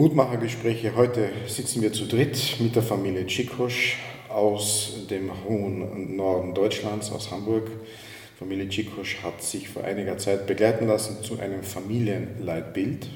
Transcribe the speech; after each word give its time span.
Mutmachergespräche. 0.00 0.96
Heute 0.96 1.28
sitzen 1.46 1.82
wir 1.82 1.92
zu 1.92 2.06
dritt 2.06 2.56
mit 2.58 2.74
der 2.74 2.82
Familie 2.82 3.26
Tschikosch 3.26 3.98
aus 4.30 5.06
dem 5.10 5.30
hohen 5.44 6.16
Norden 6.16 6.54
Deutschlands, 6.54 7.12
aus 7.12 7.30
Hamburg. 7.30 7.70
Familie 8.38 8.66
Tschikosch 8.66 9.18
hat 9.22 9.42
sich 9.42 9.68
vor 9.68 9.84
einiger 9.84 10.16
Zeit 10.16 10.46
begleiten 10.46 10.86
lassen 10.86 11.22
zu 11.22 11.38
einem 11.38 11.62
Familienleitbild 11.62 13.08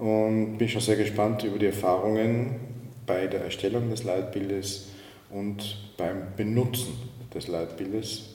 und 0.00 0.58
bin 0.58 0.68
schon 0.68 0.80
sehr 0.80 0.96
gespannt 0.96 1.44
über 1.44 1.60
die 1.60 1.66
Erfahrungen 1.66 2.56
bei 3.06 3.28
der 3.28 3.42
Erstellung 3.42 3.88
des 3.88 4.02
Leitbildes 4.02 4.88
und 5.30 5.92
beim 5.96 6.34
Benutzen 6.36 6.94
des 7.32 7.46
Leitbildes, 7.46 8.34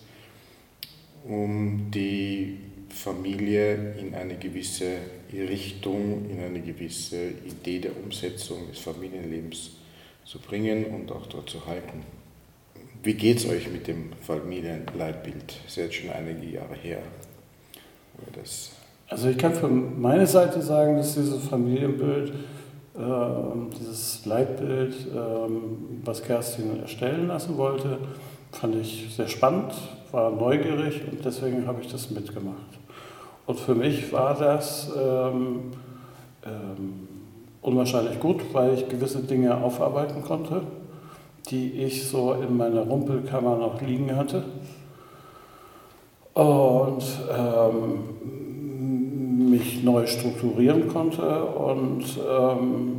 um 1.28 1.92
die 1.92 2.60
Familie 2.88 3.94
in 4.00 4.16
eine 4.16 4.38
gewisse 4.38 5.00
Richtung, 5.34 6.30
in 6.30 6.40
eine 6.40 6.62
gewisse 6.62 7.30
Idee 7.46 7.80
der 7.80 7.92
Umsetzung 7.98 8.70
des 8.70 8.80
Familienlebens 8.80 9.72
zu 10.26 10.40
bringen 10.40 10.86
und 10.86 11.12
auch 11.12 11.26
dort 11.28 11.50
zu 11.50 11.66
halten. 11.66 12.04
Wie 13.04 13.14
geht 13.14 13.38
es 13.38 13.48
euch 13.48 13.70
mit 13.72 13.88
dem 13.88 14.12
Familienleitbild? 14.22 15.60
Das 15.64 15.72
ist 15.72 15.76
jetzt 15.78 15.96
schon 15.96 16.10
einige 16.10 16.46
Jahre 16.46 16.76
her. 16.76 17.00
Also 19.10 19.30
ich 19.30 19.38
kann 19.38 19.54
von 19.54 20.02
meiner 20.02 20.28
Seite 20.28 20.62
sagen, 20.62 20.98
dass 20.98 21.16
dieses 21.16 21.44
Familienbild, 21.48 22.30
äh, 22.30 23.00
dieses 23.80 24.26
Leitbild, 24.26 24.94
äh, 24.94 25.20
was 26.04 26.24
Kerstin 26.24 26.82
erstellen 26.82 27.28
lassen 27.28 27.58
wollte, 27.58 28.00
fand 28.52 28.76
ich 28.76 29.08
sehr 29.16 29.28
spannend, 29.28 29.74
war 30.12 30.32
neugierig 30.32 31.02
und 31.10 31.24
deswegen 31.24 31.68
habe 31.68 31.82
ich 31.82 31.92
das 31.92 32.10
mitgemacht. 32.10 32.77
Und 33.48 33.60
für 33.60 33.76
mich 33.76 34.12
war 34.12 34.36
das 34.36 34.92
ähm, 34.96 35.72
ähm, 36.46 37.08
unwahrscheinlich 37.62 38.20
gut, 38.20 38.42
weil 38.54 38.74
ich 38.74 38.90
gewisse 38.90 39.24
Dinge 39.24 39.56
aufarbeiten 39.56 40.22
konnte, 40.22 40.62
die 41.50 41.72
ich 41.72 42.08
so 42.08 42.34
in 42.34 42.58
meiner 42.58 42.82
Rumpelkammer 42.82 43.56
noch 43.56 43.82
liegen 43.82 44.16
hatte. 44.16 44.44
Und 46.34 47.04
ähm, 47.36 49.50
mich 49.50 49.82
neu 49.82 50.06
strukturieren 50.06 50.90
konnte 50.90 51.46
und 51.46 52.04
ähm, 52.30 52.98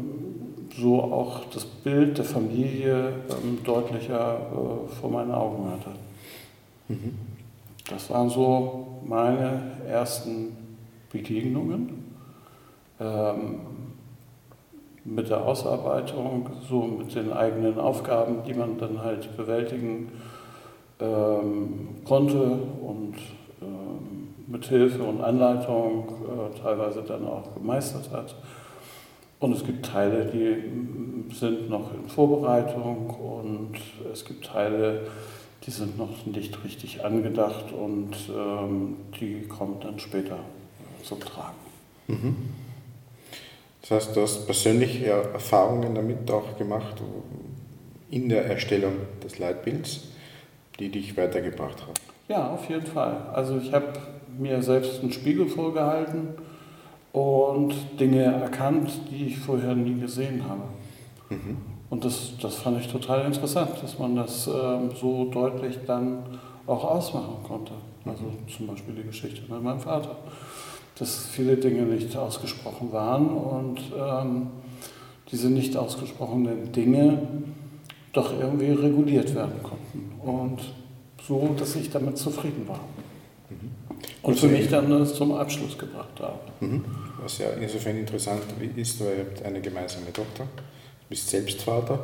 so 0.76 1.02
auch 1.02 1.44
das 1.52 1.64
Bild 1.64 2.16
der 2.16 2.24
Familie 2.24 3.12
ähm, 3.30 3.58
deutlicher 3.64 4.40
äh, 4.40 5.00
vor 5.00 5.10
meinen 5.10 5.30
Augen 5.30 5.70
hatte. 5.70 5.90
Mhm. 6.88 7.27
Das 7.88 8.10
waren 8.10 8.28
so 8.28 9.00
meine 9.04 9.62
ersten 9.88 10.56
Begegnungen 11.10 12.14
ähm, 13.00 13.60
mit 15.04 15.30
der 15.30 15.42
Ausarbeitung, 15.42 16.50
so 16.68 16.82
mit 16.82 17.14
den 17.14 17.32
eigenen 17.32 17.78
Aufgaben, 17.78 18.42
die 18.46 18.52
man 18.52 18.78
dann 18.78 19.02
halt 19.02 19.34
bewältigen 19.36 20.12
ähm, 21.00 21.88
konnte 22.04 22.58
und 22.82 23.14
ähm, 23.62 24.34
mit 24.46 24.66
Hilfe 24.66 25.02
und 25.02 25.22
Anleitung 25.22 26.08
äh, 26.08 26.58
teilweise 26.60 27.02
dann 27.02 27.26
auch 27.26 27.54
gemeistert 27.54 28.10
hat. 28.12 28.34
Und 29.40 29.52
es 29.52 29.64
gibt 29.64 29.86
Teile, 29.86 30.26
die 30.26 31.34
sind 31.34 31.70
noch 31.70 31.94
in 31.94 32.08
Vorbereitung 32.08 33.08
und 33.10 33.76
es 34.12 34.24
gibt 34.24 34.44
Teile, 34.44 35.02
die 35.66 35.70
sind 35.70 35.98
noch 35.98 36.26
nicht 36.26 36.64
richtig 36.64 37.04
angedacht 37.04 37.72
und 37.72 38.14
ähm, 38.34 38.96
die 39.20 39.42
kommen 39.48 39.80
dann 39.80 39.98
später 39.98 40.38
zum 41.02 41.20
Tragen. 41.20 41.56
Mhm. 42.06 42.36
Das 43.82 43.90
heißt, 43.90 44.16
du 44.16 44.22
hast 44.22 44.46
persönliche 44.46 45.06
Erfahrungen 45.06 45.94
damit 45.94 46.30
auch 46.30 46.56
gemacht 46.58 47.02
in 48.10 48.28
der 48.28 48.46
Erstellung 48.46 48.94
des 49.22 49.38
Leitbilds, 49.38 50.08
die 50.78 50.90
dich 50.90 51.16
weitergebracht 51.16 51.82
haben? 51.82 51.94
Ja, 52.28 52.50
auf 52.50 52.68
jeden 52.68 52.86
Fall. 52.86 53.30
Also 53.32 53.58
ich 53.58 53.72
habe 53.72 53.92
mir 54.38 54.62
selbst 54.62 55.00
einen 55.00 55.12
Spiegel 55.12 55.48
vorgehalten 55.48 56.28
und 57.12 57.74
Dinge 57.98 58.24
erkannt, 58.24 58.90
die 59.10 59.26
ich 59.26 59.38
vorher 59.38 59.74
nie 59.74 59.98
gesehen 59.98 60.44
habe. 60.48 60.62
Mhm. 61.30 61.77
Und 61.90 62.04
das, 62.04 62.32
das 62.40 62.56
fand 62.56 62.80
ich 62.80 62.88
total 62.88 63.24
interessant, 63.24 63.70
dass 63.82 63.98
man 63.98 64.14
das 64.14 64.46
ähm, 64.46 64.90
so 65.00 65.24
deutlich 65.26 65.78
dann 65.86 66.22
auch 66.66 66.84
ausmachen 66.84 67.42
konnte. 67.46 67.72
Also 68.04 68.24
zum 68.54 68.66
Beispiel 68.66 68.94
die 68.94 69.04
Geschichte 69.04 69.40
mit 69.50 69.62
meinem 69.62 69.80
Vater. 69.80 70.16
Dass 70.98 71.26
viele 71.26 71.56
Dinge 71.56 71.82
nicht 71.82 72.14
ausgesprochen 72.16 72.92
waren 72.92 73.28
und 73.28 73.80
ähm, 73.96 74.48
diese 75.30 75.48
nicht 75.48 75.76
ausgesprochenen 75.76 76.72
Dinge 76.72 77.18
doch 78.12 78.38
irgendwie 78.38 78.72
reguliert 78.72 79.34
werden 79.34 79.62
konnten. 79.62 80.12
Und 80.20 80.60
so, 81.26 81.54
dass 81.58 81.76
ich 81.76 81.90
damit 81.90 82.18
zufrieden 82.18 82.66
war. 82.66 82.80
Mhm. 83.48 83.70
Und 84.22 84.38
für 84.38 84.48
mich 84.48 84.68
dann 84.68 84.90
das 84.90 85.14
zum 85.14 85.32
Abschluss 85.32 85.78
gebracht 85.78 86.20
habe. 86.20 86.38
Mhm. 86.60 86.84
Was 87.22 87.38
ja 87.38 87.48
insofern 87.60 87.96
interessant 87.96 88.42
ist, 88.76 89.00
weil 89.00 89.18
ihr 89.18 89.24
habt 89.24 89.42
eine 89.42 89.60
gemeinsame 89.60 90.12
Tochter 90.12 90.46
bist 91.08 91.28
selbst 91.28 91.62
Vater 91.62 91.98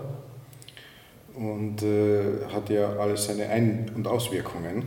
und 1.35 1.83
äh, 1.83 2.45
hat 2.53 2.71
ja 2.71 2.97
alles 2.97 3.27
seine 3.27 3.49
Ein- 3.49 3.91
und 3.95 4.07
Auswirkungen. 4.07 4.85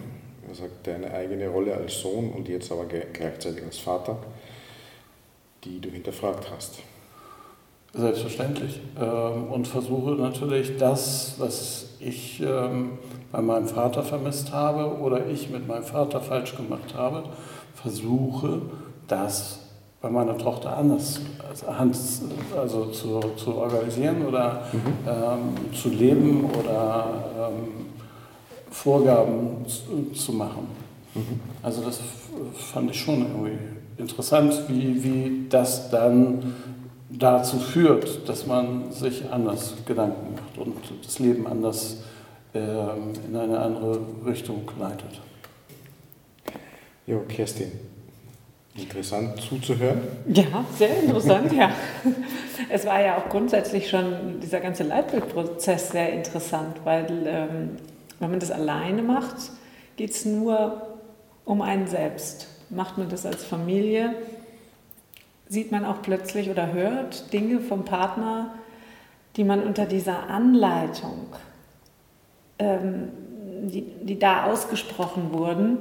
Er 0.47 0.55
sagt, 0.55 0.87
deine 0.87 1.13
eigene 1.13 1.49
Rolle 1.49 1.75
als 1.75 1.99
Sohn 1.99 2.29
und 2.31 2.47
jetzt 2.47 2.71
aber 2.71 2.85
gleichzeitig 2.85 3.63
als 3.63 3.79
Vater, 3.79 4.17
die 5.63 5.79
du 5.81 5.89
hinterfragt 5.89 6.49
hast. 6.55 6.79
Selbstverständlich. 7.93 8.79
Ähm, 8.99 9.47
und 9.51 9.67
versuche 9.67 10.11
natürlich 10.11 10.77
das, 10.77 11.35
was 11.37 11.95
ich 11.99 12.41
ähm, 12.41 12.99
bei 13.31 13.41
meinem 13.41 13.67
Vater 13.67 14.03
vermisst 14.03 14.51
habe 14.53 14.99
oder 14.99 15.27
ich 15.27 15.49
mit 15.49 15.67
meinem 15.67 15.83
Vater 15.83 16.21
falsch 16.21 16.55
gemacht 16.55 16.93
habe, 16.95 17.23
versuche 17.73 18.61
das 19.07 19.66
bei 20.07 20.13
meiner 20.13 20.37
Tochter 20.37 20.77
anders 20.77 21.19
also 22.55 22.85
zu, 22.85 23.19
zu 23.35 23.55
organisieren 23.55 24.25
oder 24.25 24.61
mhm. 24.71 24.79
ähm, 25.05 25.73
zu 25.75 25.89
leben 25.89 26.45
oder 26.45 27.23
ähm, 27.37 27.87
Vorgaben 28.71 29.65
zu, 29.67 30.13
zu 30.13 30.31
machen. 30.31 30.67
Mhm. 31.13 31.39
Also 31.61 31.81
das 31.81 31.99
fand 32.71 32.91
ich 32.91 33.01
schon 33.01 33.19
irgendwie 33.21 33.57
interessant, 33.97 34.63
wie, 34.69 35.03
wie 35.03 35.47
das 35.49 35.89
dann 35.89 36.55
dazu 37.09 37.57
führt, 37.57 38.29
dass 38.29 38.45
man 38.45 38.91
sich 38.91 39.29
anders 39.29 39.73
Gedanken 39.85 40.35
macht 40.35 40.57
und 40.57 40.75
das 41.03 41.19
Leben 41.19 41.47
anders 41.47 41.97
ähm, 42.53 43.13
in 43.27 43.35
eine 43.35 43.59
andere 43.59 43.99
Richtung 44.25 44.61
leitet. 44.79 45.19
Jo, 47.05 47.23
Kerstin, 47.27 47.71
Interessant 48.77 49.41
zuzuhören. 49.41 50.01
Ja, 50.27 50.65
sehr 50.77 51.01
interessant, 51.01 51.51
ja. 51.51 51.71
Es 52.69 52.85
war 52.85 53.01
ja 53.01 53.17
auch 53.17 53.29
grundsätzlich 53.29 53.89
schon 53.89 54.39
dieser 54.41 54.59
ganze 54.59 54.83
Leitbildprozess 54.83 55.89
sehr 55.89 56.13
interessant, 56.13 56.77
weil 56.83 57.07
ähm, 57.25 57.77
wenn 58.19 58.29
man 58.29 58.39
das 58.39 58.51
alleine 58.51 59.01
macht, 59.01 59.35
geht 59.95 60.11
es 60.11 60.25
nur 60.25 60.97
um 61.45 61.61
einen 61.61 61.87
selbst. 61.87 62.47
Macht 62.69 62.97
man 62.97 63.09
das 63.09 63.25
als 63.25 63.43
Familie, 63.43 64.13
sieht 65.47 65.71
man 65.71 65.85
auch 65.85 66.01
plötzlich 66.01 66.49
oder 66.49 66.71
hört 66.73 67.31
Dinge 67.33 67.59
vom 67.59 67.85
Partner, 67.85 68.53
die 69.37 69.43
man 69.43 69.63
unter 69.63 69.85
dieser 69.85 70.29
Anleitung, 70.29 71.27
ähm, 72.59 73.09
die, 73.63 73.81
die 73.81 74.19
da 74.19 74.45
ausgesprochen 74.45 75.31
wurden, 75.31 75.77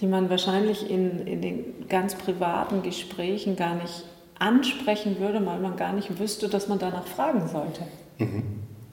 die 0.00 0.06
man 0.06 0.28
wahrscheinlich 0.30 0.90
in, 0.90 1.26
in 1.26 1.40
den 1.40 1.88
ganz 1.88 2.14
privaten 2.14 2.82
Gesprächen 2.82 3.56
gar 3.56 3.74
nicht 3.74 4.04
ansprechen 4.38 5.18
würde, 5.18 5.44
weil 5.46 5.58
man 5.58 5.76
gar 5.76 5.92
nicht 5.92 6.18
wüsste, 6.18 6.48
dass 6.48 6.68
man 6.68 6.78
danach 6.78 7.06
fragen 7.06 7.48
sollte. 7.48 7.82
Mhm. 8.18 8.42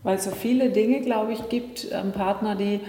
Weil 0.03 0.17
es 0.17 0.23
so 0.25 0.31
viele 0.31 0.69
Dinge, 0.69 1.01
glaube 1.01 1.33
ich, 1.33 1.49
gibt, 1.49 1.87
ähm, 1.91 2.11
Partner, 2.11 2.55
die, 2.55 2.81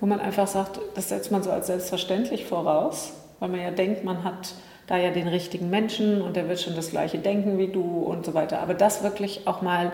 wo 0.00 0.06
man 0.06 0.20
einfach 0.20 0.46
sagt, 0.46 0.80
das 0.94 1.08
setzt 1.08 1.32
man 1.32 1.42
so 1.42 1.50
als 1.50 1.66
selbstverständlich 1.66 2.44
voraus, 2.44 3.12
weil 3.40 3.48
man 3.48 3.60
ja 3.60 3.70
denkt, 3.70 4.04
man 4.04 4.24
hat 4.24 4.54
da 4.86 4.96
ja 4.96 5.10
den 5.10 5.26
richtigen 5.26 5.68
Menschen 5.68 6.22
und 6.22 6.36
der 6.36 6.48
wird 6.48 6.60
schon 6.60 6.76
das 6.76 6.90
gleiche 6.90 7.18
denken 7.18 7.58
wie 7.58 7.68
du 7.68 7.82
und 7.82 8.24
so 8.24 8.34
weiter. 8.34 8.60
Aber 8.60 8.74
das 8.74 9.02
wirklich 9.02 9.46
auch 9.46 9.62
mal 9.62 9.92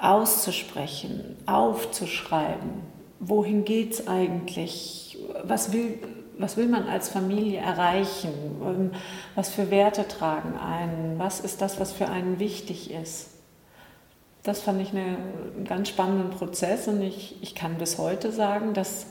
auszusprechen, 0.00 1.36
aufzuschreiben, 1.46 2.82
wohin 3.20 3.64
geht 3.64 3.92
es 3.92 4.08
eigentlich, 4.08 5.18
was 5.44 5.72
will, 5.72 5.98
was 6.38 6.56
will 6.56 6.68
man 6.68 6.88
als 6.88 7.08
Familie 7.08 7.60
erreichen? 7.60 8.90
Was 9.34 9.50
für 9.50 9.70
Werte 9.70 10.06
tragen 10.08 10.58
einen? 10.58 11.18
Was 11.18 11.40
ist 11.40 11.60
das, 11.60 11.80
was 11.80 11.92
für 11.92 12.08
einen 12.08 12.38
wichtig 12.38 12.90
ist? 12.90 13.30
Das 14.42 14.60
fand 14.60 14.80
ich 14.82 14.90
eine, 14.90 15.16
einen 15.56 15.64
ganz 15.66 15.88
spannenden 15.88 16.30
Prozess 16.30 16.86
und 16.88 17.00
ich, 17.00 17.42
ich 17.42 17.54
kann 17.54 17.76
bis 17.76 17.98
heute 17.98 18.30
sagen, 18.30 18.74
dass, 18.74 19.06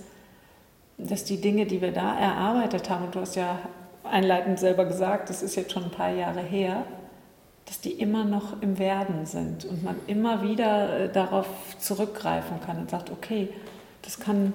dass 0.98 1.24
die 1.24 1.42
Dinge, 1.42 1.66
die 1.66 1.82
wir 1.82 1.92
da 1.92 2.18
erarbeitet 2.18 2.90
haben, 2.90 3.06
und 3.06 3.16
du 3.16 3.22
hast 3.22 3.36
ja 3.36 3.58
einleitend 4.04 4.60
selber 4.60 4.86
gesagt, 4.86 5.30
das 5.30 5.42
ist 5.42 5.56
jetzt 5.56 5.72
schon 5.72 5.86
ein 5.86 5.92
paar 5.92 6.12
Jahre 6.12 6.42
her, 6.42 6.86
dass 7.66 7.80
die 7.80 7.94
immer 7.94 8.26
noch 8.26 8.62
im 8.62 8.78
Werden 8.78 9.26
sind 9.26 9.66
und 9.66 9.84
man 9.84 9.96
immer 10.08 10.44
wieder 10.44 11.00
äh, 11.00 11.12
darauf 11.12 11.48
zurückgreifen 11.80 12.60
kann 12.66 12.78
und 12.78 12.90
sagt, 12.90 13.10
okay, 13.10 13.50
das 14.02 14.20
kann, 14.20 14.54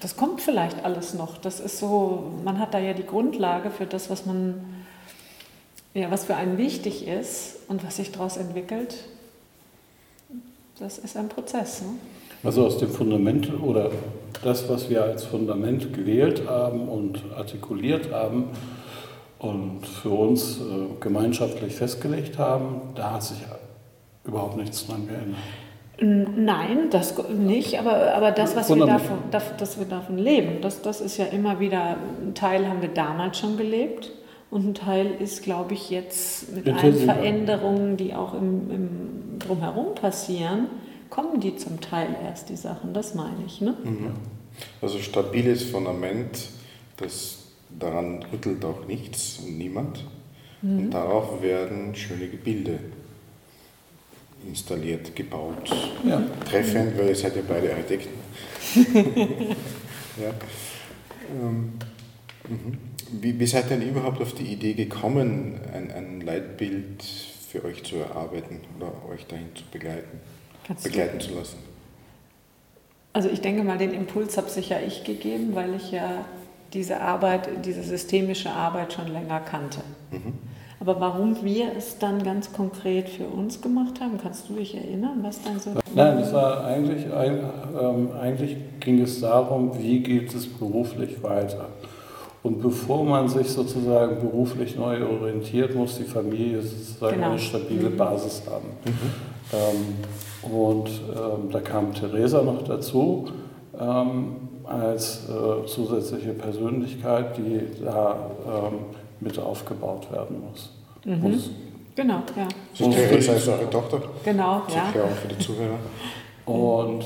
das 0.00 0.16
kommt 0.16 0.40
vielleicht 0.40 0.84
alles 0.84 1.14
noch. 1.14 1.38
Das 1.38 1.60
ist 1.60 1.78
so, 1.78 2.32
man 2.44 2.58
hat 2.58 2.74
da 2.74 2.78
ja 2.78 2.92
die 2.92 3.06
Grundlage 3.06 3.70
für 3.70 3.86
das, 3.86 4.10
was 4.10 4.26
man, 4.26 4.64
ja, 5.94 6.10
was 6.10 6.24
für 6.24 6.36
einen 6.36 6.58
wichtig 6.58 7.06
ist 7.06 7.56
und 7.68 7.84
was 7.84 7.96
sich 7.96 8.12
daraus 8.12 8.36
entwickelt. 8.36 8.94
Das 10.78 10.98
ist 10.98 11.16
ein 11.16 11.28
Prozess. 11.28 11.82
Ne? 11.82 11.88
Also 12.44 12.64
aus 12.66 12.78
dem 12.78 12.90
Fundament 12.90 13.52
oder 13.62 13.90
das, 14.44 14.68
was 14.68 14.88
wir 14.88 15.02
als 15.02 15.24
Fundament 15.24 15.92
gewählt 15.92 16.46
haben 16.46 16.88
und 16.88 17.20
artikuliert 17.36 18.12
haben 18.12 18.44
und 19.40 19.84
für 19.84 20.10
uns 20.10 20.58
äh, 20.58 21.00
gemeinschaftlich 21.00 21.74
festgelegt 21.74 22.38
haben, 22.38 22.80
da 22.94 23.14
hat 23.14 23.24
sich 23.24 23.38
überhaupt 24.24 24.56
nichts 24.56 24.86
dran 24.86 25.08
geändert. 25.08 25.38
Nein, 26.00 26.90
das 26.90 27.16
nicht, 27.28 27.80
aber, 27.80 28.14
aber 28.14 28.30
das, 28.30 28.54
was 28.54 28.68
wir 28.68 28.86
davon, 28.86 29.18
dass 29.32 29.78
wir 29.80 29.86
davon 29.86 30.16
leben, 30.16 30.60
das, 30.60 30.80
das 30.80 31.00
ist 31.00 31.16
ja 31.16 31.24
immer 31.24 31.58
wieder, 31.58 31.96
ein 32.24 32.34
Teil 32.34 32.68
haben 32.68 32.82
wir 32.82 32.90
damals 32.90 33.38
schon 33.38 33.56
gelebt 33.56 34.12
und 34.48 34.64
ein 34.64 34.74
Teil 34.74 35.10
ist, 35.18 35.42
glaube 35.42 35.74
ich, 35.74 35.90
jetzt 35.90 36.54
mit 36.54 36.68
allen 36.68 36.94
Veränderungen, 36.94 37.96
die 37.96 38.14
auch 38.14 38.34
im, 38.34 38.70
im 38.70 39.38
Drumherum 39.40 39.96
passieren, 39.96 40.66
kommen 41.10 41.40
die 41.40 41.56
zum 41.56 41.80
Teil 41.80 42.14
erst, 42.24 42.48
die 42.48 42.56
Sachen, 42.56 42.94
das 42.94 43.16
meine 43.16 43.44
ich. 43.44 43.60
Ne? 43.60 43.74
Mhm. 43.82 44.12
Also 44.80 44.98
stabiles 44.98 45.64
Fundament, 45.64 46.48
das 46.96 47.38
daran 47.76 48.24
rüttelt 48.32 48.64
auch 48.64 48.86
nichts 48.86 49.40
und 49.44 49.58
niemand. 49.58 50.04
Mhm. 50.62 50.78
Und 50.78 50.90
darauf 50.90 51.42
werden 51.42 51.96
schöne 51.96 52.28
Gebilde 52.28 52.78
installiert, 54.46 55.14
gebaut. 55.14 55.70
Ja. 56.04 56.22
Treffend, 56.48 56.98
weil 56.98 57.08
ihr 57.08 57.16
seid 57.16 57.36
ja 57.36 57.42
beide 57.46 57.70
Architekten. 57.70 58.18
ja. 60.16 60.30
Ähm, 61.30 61.72
mhm. 62.48 62.78
wie, 63.12 63.38
wie 63.38 63.46
seid 63.46 63.70
ihr 63.70 63.76
denn 63.76 63.88
überhaupt 63.88 64.20
auf 64.20 64.34
die 64.34 64.46
Idee 64.46 64.74
gekommen, 64.74 65.60
ein, 65.72 65.90
ein 65.90 66.20
Leitbild 66.20 67.02
für 67.50 67.64
euch 67.64 67.84
zu 67.84 67.96
erarbeiten 67.96 68.60
oder 68.76 68.92
euch 69.10 69.26
dahin 69.26 69.54
zu 69.54 69.64
begleiten? 69.70 70.20
Kannst 70.66 70.84
begleiten 70.84 71.20
zu 71.20 71.34
lassen? 71.34 71.58
Also 73.12 73.28
ich 73.30 73.40
denke 73.40 73.64
mal, 73.64 73.78
den 73.78 73.92
Impuls 73.92 74.36
habe 74.36 74.48
sicher 74.48 74.82
ich 74.82 75.04
gegeben, 75.04 75.54
weil 75.54 75.74
ich 75.74 75.90
ja 75.90 76.24
diese 76.72 77.00
Arbeit, 77.00 77.64
diese 77.64 77.82
systemische 77.82 78.50
Arbeit 78.50 78.92
schon 78.92 79.08
länger 79.08 79.40
kannte. 79.40 79.80
Mhm. 80.10 80.34
Aber 80.80 81.00
warum 81.00 81.36
wir 81.42 81.72
es 81.76 81.98
dann 81.98 82.22
ganz 82.22 82.52
konkret 82.52 83.08
für 83.08 83.26
uns 83.26 83.60
gemacht 83.60 84.00
haben, 84.00 84.16
kannst 84.22 84.48
du 84.48 84.54
dich 84.54 84.76
erinnern, 84.76 85.18
was 85.22 85.42
dann 85.42 85.58
so? 85.58 85.70
Nein, 85.94 86.18
es 86.18 86.32
war 86.32 86.64
eigentlich, 86.64 87.04
ähm, 87.06 88.10
eigentlich 88.20 88.56
ging 88.78 89.00
es 89.00 89.20
darum, 89.20 89.76
wie 89.78 90.00
geht 90.00 90.32
es 90.34 90.46
beruflich 90.46 91.20
weiter. 91.22 91.66
Und 92.44 92.62
bevor 92.62 93.04
man 93.04 93.28
sich 93.28 93.48
sozusagen 93.48 94.20
beruflich 94.20 94.76
neu 94.76 95.04
orientiert, 95.04 95.74
muss 95.74 95.98
die 95.98 96.04
Familie 96.04 96.62
sozusagen 96.62 97.16
genau. 97.16 97.30
eine 97.30 97.38
stabile 97.38 97.90
mhm. 97.90 97.96
Basis 97.96 98.42
haben. 98.48 98.68
Mhm. 98.84 98.92
Ähm, 99.52 100.52
und 100.52 100.88
ähm, 100.88 101.50
da 101.50 101.60
kam 101.60 101.92
Theresa 101.92 102.42
noch 102.42 102.62
dazu 102.62 103.28
ähm, 103.78 104.36
als 104.64 105.28
äh, 105.28 105.66
zusätzliche 105.66 106.32
Persönlichkeit, 106.32 107.36
die 107.36 107.60
da 107.84 108.30
ähm, 108.46 108.78
mit 109.20 109.38
aufgebaut 109.38 110.10
werden 110.12 110.42
muss. 110.48 110.70
Mhm. 111.04 111.32
muss 111.32 111.50
genau, 111.94 112.22
ja. 112.36 112.48
So 112.74 112.90
Theresa 112.90 113.32
ist 113.32 113.48
eure 113.48 113.70
Tochter? 113.70 114.00
Genau, 114.24 114.62
ja. 114.68 114.86
Erklärung 114.86 115.10
für 115.12 115.28
die 115.28 115.38
Zuhörer. 115.38 115.78
Und 116.46 117.04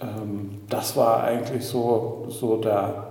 ähm, 0.00 0.62
das 0.68 0.96
war 0.96 1.24
eigentlich 1.24 1.64
so, 1.64 2.26
so 2.28 2.56
der 2.56 3.08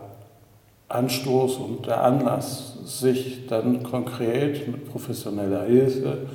Anstoß 0.90 1.58
und 1.58 1.86
der 1.86 2.04
Anlass, 2.04 2.74
sich 2.86 3.48
dann 3.48 3.82
konkret 3.82 4.68
mit 4.68 4.92
professioneller 4.92 5.64
Hilfe 5.64 6.28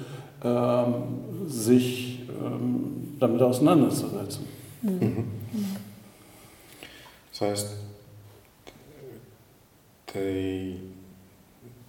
ähm, 0.42 0.94
sich 1.46 2.20
ähm, 2.28 3.16
damit 3.20 3.42
auseinanderzusetzen. 3.42 4.46
Mhm. 4.82 5.24
Das 7.30 7.40
heißt, 7.40 7.76
die, 10.14 10.76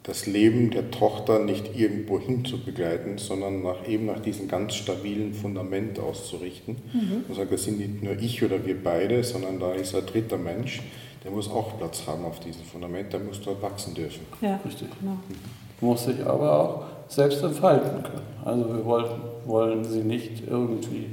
das 0.03 0.25
Leben 0.25 0.71
der 0.71 0.91
Tochter 0.91 1.39
nicht 1.39 1.77
irgendwo 1.77 2.19
hin 2.19 2.45
zu 2.45 2.63
begleiten, 2.63 3.17
sondern 3.17 3.61
nach, 3.61 3.87
eben 3.87 4.05
nach 4.05 4.19
diesem 4.19 4.47
ganz 4.47 4.75
stabilen 4.75 5.33
Fundament 5.33 5.99
auszurichten. 5.99 6.77
Mhm. 6.93 7.25
Und 7.27 7.35
sagen, 7.35 7.49
das 7.51 7.65
sind 7.65 7.79
nicht 7.79 8.01
nur 8.01 8.17
ich 8.17 8.43
oder 8.43 8.65
wir 8.65 8.81
beide, 8.81 9.23
sondern 9.23 9.59
da 9.59 9.73
ist 9.73 9.93
ein 9.95 10.05
dritter 10.05 10.37
Mensch, 10.37 10.81
der 11.23 11.31
muss 11.31 11.49
auch 11.49 11.77
Platz 11.77 12.03
haben 12.07 12.23
auf 12.23 12.39
diesem 12.39 12.63
Fundament, 12.63 13.11
der 13.11 13.19
muss 13.19 13.41
dort 13.41 13.61
wachsen 13.61 13.93
dürfen. 13.93 14.25
Ja, 14.41 14.59
richtig. 14.65 14.87
Genau. 14.99 15.17
Muss 15.81 16.05
sich 16.05 16.25
aber 16.25 16.59
auch 16.59 16.83
selbst 17.09 17.43
entfalten 17.43 18.03
können. 18.03 18.21
Also 18.45 18.67
wir 18.73 18.85
wollen, 18.85 19.21
wollen 19.45 19.83
sie 19.83 20.01
nicht 20.01 20.43
irgendwie 20.47 21.07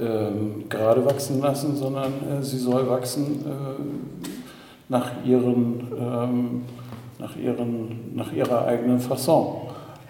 ähm, 0.00 0.64
gerade 0.68 1.04
wachsen 1.04 1.40
lassen, 1.40 1.76
sondern 1.76 2.12
äh, 2.28 2.42
sie 2.42 2.58
soll 2.58 2.88
wachsen 2.88 3.44
äh, 3.44 3.82
nach, 4.88 5.24
ihren, 5.24 5.92
ähm, 5.98 6.62
nach, 7.20 7.36
ihren, 7.36 8.16
nach 8.16 8.32
ihrer 8.32 8.64
eigenen 8.66 9.00
Fasson. 9.00 9.68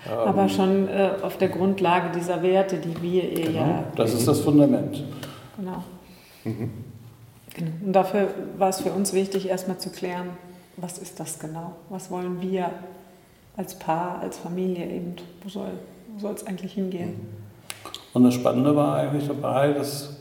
Aber 0.09 0.43
ähm, 0.43 0.49
schon 0.49 0.89
äh, 0.89 1.11
auf 1.23 1.37
der 1.37 1.49
Grundlage 1.49 2.09
dieser 2.15 2.43
Werte, 2.43 2.79
die 2.79 3.03
wir 3.03 3.31
ihr 3.31 3.47
genau, 3.47 3.59
ja. 3.59 3.85
Das 3.97 4.15
ist 4.15 4.27
das 4.27 4.41
Fundament. 4.41 5.05
Genau. 5.59 5.85
Mhm. 6.45 6.71
genau. 7.55 7.71
Und 7.85 7.93
dafür 7.93 8.29
war 8.57 8.71
es 8.71 8.81
für 8.81 8.93
uns 8.93 9.13
wichtig, 9.13 9.49
erstmal 9.49 9.79
zu 9.79 9.91
klären, 9.91 10.31
was 10.77 10.99
ist 10.99 11.21
das 11.21 11.39
genau? 11.39 11.75
Was 11.91 12.11
wollen 12.11 12.41
wir 12.41 12.71
als 13.57 13.79
Paar, 13.79 14.21
als 14.21 14.39
Familie 14.39 14.87
eben? 14.87 15.17
Wo 15.43 15.51
soll 15.51 16.33
es 16.35 16.47
eigentlich 16.47 16.73
hingehen? 16.73 17.11
Mhm. 17.11 17.41
Und 18.13 18.25
das 18.25 18.35
Spannende 18.35 18.75
war 18.75 18.97
eigentlich 18.97 19.29
dabei, 19.29 19.73
dass 19.73 20.17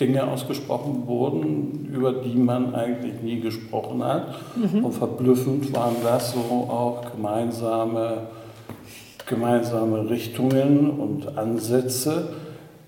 Dinge 0.00 0.26
ausgesprochen 0.26 1.06
wurden, 1.06 1.88
über 1.92 2.12
die 2.12 2.36
man 2.36 2.74
eigentlich 2.74 3.20
nie 3.22 3.40
gesprochen 3.40 4.02
hat. 4.04 4.34
Mhm. 4.56 4.84
Und 4.84 4.92
verblüffend 4.92 5.74
waren 5.74 5.96
das 6.02 6.32
so 6.32 6.38
auch 6.38 7.12
gemeinsame, 7.12 8.28
gemeinsame 9.26 10.08
Richtungen 10.08 10.90
und 10.90 11.36
Ansätze, 11.36 12.30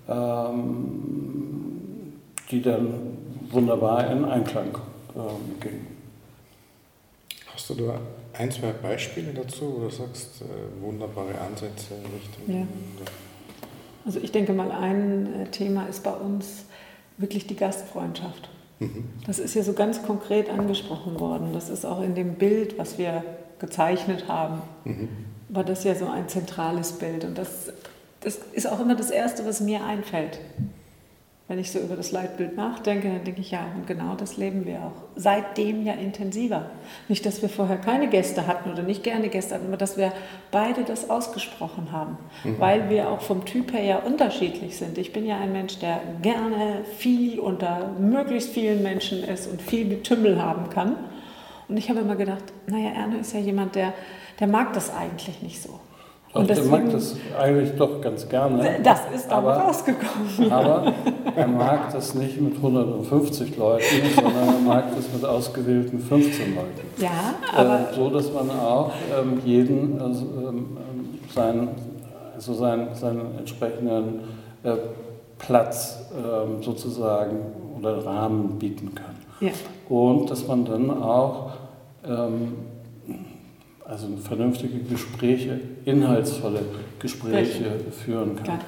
ähm, 0.07 2.13
die 2.49 2.61
dann 2.61 2.93
wunderbar 3.51 4.09
in 4.11 4.25
Einklang 4.25 4.77
ähm, 5.15 5.59
gingen. 5.59 5.87
Hast 7.53 7.69
du 7.69 7.75
da 7.75 7.99
ein, 8.37 8.49
zwei 8.49 8.71
Beispiele 8.71 9.33
dazu, 9.33 9.73
wo 9.75 9.83
du 9.83 9.89
sagst, 9.89 10.41
äh, 10.41 10.83
wunderbare 10.83 11.33
Ansätze, 11.45 11.95
Richtungen? 12.13 12.67
Ja. 12.97 13.05
Also 14.05 14.19
ich 14.19 14.31
denke 14.31 14.53
mal, 14.53 14.71
ein 14.71 15.41
äh, 15.41 15.51
Thema 15.51 15.85
ist 15.85 16.03
bei 16.03 16.11
uns 16.11 16.65
wirklich 17.21 17.47
die 17.47 17.55
Gastfreundschaft. 17.55 18.49
Mhm. 18.79 19.05
Das 19.25 19.39
ist 19.39 19.53
ja 19.53 19.63
so 19.63 19.73
ganz 19.73 20.03
konkret 20.03 20.49
angesprochen 20.49 21.19
worden. 21.19 21.53
Das 21.53 21.69
ist 21.69 21.85
auch 21.85 22.01
in 22.01 22.15
dem 22.15 22.35
Bild, 22.35 22.77
was 22.77 22.97
wir 22.97 23.23
gezeichnet 23.59 24.27
haben, 24.27 24.61
mhm. 24.83 25.07
war 25.49 25.63
das 25.63 25.83
ja 25.83 25.95
so 25.95 26.07
ein 26.07 26.27
zentrales 26.27 26.93
Bild. 26.93 27.23
Und 27.23 27.37
das, 27.37 27.71
das 28.21 28.39
ist 28.53 28.67
auch 28.67 28.79
immer 28.79 28.95
das 28.95 29.11
Erste, 29.11 29.45
was 29.45 29.61
mir 29.61 29.85
einfällt 29.85 30.39
wenn 31.51 31.59
ich 31.59 31.69
so 31.69 31.79
über 31.79 31.97
das 31.97 32.13
Leitbild 32.13 32.55
nachdenke, 32.55 33.09
dann 33.09 33.25
denke 33.25 33.41
ich, 33.41 33.51
ja, 33.51 33.65
und 33.75 33.85
genau 33.85 34.15
das 34.15 34.37
leben 34.37 34.65
wir 34.65 34.77
auch. 34.83 35.03
Seitdem 35.17 35.85
ja 35.85 35.91
intensiver. 35.91 36.67
Nicht, 37.09 37.25
dass 37.25 37.41
wir 37.41 37.49
vorher 37.49 37.75
keine 37.75 38.07
Gäste 38.07 38.47
hatten 38.47 38.71
oder 38.71 38.83
nicht 38.83 39.03
gerne 39.03 39.27
Gäste 39.27 39.55
hatten, 39.55 39.67
aber 39.67 39.75
dass 39.75 39.97
wir 39.97 40.13
beide 40.49 40.85
das 40.85 41.09
ausgesprochen 41.09 41.91
haben, 41.91 42.17
mhm. 42.45 42.57
weil 42.57 42.89
wir 42.89 43.09
auch 43.09 43.19
vom 43.19 43.43
Typ 43.43 43.73
her 43.73 43.83
ja 43.83 43.97
unterschiedlich 43.97 44.77
sind. 44.77 44.97
Ich 44.97 45.11
bin 45.11 45.25
ja 45.25 45.41
ein 45.41 45.51
Mensch, 45.51 45.77
der 45.79 45.99
gerne 46.21 46.85
viel 46.97 47.37
unter 47.37 47.95
möglichst 47.99 48.51
vielen 48.51 48.81
Menschen 48.81 49.21
ist 49.21 49.47
und 49.47 49.61
viel 49.61 49.89
Getümmel 49.89 50.41
haben 50.41 50.69
kann. 50.69 50.95
Und 51.67 51.75
ich 51.75 51.89
habe 51.89 51.99
immer 51.99 52.15
gedacht, 52.15 52.45
naja, 52.67 52.91
Erne 52.91 53.17
ist 53.17 53.33
ja 53.33 53.41
jemand, 53.41 53.75
der, 53.75 53.93
der 54.39 54.47
mag 54.47 54.71
das 54.71 54.89
eigentlich 54.95 55.41
nicht 55.41 55.61
so. 55.61 55.81
Und 56.33 56.49
deswegen, 56.49 56.73
er 56.73 56.79
mag 56.79 56.91
das 56.91 57.15
eigentlich 57.37 57.71
doch 57.77 57.99
ganz 57.99 58.27
gerne. 58.29 58.79
Das 58.81 59.01
ist 59.13 59.29
aber 59.29 59.53
rausgekommen. 59.53 60.49
Ja. 60.49 60.59
Aber 60.59 60.93
er 61.35 61.47
mag 61.47 61.91
das 61.91 62.15
nicht 62.15 62.39
mit 62.39 62.55
150 62.55 63.57
Leuten, 63.57 63.83
sondern 64.15 64.47
er 64.47 64.59
mag 64.65 64.95
das 64.95 65.11
mit 65.13 65.25
ausgewählten 65.25 65.99
15 65.99 66.55
Leuten. 66.55 66.67
Ja, 66.97 67.35
aber. 67.53 67.91
Äh, 67.91 67.93
so, 67.93 68.09
dass 68.09 68.31
man 68.31 68.49
auch 68.49 68.91
ähm, 69.19 69.41
jeden 69.43 70.01
also, 70.01 70.25
ähm, 70.47 70.77
seinen, 71.33 71.69
also 72.33 72.53
seinen, 72.53 72.95
seinen 72.95 73.37
entsprechenden 73.37 74.21
äh, 74.63 74.75
Platz 75.37 75.99
ähm, 76.15 76.63
sozusagen 76.63 77.39
oder 77.77 78.05
Rahmen 78.05 78.57
bieten 78.57 78.95
kann. 78.95 79.15
Ja. 79.41 79.51
Und 79.89 80.29
dass 80.29 80.47
man 80.47 80.63
dann 80.63 80.91
auch 81.03 81.51
ähm, 82.05 82.53
also 83.83 84.07
vernünftige 84.23 84.79
Gespräche 84.79 85.59
inhaltsvolle 85.85 86.61
Gespräche 86.99 87.65
führen 88.03 88.35
kann. 88.35 88.59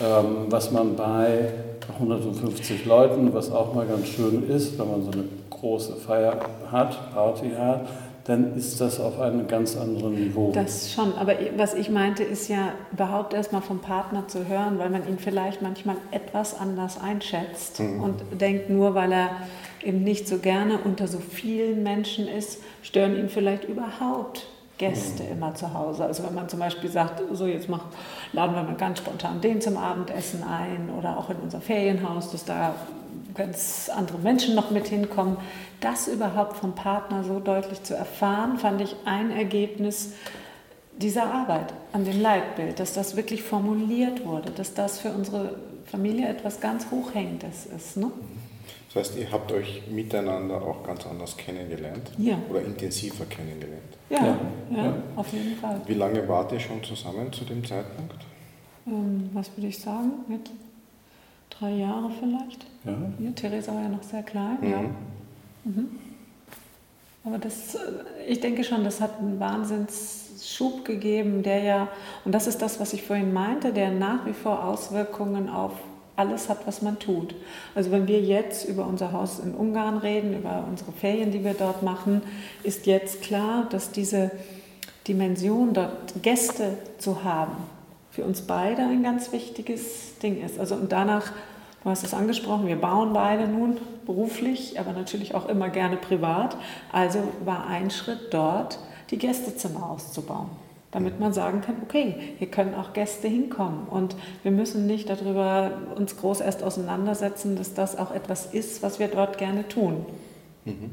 Ähm, 0.00 0.46
was 0.48 0.70
man 0.70 0.94
bei 0.96 1.50
150 1.94 2.84
Leuten, 2.84 3.32
was 3.34 3.50
auch 3.50 3.74
mal 3.74 3.86
ganz 3.86 4.06
schön 4.08 4.48
ist, 4.48 4.78
wenn 4.78 4.90
man 4.90 5.02
so 5.02 5.10
eine 5.10 5.24
große 5.50 5.96
Feier 5.96 6.38
hat, 6.70 7.12
Party 7.12 7.50
hat, 7.58 7.88
dann 8.24 8.54
ist 8.56 8.78
das 8.78 9.00
auf 9.00 9.18
einem 9.18 9.48
ganz 9.48 9.74
anderen 9.74 10.14
Niveau. 10.14 10.52
Das 10.52 10.92
schon, 10.92 11.14
aber 11.14 11.32
was 11.56 11.72
ich 11.72 11.88
meinte, 11.88 12.22
ist 12.22 12.48
ja 12.48 12.72
überhaupt 12.92 13.32
erstmal 13.32 13.62
vom 13.62 13.78
Partner 13.80 14.28
zu 14.28 14.46
hören, 14.46 14.78
weil 14.78 14.90
man 14.90 15.08
ihn 15.08 15.18
vielleicht 15.18 15.62
manchmal 15.62 15.96
etwas 16.10 16.58
anders 16.60 17.00
einschätzt 17.00 17.80
mhm. 17.80 18.02
und 18.02 18.22
denkt, 18.38 18.68
nur 18.68 18.94
weil 18.94 19.12
er 19.12 19.30
eben 19.82 20.04
nicht 20.04 20.28
so 20.28 20.38
gerne 20.38 20.78
unter 20.84 21.08
so 21.08 21.18
vielen 21.18 21.82
Menschen 21.82 22.28
ist, 22.28 22.60
stören 22.82 23.16
ihn 23.16 23.30
vielleicht 23.30 23.64
überhaupt 23.64 24.46
Gäste 24.78 25.24
mhm. 25.24 25.32
immer 25.32 25.54
zu 25.54 25.74
Hause. 25.74 26.04
Also 26.04 26.24
wenn 26.24 26.34
man 26.34 26.48
zum 26.48 26.60
Beispiel 26.60 26.90
sagt, 26.90 27.20
so 27.32 27.46
jetzt 27.46 27.68
mach, 27.68 27.84
laden 28.32 28.54
wir 28.54 28.62
mal 28.62 28.76
ganz 28.76 28.98
spontan 28.98 29.40
den 29.40 29.60
zum 29.60 29.76
Abendessen 29.76 30.42
ein 30.42 30.90
oder 30.96 31.18
auch 31.18 31.30
in 31.30 31.36
unser 31.36 31.60
Ferienhaus, 31.60 32.30
dass 32.30 32.44
da 32.44 32.74
ganz 33.34 33.90
andere 33.94 34.18
Menschen 34.18 34.54
noch 34.54 34.70
mit 34.70 34.88
hinkommen. 34.88 35.36
Das 35.80 36.08
überhaupt 36.08 36.56
vom 36.56 36.74
Partner 36.74 37.22
so 37.24 37.40
deutlich 37.40 37.82
zu 37.82 37.94
erfahren, 37.94 38.58
fand 38.58 38.80
ich 38.80 38.96
ein 39.04 39.30
Ergebnis 39.30 40.12
dieser 40.96 41.32
Arbeit 41.32 41.72
an 41.92 42.04
dem 42.04 42.20
Leitbild, 42.20 42.80
dass 42.80 42.92
das 42.92 43.14
wirklich 43.16 43.42
formuliert 43.42 44.26
wurde, 44.26 44.50
dass 44.50 44.74
das 44.74 44.98
für 44.98 45.10
unsere 45.10 45.54
Familie 45.86 46.28
etwas 46.28 46.60
ganz 46.60 46.90
Hochhängendes 46.90 47.66
ist. 47.66 47.96
Ne? 47.96 48.10
Das 48.88 48.96
heißt, 48.96 49.18
ihr 49.18 49.30
habt 49.30 49.52
euch 49.52 49.82
miteinander 49.90 50.62
auch 50.62 50.82
ganz 50.82 51.06
anders 51.06 51.36
kennengelernt 51.36 52.10
ja. 52.16 52.38
oder 52.48 52.62
intensiver 52.62 53.26
kennengelernt. 53.26 53.98
Ja, 54.08 54.24
ja, 54.24 54.38
ja, 54.70 54.94
auf 55.14 55.30
jeden 55.32 55.56
Fall. 55.56 55.80
Wie 55.86 55.94
lange 55.94 56.26
wart 56.26 56.52
ihr 56.52 56.60
schon 56.60 56.82
zusammen 56.82 57.30
zu 57.30 57.44
dem 57.44 57.62
Zeitpunkt? 57.64 58.14
Ähm, 58.86 59.28
was 59.34 59.54
würde 59.56 59.68
ich 59.68 59.78
sagen? 59.78 60.12
Mit 60.26 60.50
drei 61.50 61.72
Jahren 61.72 62.12
vielleicht. 62.18 62.66
Ja. 62.84 62.92
ja. 63.18 63.30
Theresa 63.32 63.74
war 63.74 63.82
ja 63.82 63.88
noch 63.90 64.02
sehr 64.02 64.22
klein. 64.22 64.56
Mhm. 64.62 64.70
Ja. 64.70 64.80
Mhm. 65.64 65.88
Aber 67.24 67.38
das, 67.38 67.74
äh, 67.74 67.78
ich 68.26 68.40
denke 68.40 68.64
schon, 68.64 68.84
das 68.84 69.02
hat 69.02 69.18
einen 69.18 69.38
Wahnsinnsschub 69.38 70.86
gegeben, 70.86 71.42
der 71.42 71.62
ja, 71.62 71.88
und 72.24 72.32
das 72.32 72.46
ist 72.46 72.62
das, 72.62 72.80
was 72.80 72.94
ich 72.94 73.02
vorhin 73.02 73.34
meinte, 73.34 73.72
der 73.72 73.90
nach 73.90 74.24
wie 74.24 74.32
vor 74.32 74.64
Auswirkungen 74.64 75.50
auf 75.50 75.72
alles 76.18 76.48
hat, 76.48 76.66
was 76.66 76.82
man 76.82 76.98
tut. 76.98 77.34
Also 77.74 77.90
wenn 77.90 78.08
wir 78.08 78.20
jetzt 78.20 78.68
über 78.68 78.86
unser 78.86 79.12
Haus 79.12 79.38
in 79.38 79.54
Ungarn 79.54 79.98
reden, 79.98 80.36
über 80.36 80.64
unsere 80.68 80.92
Ferien, 80.92 81.30
die 81.30 81.44
wir 81.44 81.54
dort 81.54 81.82
machen, 81.82 82.22
ist 82.62 82.86
jetzt 82.86 83.22
klar, 83.22 83.66
dass 83.70 83.92
diese 83.92 84.30
Dimension, 85.06 85.72
dort 85.72 86.22
Gäste 86.22 86.76
zu 86.98 87.24
haben, 87.24 87.56
für 88.10 88.24
uns 88.24 88.42
beide 88.42 88.82
ein 88.82 89.02
ganz 89.02 89.32
wichtiges 89.32 90.18
Ding 90.18 90.42
ist. 90.44 90.58
Also 90.58 90.74
und 90.74 90.90
danach, 90.90 91.32
du 91.84 91.90
hast 91.90 92.04
es 92.04 92.14
angesprochen, 92.14 92.66
wir 92.66 92.80
bauen 92.80 93.12
beide 93.12 93.46
nun 93.46 93.78
beruflich, 94.04 94.80
aber 94.80 94.92
natürlich 94.92 95.34
auch 95.34 95.48
immer 95.48 95.68
gerne 95.68 95.96
privat. 95.96 96.56
Also 96.90 97.20
war 97.44 97.66
ein 97.66 97.90
Schritt 97.90 98.32
dort, 98.32 98.78
die 99.10 99.18
Gästezimmer 99.18 99.88
auszubauen 99.88 100.50
damit 100.90 101.20
man 101.20 101.32
sagen 101.32 101.60
kann, 101.60 101.76
okay, 101.82 102.14
hier 102.38 102.46
können 102.46 102.74
auch 102.74 102.92
Gäste 102.92 103.28
hinkommen 103.28 103.86
und 103.88 104.16
wir 104.42 104.52
müssen 104.52 104.86
nicht 104.86 105.10
darüber 105.10 105.72
uns 105.96 106.16
groß 106.16 106.40
erst 106.40 106.62
auseinandersetzen, 106.62 107.56
dass 107.56 107.74
das 107.74 107.98
auch 107.98 108.14
etwas 108.14 108.46
ist, 108.46 108.82
was 108.82 108.98
wir 108.98 109.08
dort 109.08 109.36
gerne 109.36 109.68
tun. 109.68 110.06
Mhm. 110.64 110.90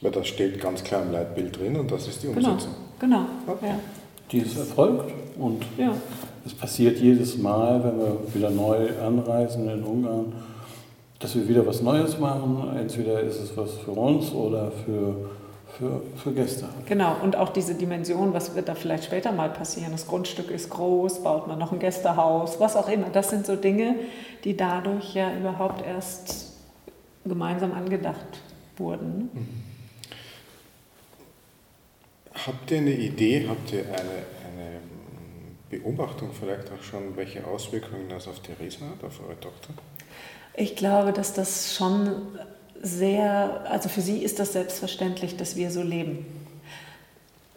Weil 0.00 0.10
das 0.10 0.26
steht 0.26 0.60
ganz 0.60 0.82
klar 0.82 1.02
im 1.02 1.12
Leitbild 1.12 1.58
drin 1.58 1.76
und 1.76 1.90
das 1.90 2.08
ist 2.08 2.22
die 2.22 2.32
genau, 2.32 2.52
Umsetzung. 2.52 2.74
Genau, 2.98 3.18
genau. 3.18 3.54
Okay. 3.54 3.68
Ja. 3.68 3.80
Die 4.32 4.38
ist 4.38 4.56
erfolgt 4.56 5.12
und 5.38 5.64
ja. 5.76 5.94
es 6.44 6.54
passiert 6.54 6.98
jedes 6.98 7.36
Mal, 7.38 7.82
wenn 7.84 7.98
wir 7.98 8.16
wieder 8.34 8.50
neu 8.50 8.88
anreisen 9.00 9.68
in 9.68 9.82
Ungarn, 9.82 10.32
dass 11.18 11.34
wir 11.34 11.46
wieder 11.46 11.66
was 11.66 11.82
Neues 11.82 12.18
machen. 12.18 12.76
Entweder 12.76 13.20
ist 13.20 13.40
es 13.40 13.56
was 13.56 13.72
für 13.78 13.90
uns 13.90 14.32
oder 14.32 14.70
für 14.70 15.30
für, 15.80 16.02
für 16.22 16.32
Gäste 16.32 16.68
Genau, 16.86 17.16
und 17.22 17.36
auch 17.36 17.48
diese 17.48 17.74
Dimension, 17.74 18.34
was 18.34 18.54
wird 18.54 18.68
da 18.68 18.74
vielleicht 18.74 19.04
später 19.04 19.32
mal 19.32 19.48
passieren? 19.48 19.92
Das 19.92 20.06
Grundstück 20.06 20.50
ist 20.50 20.68
groß, 20.68 21.22
baut 21.22 21.48
man 21.48 21.58
noch 21.58 21.72
ein 21.72 21.78
Gästehaus, 21.78 22.60
was 22.60 22.76
auch 22.76 22.88
immer. 22.88 23.08
Das 23.08 23.30
sind 23.30 23.46
so 23.46 23.56
Dinge, 23.56 23.96
die 24.44 24.56
dadurch 24.56 25.14
ja 25.14 25.34
überhaupt 25.34 25.84
erst 25.84 26.52
gemeinsam 27.24 27.72
angedacht 27.72 28.40
wurden. 28.76 29.30
Mhm. 29.32 29.48
Habt 32.46 32.70
ihr 32.70 32.78
eine 32.78 32.92
Idee, 32.92 33.46
habt 33.48 33.72
ihr 33.72 33.84
eine, 33.84 33.96
eine 33.98 34.80
Beobachtung 35.70 36.30
vielleicht 36.38 36.70
auch 36.72 36.82
schon, 36.82 37.16
welche 37.16 37.46
Auswirkungen 37.46 38.08
das 38.08 38.28
auf 38.28 38.40
Theresa 38.40 38.80
hat, 38.86 39.04
auf 39.04 39.20
eure 39.26 39.38
Tochter? 39.40 39.72
Ich 40.54 40.76
glaube, 40.76 41.12
dass 41.12 41.32
das 41.32 41.74
schon 41.74 42.38
sehr, 42.82 43.64
also 43.68 43.88
für 43.88 44.00
sie 44.00 44.18
ist 44.18 44.38
das 44.38 44.52
selbstverständlich, 44.52 45.36
dass 45.36 45.56
wir 45.56 45.70
so 45.70 45.82
leben. 45.82 46.26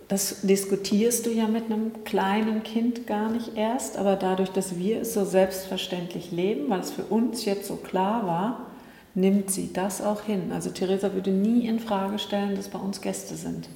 Das 0.09 0.41
diskutierst 0.41 1.25
du 1.25 1.31
ja 1.31 1.47
mit 1.47 1.65
einem 1.65 2.03
kleinen 2.03 2.63
Kind 2.63 3.07
gar 3.07 3.29
nicht 3.29 3.55
erst, 3.55 3.97
aber 3.97 4.15
dadurch, 4.15 4.49
dass 4.49 4.77
wir 4.77 5.01
es 5.01 5.13
so 5.13 5.25
selbstverständlich 5.25 6.31
leben, 6.31 6.69
weil 6.69 6.81
es 6.81 6.91
für 6.91 7.05
uns 7.05 7.45
jetzt 7.45 7.67
so 7.67 7.77
klar 7.77 8.27
war, 8.27 8.67
nimmt 9.15 9.49
sie 9.49 9.71
das 9.71 10.01
auch 10.01 10.23
hin. 10.23 10.51
Also 10.51 10.69
Theresa 10.71 11.13
würde 11.13 11.31
nie 11.31 11.67
in 11.67 11.79
Frage 11.79 12.19
stellen, 12.19 12.55
dass 12.55 12.67
bei 12.67 12.79
uns 12.79 13.01
Gäste 13.01 13.35
sind. 13.35 13.69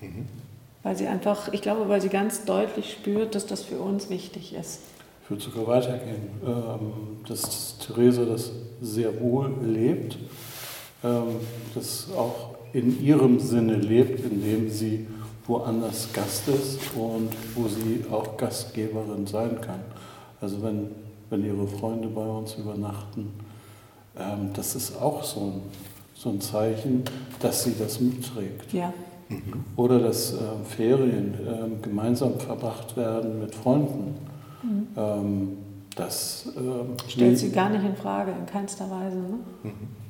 Mhm. 0.00 0.26
Weil 0.82 0.96
sie 0.96 1.06
einfach, 1.06 1.52
ich 1.52 1.62
glaube, 1.62 1.88
weil 1.88 2.00
sie 2.00 2.08
ganz 2.08 2.44
deutlich 2.44 2.92
spürt, 2.92 3.34
dass 3.34 3.46
das 3.46 3.62
für 3.62 3.78
uns 3.78 4.08
wichtig 4.08 4.54
ist. 4.54 4.80
Ich 5.26 5.30
würde 5.30 5.42
sogar 5.42 5.66
weitergehen, 5.66 6.30
ähm, 6.46 6.92
dass 7.28 7.78
Theresa 7.78 8.24
das 8.24 8.52
sehr 8.80 9.20
wohl 9.20 9.52
lebt 9.60 10.16
ähm, 11.04 11.36
das 11.74 12.08
auch 12.16 12.56
in 12.72 13.02
ihrem 13.04 13.38
Sinne 13.38 13.74
lebt, 13.74 14.20
indem 14.20 14.70
sie 14.70 15.06
woanders 15.46 16.08
Gast 16.12 16.48
ist 16.48 16.80
und 16.94 17.28
wo 17.54 17.68
sie 17.68 18.04
auch 18.10 18.36
Gastgeberin 18.36 19.26
sein 19.26 19.60
kann. 19.60 19.80
Also 20.40 20.62
wenn, 20.62 20.88
wenn 21.30 21.44
ihre 21.44 21.66
Freunde 21.66 22.08
bei 22.08 22.26
uns 22.26 22.54
übernachten, 22.54 23.30
ähm, 24.18 24.50
das 24.54 24.74
ist 24.74 25.00
auch 25.00 25.22
so 25.22 25.40
ein, 25.40 25.62
so 26.14 26.30
ein 26.30 26.40
Zeichen, 26.40 27.04
dass 27.40 27.64
sie 27.64 27.74
das 27.78 28.00
mitträgt. 28.00 28.72
Ja. 28.72 28.92
Oder 29.74 29.98
dass 29.98 30.34
Ferien 30.68 31.34
gemeinsam 31.82 32.38
verbracht 32.38 32.96
werden 32.96 33.40
mit 33.40 33.56
Freunden. 33.56 34.14
Mhm. 34.62 34.86
Ähm, 34.96 35.58
das 35.94 36.52
äh, 36.56 37.10
stellt 37.10 37.38
sie 37.38 37.50
gar 37.50 37.70
nicht 37.70 37.84
in 37.84 37.96
Frage, 37.96 38.32
in 38.32 38.46
keinster 38.46 38.90
Weise. 38.90 39.16
Ne? 39.16 39.38
Mhm 39.62 40.06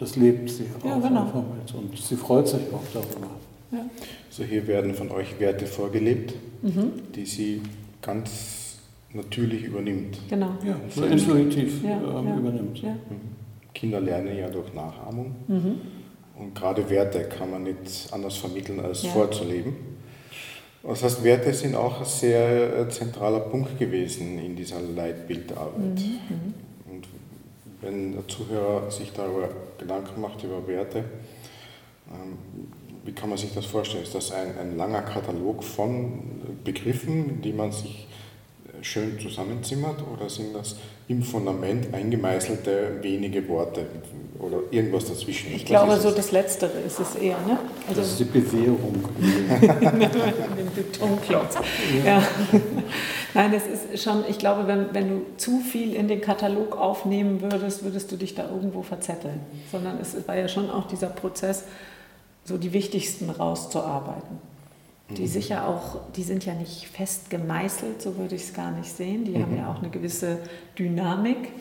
das 0.00 0.16
lebt 0.16 0.48
sie 0.50 0.64
ja, 0.82 0.96
auch 0.96 1.02
genau. 1.02 1.22
einfach 1.22 1.42
mit 1.42 1.74
und 1.74 1.96
sie 1.96 2.16
freut 2.16 2.48
sich 2.48 2.60
auch 2.72 2.82
darüber. 2.92 3.28
Ja. 3.70 3.84
Also 4.28 4.44
hier 4.44 4.66
werden 4.66 4.94
von 4.94 5.10
euch 5.10 5.38
Werte 5.38 5.66
vorgelebt, 5.66 6.34
mhm. 6.62 6.92
die 7.14 7.26
sie 7.26 7.60
ganz 8.00 8.78
natürlich 9.12 9.64
übernimmt. 9.64 10.18
Genau. 10.28 10.52
Ja, 10.64 10.76
so 10.88 11.04
intuitiv 11.04 11.84
ja, 11.84 11.96
ähm, 11.98 12.26
ja, 12.26 12.36
übernimmt. 12.36 12.82
Mhm. 12.82 12.90
Kinder 13.74 14.00
lernen 14.00 14.36
ja 14.36 14.48
durch 14.48 14.72
Nachahmung 14.72 15.34
mhm. 15.46 15.80
und 16.38 16.54
gerade 16.54 16.88
Werte 16.88 17.24
kann 17.24 17.50
man 17.50 17.64
nicht 17.64 18.08
anders 18.10 18.36
vermitteln 18.36 18.80
als 18.80 19.04
vorzuleben. 19.04 19.74
Das 20.82 21.02
heißt, 21.02 21.22
Werte 21.22 21.52
sind 21.52 21.74
auch 21.74 22.00
ein 22.00 22.06
sehr 22.06 22.78
äh, 22.78 22.88
zentraler 22.88 23.40
Punkt 23.40 23.78
gewesen 23.78 24.38
in 24.38 24.56
dieser 24.56 24.80
Leitbildarbeit. 24.80 25.76
Mhm. 25.76 26.54
Und 26.90 27.08
wenn 27.82 28.12
der 28.12 28.26
Zuhörer 28.26 28.90
sich 28.90 29.12
darüber 29.12 29.50
Gedanken 29.78 30.20
macht, 30.20 30.42
über 30.42 30.66
Werte, 30.66 31.04
ähm, 32.10 32.38
wie 33.04 33.12
kann 33.12 33.28
man 33.28 33.38
sich 33.38 33.52
das 33.54 33.66
vorstellen? 33.66 34.04
Ist 34.04 34.14
das 34.14 34.32
ein, 34.32 34.56
ein 34.58 34.76
langer 34.76 35.02
Katalog 35.02 35.64
von 35.64 36.22
Begriffen, 36.64 37.40
die 37.42 37.52
man 37.52 37.72
sich 37.72 38.06
schön 38.82 39.18
zusammenzimmert 39.18 39.96
oder 40.12 40.28
sind 40.28 40.54
das 40.54 40.76
im 41.08 41.22
Fundament 41.22 41.92
eingemeißelte 41.92 42.98
wenige 43.02 43.46
Worte 43.48 43.86
oder 44.38 44.58
irgendwas 44.70 45.06
dazwischen? 45.06 45.52
Ich 45.54 45.64
glaube, 45.64 45.98
so 45.98 46.10
das 46.10 46.32
Letztere 46.32 46.78
ist 46.86 47.00
es 47.00 47.14
eher. 47.16 47.36
Ne? 47.46 47.58
Also 47.88 48.00
das 48.00 48.10
ist 48.12 48.20
die 48.20 48.24
Bewährung. 48.24 49.04
Den 49.20 50.70
Betonklotz. 50.74 51.56
Ja. 52.04 52.18
ja. 52.18 52.22
Nein, 53.34 53.52
es 53.54 53.66
ist 53.66 54.02
schon, 54.02 54.24
ich 54.28 54.38
glaube, 54.38 54.66
wenn, 54.66 54.92
wenn 54.92 55.08
du 55.08 55.26
zu 55.36 55.60
viel 55.60 55.94
in 55.94 56.08
den 56.08 56.20
Katalog 56.20 56.76
aufnehmen 56.76 57.42
würdest, 57.42 57.84
würdest 57.84 58.10
du 58.10 58.16
dich 58.16 58.34
da 58.34 58.48
irgendwo 58.48 58.82
verzetteln. 58.82 59.40
Sondern 59.70 59.98
es 60.00 60.16
war 60.26 60.36
ja 60.36 60.48
schon 60.48 60.70
auch 60.70 60.86
dieser 60.88 61.08
Prozess, 61.08 61.64
so 62.44 62.58
die 62.58 62.72
wichtigsten 62.72 63.30
rauszuarbeiten. 63.30 64.49
Die 65.16 65.22
mhm. 65.22 65.26
sicher 65.26 65.66
auch, 65.66 65.98
die 66.16 66.22
sind 66.22 66.46
ja 66.46 66.54
nicht 66.54 66.86
fest 66.86 67.30
gemeißelt, 67.30 68.00
so 68.00 68.16
würde 68.16 68.34
ich 68.34 68.42
es 68.42 68.54
gar 68.54 68.70
nicht 68.70 68.90
sehen. 68.90 69.24
Die 69.24 69.32
mhm. 69.32 69.42
haben 69.42 69.56
ja 69.56 69.70
auch 69.70 69.78
eine 69.78 69.90
gewisse 69.90 70.38
Dynamik. 70.78 71.52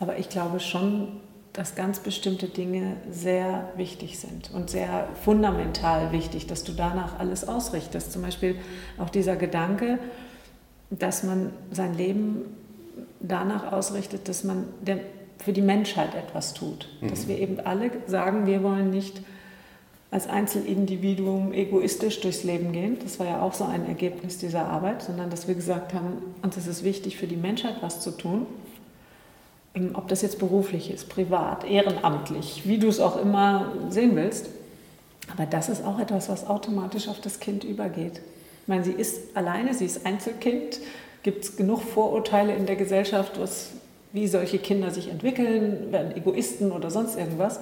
Aber 0.00 0.18
ich 0.18 0.28
glaube 0.28 0.60
schon, 0.60 1.08
dass 1.52 1.74
ganz 1.74 1.98
bestimmte 1.98 2.46
Dinge 2.46 2.96
sehr 3.10 3.70
wichtig 3.76 4.18
sind 4.18 4.50
und 4.54 4.70
sehr 4.70 5.08
fundamental 5.24 6.12
wichtig, 6.12 6.46
dass 6.46 6.62
du 6.62 6.72
danach 6.72 7.18
alles 7.18 7.48
ausrichtest. 7.48 8.12
Zum 8.12 8.22
Beispiel 8.22 8.56
auch 8.98 9.10
dieser 9.10 9.34
Gedanke, 9.36 9.98
dass 10.90 11.22
man 11.22 11.50
sein 11.72 11.94
Leben 11.94 12.42
danach 13.20 13.72
ausrichtet, 13.72 14.28
dass 14.28 14.44
man 14.44 14.64
für 15.38 15.52
die 15.52 15.62
Menschheit 15.62 16.14
etwas 16.14 16.54
tut. 16.54 16.88
Mhm. 17.00 17.08
Dass 17.08 17.26
wir 17.26 17.38
eben 17.38 17.60
alle 17.60 17.90
sagen, 18.06 18.46
wir 18.46 18.62
wollen 18.62 18.90
nicht 18.90 19.22
als 20.10 20.26
Einzelindividuum 20.26 21.52
egoistisch 21.52 22.20
durchs 22.20 22.44
Leben 22.44 22.72
gehen. 22.72 22.98
Das 23.02 23.18
war 23.18 23.26
ja 23.26 23.42
auch 23.42 23.52
so 23.52 23.64
ein 23.64 23.86
Ergebnis 23.86 24.38
dieser 24.38 24.66
Arbeit, 24.66 25.02
sondern 25.02 25.28
dass 25.28 25.48
wir 25.48 25.54
gesagt 25.54 25.92
haben, 25.92 26.22
uns 26.42 26.56
ist 26.56 26.66
es 26.66 26.82
wichtig, 26.82 27.16
für 27.16 27.26
die 27.26 27.36
Menschheit 27.36 27.76
was 27.82 28.00
zu 28.00 28.10
tun 28.12 28.46
ob 29.94 30.08
das 30.08 30.22
jetzt 30.22 30.38
beruflich 30.38 30.90
ist, 30.90 31.08
privat, 31.08 31.64
ehrenamtlich, 31.64 32.62
wie 32.64 32.78
du 32.78 32.88
es 32.88 33.00
auch 33.00 33.20
immer 33.20 33.72
sehen 33.90 34.16
willst. 34.16 34.46
Aber 35.32 35.46
das 35.46 35.68
ist 35.68 35.84
auch 35.84 35.98
etwas, 35.98 36.28
was 36.28 36.46
automatisch 36.46 37.08
auf 37.08 37.20
das 37.20 37.38
Kind 37.38 37.64
übergeht. 37.64 38.20
Ich 38.62 38.68
meine, 38.68 38.84
sie 38.84 38.92
ist 38.92 39.36
alleine, 39.36 39.74
sie 39.74 39.84
ist 39.84 40.06
Einzelkind. 40.06 40.80
Gibt 41.22 41.44
es 41.44 41.56
genug 41.56 41.82
Vorurteile 41.82 42.54
in 42.54 42.66
der 42.66 42.76
Gesellschaft, 42.76 43.38
was, 43.38 43.70
wie 44.12 44.26
solche 44.26 44.58
Kinder 44.58 44.90
sich 44.90 45.10
entwickeln, 45.10 45.92
werden 45.92 46.16
Egoisten 46.16 46.72
oder 46.72 46.90
sonst 46.90 47.18
irgendwas. 47.18 47.60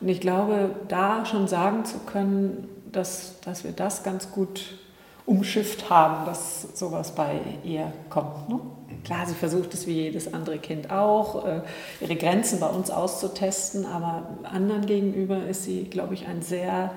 Und 0.00 0.08
ich 0.08 0.20
glaube, 0.20 0.70
da 0.88 1.24
schon 1.24 1.48
sagen 1.48 1.84
zu 1.84 1.98
können, 2.00 2.68
dass, 2.92 3.40
dass 3.40 3.64
wir 3.64 3.72
das 3.72 4.02
ganz 4.02 4.30
gut 4.30 4.78
umschifft 5.26 5.90
haben, 5.90 6.24
dass 6.24 6.78
sowas 6.78 7.14
bei 7.14 7.40
ihr 7.64 7.92
kommt. 8.10 8.48
Ne? 8.48 8.60
Klar, 9.04 9.26
sie 9.26 9.34
versucht 9.34 9.74
es 9.74 9.86
wie 9.86 10.02
jedes 10.02 10.32
andere 10.32 10.58
Kind 10.58 10.90
auch, 10.90 11.44
äh, 11.44 11.60
ihre 12.00 12.16
Grenzen 12.16 12.60
bei 12.60 12.68
uns 12.68 12.90
auszutesten, 12.90 13.84
aber 13.86 14.28
anderen 14.44 14.86
gegenüber 14.86 15.44
ist 15.46 15.64
sie, 15.64 15.84
glaube 15.84 16.14
ich, 16.14 16.26
ein 16.26 16.42
sehr 16.42 16.92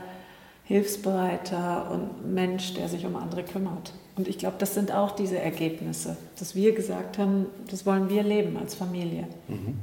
hilfsbereiter 0.65 1.89
und 1.91 2.31
Mensch, 2.31 2.75
der 2.75 2.87
sich 2.87 3.05
um 3.05 3.15
andere 3.15 3.43
kümmert. 3.43 3.93
Und 4.15 4.27
ich 4.27 4.37
glaube, 4.37 4.57
das 4.59 4.75
sind 4.75 4.91
auch 4.91 5.11
diese 5.11 5.39
Ergebnisse, 5.39 6.15
dass 6.37 6.53
wir 6.53 6.75
gesagt 6.75 7.17
haben, 7.17 7.47
das 7.71 7.85
wollen 7.85 8.09
wir 8.09 8.21
leben 8.21 8.57
als 8.57 8.75
Familie. 8.75 9.27
Mhm. 9.47 9.79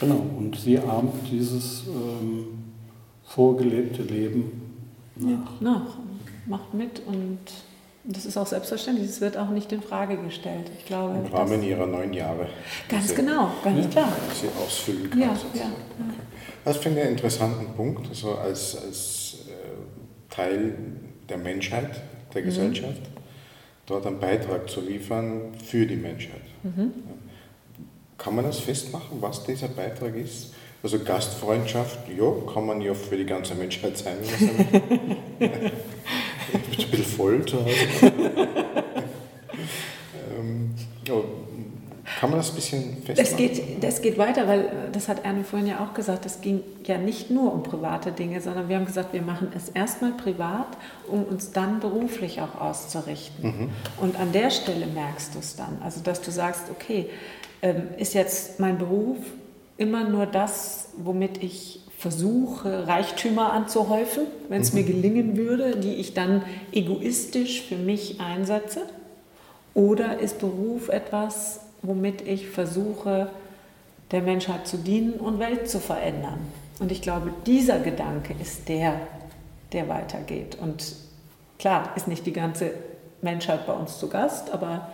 Genau, 0.00 0.24
und 0.38 0.56
sie 0.56 0.78
ahmt 0.78 1.30
dieses 1.30 1.84
ähm, 1.86 2.46
vorgelebte 3.22 4.02
Leben 4.02 4.78
nach. 5.16 5.28
Ja, 5.28 5.44
nach, 5.60 5.98
macht 6.46 6.72
mit 6.74 7.02
und 7.06 7.38
das 8.04 8.24
ist 8.24 8.38
auch 8.38 8.46
selbstverständlich, 8.46 9.08
es 9.08 9.20
wird 9.20 9.36
auch 9.36 9.50
nicht 9.50 9.70
in 9.72 9.82
Frage 9.82 10.16
gestellt. 10.16 10.70
Ich 10.78 10.86
glaube, 10.86 11.18
Im 11.18 11.32
Rahmen 11.32 11.62
ihrer 11.62 11.86
neun 11.86 12.14
Jahre. 12.14 12.48
Ganz 12.88 13.14
genau, 13.14 13.50
ganz 13.62 13.84
ja, 13.84 13.90
klar. 13.90 14.12
Sie 14.32 14.48
ausfüllen 14.64 15.10
kann. 15.10 15.20
Ja, 15.20 15.26
ja, 15.26 15.32
okay. 15.64 16.20
Das 16.64 16.78
finde 16.78 17.00
ich 17.00 17.06
einen 17.06 17.16
interessanten 17.16 17.66
Punkt, 17.74 18.08
also 18.08 18.34
als, 18.36 18.76
als 18.82 19.38
äh, 19.48 20.34
Teil 20.34 20.74
der 21.28 21.38
Menschheit, 21.38 22.00
der 22.34 22.40
mhm. 22.40 22.46
Gesellschaft, 22.46 23.02
dort 23.86 24.06
einen 24.06 24.18
Beitrag 24.18 24.68
zu 24.68 24.80
liefern 24.80 25.52
für 25.62 25.84
die 25.84 25.96
Menschheit. 25.96 26.40
Mhm. 26.62 26.92
Kann 28.22 28.34
man 28.34 28.44
das 28.44 28.60
festmachen, 28.60 29.20
was 29.20 29.44
dieser 29.44 29.68
Beitrag 29.68 30.14
ist? 30.14 30.52
Also 30.82 30.98
Gastfreundschaft, 30.98 31.98
ja, 32.08 32.52
kann 32.52 32.66
man 32.66 32.80
ja 32.80 32.92
für 32.94 33.16
die 33.16 33.24
ganze 33.24 33.54
Menschheit 33.54 33.96
sein. 33.96 34.16
ich 34.22 35.38
bin 35.38 35.50
ein 35.50 36.90
bisschen 36.90 37.04
voll 37.04 37.44
zu 37.46 37.64
Hause. 37.64 38.12
ähm, 40.38 40.74
ja, 41.06 41.14
kann 42.18 42.30
man 42.30 42.38
das 42.38 42.50
ein 42.50 42.56
bisschen 42.56 43.02
festmachen? 43.02 43.16
Das 43.16 43.36
geht, 43.36 43.82
das 43.82 44.02
geht 44.02 44.18
weiter, 44.18 44.46
weil 44.46 44.90
das 44.92 45.08
hat 45.08 45.24
Ernie 45.24 45.44
vorhin 45.44 45.68
ja 45.68 45.80
auch 45.80 45.94
gesagt, 45.94 46.26
es 46.26 46.42
ging 46.42 46.62
ja 46.84 46.98
nicht 46.98 47.30
nur 47.30 47.52
um 47.52 47.62
private 47.62 48.12
Dinge, 48.12 48.40
sondern 48.42 48.68
wir 48.68 48.76
haben 48.76 48.86
gesagt, 48.86 49.14
wir 49.14 49.22
machen 49.22 49.52
es 49.56 49.70
erstmal 49.70 50.12
privat, 50.12 50.66
um 51.06 51.24
uns 51.24 51.52
dann 51.52 51.80
beruflich 51.80 52.40
auch 52.42 52.60
auszurichten. 52.60 53.44
Mhm. 53.44 53.70
Und 53.98 54.20
an 54.20 54.32
der 54.32 54.50
Stelle 54.50 54.86
merkst 54.86 55.34
du 55.34 55.38
es 55.38 55.56
dann. 55.56 55.80
Also, 55.82 56.00
dass 56.02 56.20
du 56.20 56.30
sagst, 56.30 56.64
okay, 56.70 57.08
ist 57.98 58.14
jetzt 58.14 58.58
mein 58.60 58.78
Beruf 58.78 59.18
immer 59.76 60.08
nur 60.08 60.26
das, 60.26 60.90
womit 60.96 61.42
ich 61.42 61.80
versuche, 62.00 62.86
Reichtümer 62.86 63.52
anzuhäufen, 63.52 64.24
wenn 64.48 64.62
es 64.62 64.72
mhm. 64.72 64.80
mir 64.80 64.86
gelingen 64.86 65.36
würde, 65.36 65.76
die 65.76 65.96
ich 65.96 66.14
dann 66.14 66.42
egoistisch 66.72 67.62
für 67.62 67.76
mich 67.76 68.20
einsetze? 68.20 68.82
Oder 69.74 70.18
ist 70.18 70.38
Beruf 70.38 70.88
etwas, 70.88 71.60
womit 71.82 72.22
ich 72.26 72.48
versuche, 72.48 73.28
der 74.10 74.22
Menschheit 74.22 74.66
zu 74.66 74.78
dienen 74.78 75.14
und 75.14 75.38
Welt 75.38 75.68
zu 75.68 75.78
verändern? 75.78 76.38
Und 76.80 76.90
ich 76.90 77.02
glaube, 77.02 77.32
dieser 77.44 77.78
Gedanke 77.78 78.34
ist 78.40 78.68
der, 78.70 79.00
der 79.72 79.88
weitergeht. 79.88 80.56
Und 80.60 80.96
klar, 81.58 81.92
ist 81.96 82.08
nicht 82.08 82.24
die 82.24 82.32
ganze 82.32 82.72
Menschheit 83.20 83.66
bei 83.66 83.74
uns 83.74 83.98
zu 83.98 84.08
Gast, 84.08 84.50
aber 84.50 84.88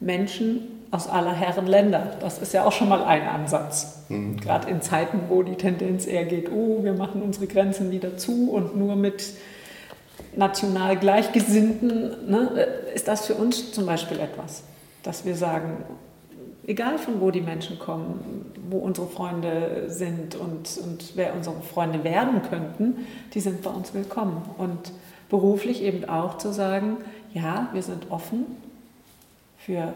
Menschen 0.00 0.73
aus 0.94 1.08
aller 1.08 1.32
Herren 1.32 1.66
Länder. 1.66 2.16
Das 2.20 2.38
ist 2.38 2.54
ja 2.54 2.64
auch 2.64 2.70
schon 2.70 2.88
mal 2.88 3.02
ein 3.02 3.26
Ansatz. 3.26 4.04
Mhm. 4.08 4.38
Gerade 4.38 4.70
in 4.70 4.80
Zeiten, 4.80 5.22
wo 5.28 5.42
die 5.42 5.56
Tendenz 5.56 6.06
eher 6.06 6.24
geht, 6.24 6.52
oh, 6.52 6.84
wir 6.84 6.94
machen 6.94 7.20
unsere 7.20 7.48
Grenzen 7.48 7.90
wieder 7.90 8.16
zu 8.16 8.52
und 8.52 8.76
nur 8.76 8.94
mit 8.94 9.34
national 10.36 10.96
Gleichgesinnten, 10.96 12.30
ne, 12.30 12.66
ist 12.94 13.08
das 13.08 13.26
für 13.26 13.34
uns 13.34 13.72
zum 13.72 13.86
Beispiel 13.86 14.20
etwas, 14.20 14.62
dass 15.02 15.24
wir 15.24 15.34
sagen, 15.34 15.84
egal 16.64 16.98
von 16.98 17.20
wo 17.20 17.32
die 17.32 17.40
Menschen 17.40 17.80
kommen, 17.80 18.52
wo 18.70 18.78
unsere 18.78 19.08
Freunde 19.08 19.86
sind 19.88 20.36
und, 20.36 20.78
und 20.78 21.16
wer 21.16 21.34
unsere 21.34 21.60
Freunde 21.60 22.04
werden 22.04 22.42
könnten, 22.48 23.06
die 23.34 23.40
sind 23.40 23.62
bei 23.62 23.70
uns 23.70 23.94
willkommen. 23.94 24.42
Und 24.58 24.92
beruflich 25.28 25.82
eben 25.82 26.08
auch 26.08 26.38
zu 26.38 26.52
sagen, 26.52 26.98
ja, 27.32 27.68
wir 27.72 27.82
sind 27.82 28.12
offen 28.12 28.46
für 29.58 29.92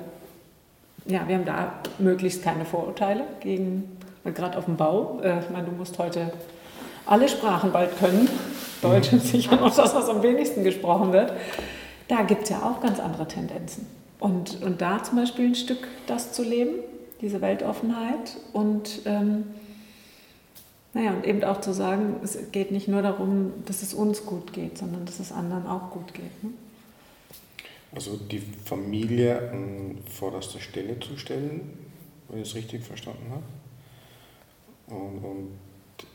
ja, 1.08 1.26
wir 1.26 1.36
haben 1.36 1.44
da 1.44 1.72
möglichst 1.98 2.42
keine 2.42 2.64
Vorurteile 2.64 3.24
gegen, 3.40 3.96
gerade 4.24 4.58
auf 4.58 4.66
dem 4.66 4.76
Bau. 4.76 5.20
Äh, 5.22 5.40
ich 5.40 5.50
meine, 5.50 5.66
du 5.66 5.72
musst 5.72 5.98
heute 5.98 6.30
alle 7.06 7.28
Sprachen 7.28 7.72
bald 7.72 7.98
können. 7.98 8.28
Deutsch 8.82 9.12
ist 9.12 9.28
sicher 9.28 9.56
noch 9.56 9.74
das, 9.74 9.94
was 9.94 10.08
am 10.08 10.22
wenigsten 10.22 10.62
gesprochen 10.62 11.12
wird. 11.12 11.32
Da 12.08 12.22
gibt 12.22 12.44
es 12.44 12.50
ja 12.50 12.62
auch 12.62 12.80
ganz 12.80 13.00
andere 13.00 13.26
Tendenzen. 13.26 13.86
Und, 14.20 14.62
und 14.62 14.80
da 14.80 15.02
zum 15.02 15.16
Beispiel 15.16 15.46
ein 15.46 15.54
Stück 15.54 15.88
das 16.06 16.32
zu 16.32 16.42
leben, 16.42 16.74
diese 17.20 17.40
Weltoffenheit 17.40 18.36
und 18.52 19.00
ähm, 19.06 19.44
naja, 20.94 21.12
und 21.12 21.26
eben 21.26 21.44
auch 21.44 21.60
zu 21.60 21.72
sagen, 21.72 22.16
es 22.22 22.38
geht 22.50 22.72
nicht 22.72 22.88
nur 22.88 23.02
darum, 23.02 23.52
dass 23.66 23.82
es 23.82 23.94
uns 23.94 24.24
gut 24.24 24.52
geht, 24.52 24.78
sondern 24.78 25.04
dass 25.04 25.20
es 25.20 25.32
anderen 25.32 25.66
auch 25.66 25.90
gut 25.90 26.14
geht. 26.14 26.42
Ne? 26.42 26.50
Also 27.92 28.16
die 28.16 28.38
Familie 28.38 29.50
an 29.50 29.98
vorderster 30.06 30.60
Stelle 30.60 31.00
zu 31.00 31.16
stellen, 31.16 31.70
wenn 32.28 32.42
ich 32.42 32.48
es 32.48 32.54
richtig 32.54 32.84
verstanden 32.84 33.30
habe. 33.30 35.00
Und, 35.00 35.18
und 35.18 35.48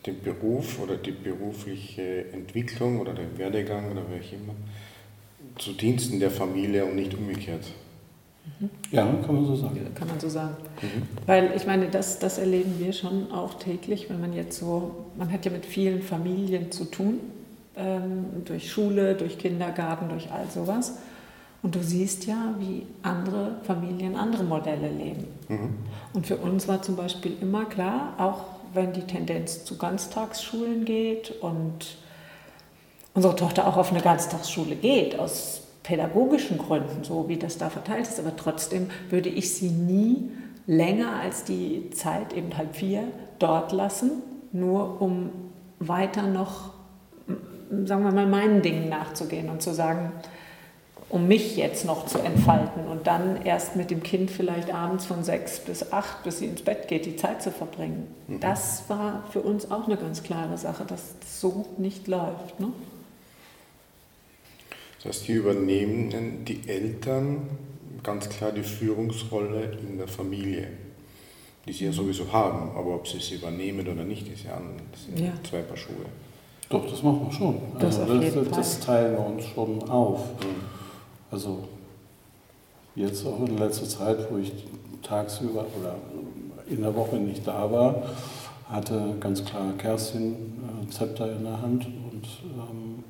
den 0.06 0.22
Beruf 0.22 0.80
oder 0.80 0.98
die 0.98 1.12
berufliche 1.12 2.32
Entwicklung 2.32 3.00
oder 3.00 3.14
den 3.14 3.38
Werdegang 3.38 3.92
oder 3.92 4.10
welche 4.10 4.36
immer 4.36 4.54
zu 5.58 5.74
Diensten 5.74 6.20
der 6.20 6.32
Familie 6.32 6.86
und 6.86 6.96
nicht 6.96 7.14
umgekehrt. 7.14 7.66
Ja, 8.92 9.06
kann 9.26 9.36
man 9.36 9.46
so 9.46 9.56
sagen. 9.56 9.78
Ja, 9.78 9.90
kann 9.98 10.08
man 10.08 10.20
so 10.20 10.30
sagen. 10.30 10.56
Mhm. 10.82 11.04
Weil 11.26 11.54
ich 11.56 11.66
meine, 11.66 11.90
das, 11.90 12.20
das 12.20 12.38
erleben 12.38 12.76
wir 12.78 12.94
schon 12.94 13.32
auch 13.32 13.56
täglich, 13.56 14.10
wenn 14.10 14.20
man 14.20 14.34
jetzt 14.34 14.60
so, 14.60 15.06
man 15.18 15.32
hat 15.32 15.46
ja 15.46 15.52
mit 15.52 15.66
vielen 15.66 16.02
Familien 16.02 16.72
zu 16.72 16.86
tun, 16.86 17.20
ähm, 17.76 18.26
durch 18.46 18.72
Schule, 18.72 19.16
durch 19.16 19.38
Kindergarten, 19.38 20.10
durch 20.10 20.32
all 20.32 20.50
sowas. 20.50 20.98
Und 21.64 21.76
du 21.76 21.82
siehst 21.82 22.26
ja, 22.26 22.54
wie 22.60 22.86
andere 23.02 23.56
Familien 23.64 24.16
andere 24.16 24.44
Modelle 24.44 24.90
leben. 24.90 25.28
Mhm. 25.48 25.76
Und 26.14 26.28
für 26.28 26.36
uns 26.38 26.68
war 26.68 26.82
zum 26.82 26.98
Beispiel 26.98 27.38
immer 27.42 27.66
klar, 27.66 28.14
auch 28.18 28.42
wenn 28.74 28.92
die 28.92 29.02
Tendenz 29.02 29.64
zu 29.64 29.78
Ganztagsschulen 29.78 30.84
geht 30.84 31.32
und 31.42 31.98
unsere 33.14 33.36
Tochter 33.36 33.68
auch 33.68 33.78
auf 33.78 33.92
eine 33.92 34.02
Ganztagsschule 34.02 34.76
geht, 34.76 35.18
aus 35.18 35.62
pädagogischen 35.84 36.58
Gründen, 36.58 37.04
so 37.04 37.30
wie 37.30 37.38
das 37.38 37.58
da 37.58 37.70
verteilt 37.70 38.08
ist, 38.08 38.20
aber 38.20 38.36
trotzdem 38.36 38.90
würde 39.10 39.30
ich 39.30 39.54
sie 39.54 39.70
nie 39.70 40.32
länger 40.66 41.20
als 41.22 41.44
die 41.44 41.90
Zeit, 41.92 42.34
eben 42.34 42.58
halb 42.58 42.76
vier, 42.76 43.04
dort 43.40 43.72
lassen, 43.72 44.12
nur 44.52 45.02
um 45.02 45.30
weiter 45.80 46.24
noch, 46.24 46.72
sagen 47.86 48.04
wir 48.04 48.12
mal, 48.12 48.28
meinen 48.28 48.62
Dingen 48.62 48.90
nachzugehen 48.90 49.50
und 49.50 49.62
zu 49.62 49.74
sagen, 49.74 50.12
um 51.14 51.28
mich 51.28 51.58
jetzt 51.58 51.86
noch 51.86 52.08
zu 52.08 52.18
entfalten 52.18 52.88
und 52.88 53.06
dann 53.06 53.46
erst 53.46 53.76
mit 53.76 53.92
dem 53.92 54.02
Kind 54.02 54.32
vielleicht 54.32 54.74
abends 54.74 55.06
von 55.06 55.24
sechs 55.24 55.60
bis 55.60 55.94
acht, 55.94 56.24
bis 56.24 56.40
sie 56.40 56.48
ins 56.48 56.64
Bett 56.64 56.88
geht, 56.88 57.06
die 57.06 57.16
Zeit 57.16 57.44
zu 57.44 57.52
verbringen. 57.52 58.08
Mhm. 58.28 58.40
Das 58.40 58.86
war 58.88 59.24
für 59.32 59.42
uns 59.42 59.70
auch 59.70 59.86
eine 59.86 59.96
ganz 59.96 60.24
klare 60.24 60.58
Sache, 60.58 60.86
dass 60.86 61.14
das 61.20 61.40
so 61.40 61.68
nicht 61.78 62.08
läuft. 62.08 62.60
Ne? 62.60 62.70
Das 64.98 65.14
heißt, 65.14 65.26
hier 65.26 65.36
übernehmen 65.36 66.46
die 66.46 66.68
Eltern 66.68 67.48
ganz 68.02 68.28
klar 68.30 68.52
die 68.52 68.64
Führungsrolle 68.64 69.78
in 69.88 70.00
der 70.00 70.08
Familie. 70.08 70.68
die 71.68 71.74
sie 71.74 71.86
ja 71.86 71.92
sowieso 71.92 72.34
haben, 72.34 72.72
aber 72.76 72.96
ob 72.96 73.08
sie 73.08 73.20
sie 73.20 73.36
übernehmen 73.36 73.88
oder 73.88 74.04
nicht, 74.04 74.28
ist 74.34 74.46
ja, 74.46 74.60
das 74.92 75.06
sind 75.06 75.20
ja. 75.20 75.32
zwei 75.48 75.62
Paar 75.62 75.78
Schuhe. 75.78 76.06
Doch, 76.70 76.90
das 76.90 77.04
machen 77.04 77.28
wir 77.28 77.32
schon. 77.32 77.62
Das, 77.80 78.00
also 78.00 78.20
das, 78.20 78.50
das 78.50 78.80
teilen 78.80 79.14
wir 79.14 79.26
uns 79.28 79.46
schon 79.46 79.88
auf. 79.88 80.26
Mhm. 80.42 80.83
Also 81.34 81.64
jetzt 82.96 83.26
auch 83.26 83.40
in 83.40 83.58
letzter 83.58 83.90
Zeit, 83.90 84.32
wo 84.32 84.38
ich 84.38 84.54
tagsüber 85.02 85.66
oder 85.80 85.96
in 86.70 86.82
der 86.82 86.96
Woche 86.96 87.16
nicht 87.16 87.48
da 87.48 87.72
war, 87.72 88.04
hatte 88.70 89.16
ganz 89.20 89.44
klar 89.44 89.74
Kerstin 89.80 90.34
äh, 90.34 90.90
Zepter 90.92 91.36
in 91.36 91.44
der 91.44 91.60
Hand 91.60 91.86
und 91.86 92.28
ähm, 92.56 93.04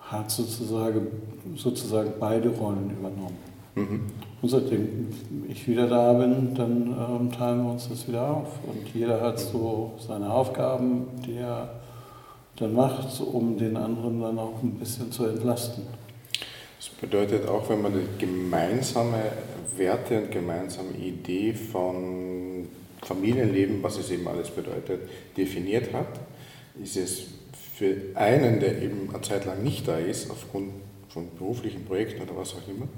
hat 0.00 0.32
sozusagen, 0.32 1.06
sozusagen 1.54 2.12
beide 2.18 2.48
Rollen 2.48 2.90
übernommen. 2.90 3.38
Mhm. 3.76 4.00
Und 4.42 4.48
seitdem 4.48 5.08
ich 5.48 5.68
wieder 5.68 5.86
da 5.86 6.12
bin, 6.14 6.56
dann 6.56 6.88
ähm, 6.88 7.30
teilen 7.30 7.62
wir 7.62 7.70
uns 7.70 7.88
das 7.88 8.08
wieder 8.08 8.28
auf. 8.28 8.48
Und 8.66 8.92
jeder 8.92 9.20
hat 9.20 9.38
so 9.38 9.92
seine 9.96 10.28
Aufgaben, 10.28 11.06
die 11.24 11.36
er 11.36 11.70
dann 12.56 12.74
macht, 12.74 13.20
um 13.20 13.56
den 13.56 13.76
anderen 13.76 14.20
dann 14.20 14.38
auch 14.40 14.60
ein 14.60 14.72
bisschen 14.72 15.12
zu 15.12 15.24
entlasten. 15.24 15.84
Das 16.82 16.88
bedeutet 16.88 17.46
auch, 17.46 17.68
wenn 17.68 17.80
man 17.80 17.92
gemeinsame 18.18 19.22
Werte 19.76 20.18
und 20.18 20.32
gemeinsame 20.32 20.90
Idee 20.98 21.54
von 21.54 22.68
Familienleben, 23.02 23.80
was 23.84 23.98
es 23.98 24.10
eben 24.10 24.26
alles 24.26 24.50
bedeutet, 24.50 25.08
definiert 25.36 25.92
hat, 25.92 26.08
ist 26.82 26.96
es 26.96 27.26
für 27.76 27.94
einen, 28.16 28.58
der 28.58 28.82
eben 28.82 29.08
eine 29.10 29.22
Zeit 29.22 29.44
lang 29.44 29.62
nicht 29.62 29.86
da 29.86 29.96
ist, 29.96 30.28
aufgrund 30.28 30.72
von 31.08 31.28
beruflichen 31.38 31.84
Projekten 31.84 32.20
oder 32.20 32.36
was 32.36 32.52
auch 32.54 32.66
immer, 32.66 32.88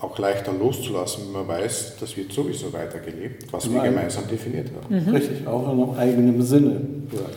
auch 0.00 0.18
leichter 0.18 0.52
loszulassen, 0.52 1.24
wenn 1.26 1.46
man 1.46 1.48
weiß, 1.48 1.96
das 2.00 2.16
wird 2.16 2.32
sowieso 2.32 2.72
weitergelebt, 2.72 3.52
was 3.52 3.72
wir 3.72 3.82
gemeinsam 3.82 4.26
definiert 4.26 4.70
haben. 4.74 4.94
Mhm. 4.94 5.14
Richtig, 5.14 5.46
auch 5.46 5.72
in 5.72 5.80
einem 5.80 5.98
eigenen 5.98 6.42
Sinne. 6.42 6.80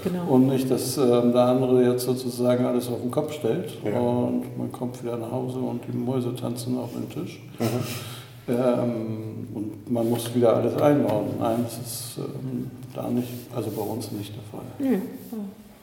Genau. 0.03 0.25
Und 0.27 0.47
nicht, 0.47 0.69
dass 0.71 0.97
äh, 0.97 1.01
der 1.01 1.41
andere 1.41 1.83
jetzt 1.91 2.05
sozusagen 2.05 2.65
alles 2.65 2.87
auf 2.87 3.01
den 3.01 3.11
Kopf 3.11 3.33
stellt 3.33 3.71
ja. 3.83 3.99
und 3.99 4.57
man 4.57 4.71
kommt 4.71 5.01
wieder 5.03 5.17
nach 5.17 5.31
Hause 5.31 5.59
und 5.59 5.81
die 5.87 5.95
Mäuse 5.95 6.35
tanzen 6.35 6.77
auf 6.77 6.89
den 6.93 7.09
Tisch. 7.09 7.39
Mhm. 7.59 7.65
Ähm, 8.49 9.47
und 9.53 9.91
man 9.91 10.09
muss 10.09 10.33
wieder 10.33 10.55
alles 10.55 10.75
einbauen. 10.81 11.27
Nein, 11.39 11.65
das 11.65 11.77
ist 11.77 12.17
ähm, 12.17 12.71
da 12.95 13.09
nicht, 13.09 13.27
also 13.55 13.69
bei 13.71 13.81
uns 13.81 14.11
nicht 14.11 14.33
der 14.33 14.43
Fall. 14.43 14.65
Mhm. 14.79 15.01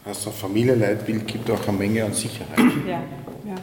Also 0.05 0.31
Familienleitbild 0.31 1.27
gibt 1.27 1.51
auch 1.51 1.69
eine 1.69 1.77
Menge 1.77 2.05
an 2.05 2.13
Sicherheit. 2.13 2.59
Ja, 2.87 3.03
ja 3.47 3.55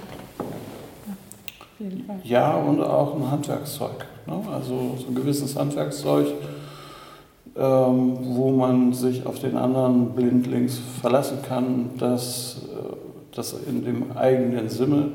jeden 1.81 2.05
Fall. 2.05 2.19
Ja, 2.23 2.55
und 2.55 2.81
auch 2.81 3.15
ein 3.15 3.31
Handwerkszeug. 3.31 4.05
Ne? 4.27 4.41
Also 4.53 4.95
so 4.97 5.07
ein 5.07 5.15
gewisses 5.15 5.55
Handwerkszeug, 5.55 6.27
ähm, 7.55 8.17
wo 8.21 8.51
man 8.51 8.93
sich 8.93 9.25
auf 9.25 9.39
den 9.39 9.57
anderen 9.57 10.11
blindlings 10.11 10.79
verlassen 11.01 11.39
kann, 11.47 11.89
dass 11.97 12.61
äh, 12.65 13.35
das 13.35 13.53
in 13.67 13.83
dem 13.83 14.15
eigenen 14.15 14.69
Sinne 14.69 15.09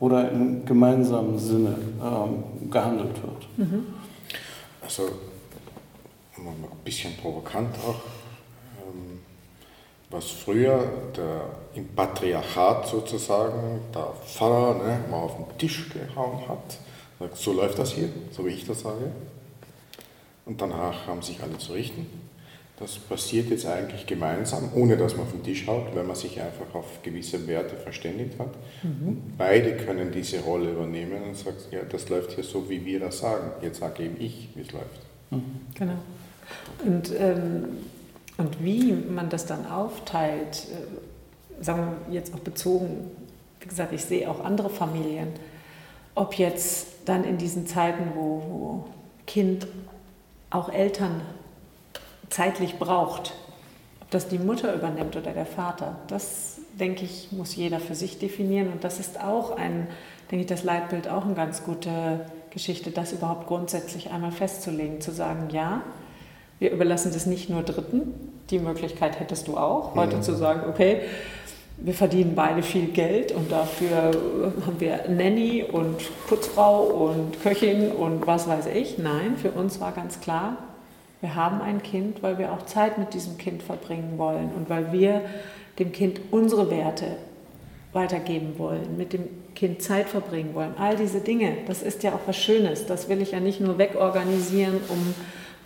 oder 0.00 0.30
im 0.30 0.64
gemeinsamen 0.64 1.38
Sinne 1.38 1.74
ähm, 2.02 2.70
gehandelt 2.70 3.16
wird. 3.22 3.68
Mhm. 3.68 3.86
Also, 4.82 5.02
ein 6.36 6.44
bisschen 6.84 7.12
provokant 7.20 7.74
auch, 7.88 8.15
was 10.16 10.30
früher 10.30 10.82
der, 11.14 11.42
im 11.74 11.88
Patriarchat 11.88 12.88
sozusagen 12.88 13.80
der 13.94 14.08
Pfarrer 14.24 14.74
ne, 14.82 14.98
mal 15.10 15.18
auf 15.18 15.36
den 15.36 15.58
Tisch 15.58 15.90
gehauen 15.90 16.48
hat, 16.48 16.78
sagt, 17.18 17.36
so 17.36 17.52
läuft 17.52 17.78
das 17.78 17.92
hier, 17.92 18.08
so 18.30 18.46
wie 18.46 18.50
ich 18.50 18.66
das 18.66 18.80
sage. 18.80 19.10
Und 20.46 20.60
danach 20.60 21.06
haben 21.06 21.20
sich 21.20 21.42
alle 21.42 21.58
zu 21.58 21.72
richten. 21.72 22.06
Das 22.78 22.98
passiert 22.98 23.50
jetzt 23.50 23.66
eigentlich 23.66 24.06
gemeinsam, 24.06 24.70
ohne 24.74 24.96
dass 24.96 25.16
man 25.16 25.26
auf 25.26 25.32
den 25.32 25.42
Tisch 25.42 25.66
haut, 25.66 25.94
weil 25.94 26.04
man 26.04 26.16
sich 26.16 26.40
einfach 26.40 26.74
auf 26.74 27.02
gewisse 27.02 27.46
Werte 27.46 27.74
verständigt 27.76 28.38
hat. 28.38 28.50
Mhm. 28.82 29.22
Beide 29.36 29.76
können 29.76 30.12
diese 30.12 30.40
Rolle 30.40 30.72
übernehmen 30.72 31.22
und 31.22 31.36
sagen, 31.36 31.56
ja, 31.70 31.80
das 31.90 32.08
läuft 32.08 32.32
hier 32.32 32.44
so, 32.44 32.68
wie 32.68 32.84
wir 32.84 33.00
das 33.00 33.18
sagen. 33.18 33.50
Jetzt 33.62 33.80
sage 33.80 34.04
eben 34.04 34.16
ich, 34.20 34.50
wie 34.54 34.60
es 34.60 34.72
läuft. 34.72 35.00
Mhm. 35.30 35.60
Genau. 35.74 35.96
Und 36.84 37.12
ähm, 37.18 37.64
und 38.38 38.62
wie 38.62 38.92
man 38.92 39.28
das 39.28 39.46
dann 39.46 39.66
aufteilt, 39.66 40.66
äh, 40.70 41.64
sagen 41.64 41.96
wir 42.06 42.14
jetzt 42.14 42.34
auch 42.34 42.40
bezogen, 42.40 43.10
wie 43.60 43.68
gesagt, 43.68 43.92
ich 43.92 44.04
sehe 44.04 44.30
auch 44.30 44.44
andere 44.44 44.70
Familien, 44.70 45.28
ob 46.14 46.34
jetzt 46.34 46.88
dann 47.06 47.24
in 47.24 47.38
diesen 47.38 47.66
Zeiten, 47.66 48.12
wo, 48.14 48.42
wo 48.48 48.84
Kind 49.26 49.66
auch 50.50 50.68
Eltern 50.68 51.22
zeitlich 52.30 52.78
braucht, 52.78 53.34
ob 54.00 54.10
das 54.10 54.28
die 54.28 54.38
Mutter 54.38 54.74
übernimmt 54.74 55.16
oder 55.16 55.32
der 55.32 55.46
Vater, 55.46 55.96
das 56.08 56.58
denke 56.78 57.04
ich, 57.04 57.32
muss 57.32 57.56
jeder 57.56 57.80
für 57.80 57.94
sich 57.94 58.18
definieren. 58.18 58.70
Und 58.72 58.84
das 58.84 59.00
ist 59.00 59.20
auch 59.20 59.56
ein, 59.56 59.88
denke 60.30 60.42
ich, 60.42 60.46
das 60.46 60.64
Leitbild 60.64 61.08
auch 61.08 61.24
eine 61.24 61.34
ganz 61.34 61.64
gute 61.64 62.26
Geschichte, 62.50 62.90
das 62.90 63.12
überhaupt 63.12 63.46
grundsätzlich 63.46 64.10
einmal 64.10 64.32
festzulegen, 64.32 65.00
zu 65.00 65.10
sagen, 65.10 65.48
ja, 65.50 65.82
wir 66.58 66.70
überlassen 66.70 67.12
das 67.12 67.26
nicht 67.26 67.50
nur 67.50 67.62
Dritten. 67.62 68.14
Die 68.50 68.58
Möglichkeit 68.58 69.20
hättest 69.20 69.48
du 69.48 69.56
auch, 69.56 69.94
heute 69.94 70.16
mhm. 70.16 70.22
zu 70.22 70.34
sagen, 70.34 70.62
okay, 70.68 71.00
wir 71.78 71.92
verdienen 71.92 72.34
beide 72.34 72.62
viel 72.62 72.86
Geld 72.86 73.32
und 73.32 73.52
dafür 73.52 74.12
haben 74.64 74.80
wir 74.80 75.08
Nanny 75.08 75.62
und 75.62 75.96
Putzfrau 76.26 76.84
und 76.84 77.42
Köchin 77.42 77.92
und 77.92 78.26
was 78.26 78.48
weiß 78.48 78.66
ich. 78.66 78.96
Nein, 78.96 79.36
für 79.36 79.50
uns 79.50 79.80
war 79.80 79.92
ganz 79.92 80.20
klar, 80.20 80.56
wir 81.20 81.34
haben 81.34 81.60
ein 81.60 81.82
Kind, 81.82 82.22
weil 82.22 82.38
wir 82.38 82.52
auch 82.52 82.64
Zeit 82.64 82.98
mit 82.98 83.12
diesem 83.12 83.36
Kind 83.36 83.62
verbringen 83.62 84.14
wollen 84.16 84.50
und 84.56 84.70
weil 84.70 84.92
wir 84.92 85.22
dem 85.78 85.92
Kind 85.92 86.20
unsere 86.30 86.70
Werte 86.70 87.16
weitergeben 87.92 88.54
wollen, 88.58 88.96
mit 88.96 89.12
dem 89.12 89.24
Kind 89.54 89.82
Zeit 89.82 90.08
verbringen 90.08 90.54
wollen. 90.54 90.74
All 90.78 90.96
diese 90.96 91.20
Dinge, 91.20 91.52
das 91.66 91.82
ist 91.82 92.02
ja 92.02 92.12
auch 92.12 92.20
was 92.26 92.36
Schönes. 92.36 92.86
Das 92.86 93.08
will 93.08 93.20
ich 93.20 93.32
ja 93.32 93.40
nicht 93.40 93.60
nur 93.60 93.78
wegorganisieren, 93.78 94.80
um 94.88 95.14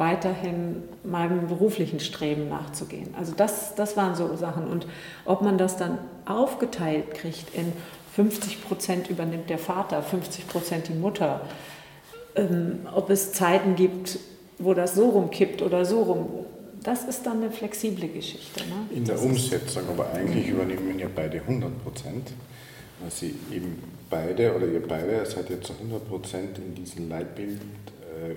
weiterhin 0.00 0.82
meinem 1.04 1.46
beruflichen 1.46 2.00
Streben 2.00 2.48
nachzugehen. 2.48 3.14
Also 3.18 3.34
das, 3.36 3.74
das 3.74 3.98
waren 3.98 4.14
so 4.14 4.34
Sachen. 4.34 4.66
Und 4.66 4.86
ob 5.26 5.42
man 5.42 5.58
das 5.58 5.76
dann 5.76 5.98
aufgeteilt 6.24 7.12
kriegt 7.12 7.54
in 7.54 7.74
50 8.14 8.64
Prozent 8.64 9.10
übernimmt 9.10 9.50
der 9.50 9.58
Vater, 9.58 10.02
50 10.02 10.48
Prozent 10.48 10.88
die 10.88 10.94
Mutter, 10.94 11.42
ähm, 12.34 12.88
ob 12.94 13.10
es 13.10 13.34
Zeiten 13.34 13.76
gibt, 13.76 14.18
wo 14.58 14.72
das 14.72 14.94
so 14.94 15.10
rumkippt 15.10 15.60
oder 15.60 15.84
so 15.84 16.02
rum, 16.02 16.46
das 16.82 17.04
ist 17.04 17.26
dann 17.26 17.42
eine 17.42 17.50
flexible 17.50 18.08
Geschichte. 18.08 18.60
Ne? 18.60 18.96
In 18.96 19.04
der 19.04 19.16
das 19.16 19.24
Umsetzung, 19.24 19.82
aber 19.90 20.14
eigentlich 20.14 20.48
übernehmen 20.48 20.98
ja 20.98 21.08
beide 21.14 21.42
100 21.42 21.84
Prozent, 21.84 22.32
weil 23.00 23.10
sie 23.10 23.34
eben 23.52 23.82
beide 24.08 24.56
oder 24.56 24.66
ihr 24.66 24.82
beide 24.82 25.26
seid 25.26 25.50
ja 25.50 25.60
zu 25.60 25.74
100 25.74 26.08
Prozent 26.08 26.56
in 26.56 26.74
diesem 26.74 27.10
Leitbild 27.10 27.60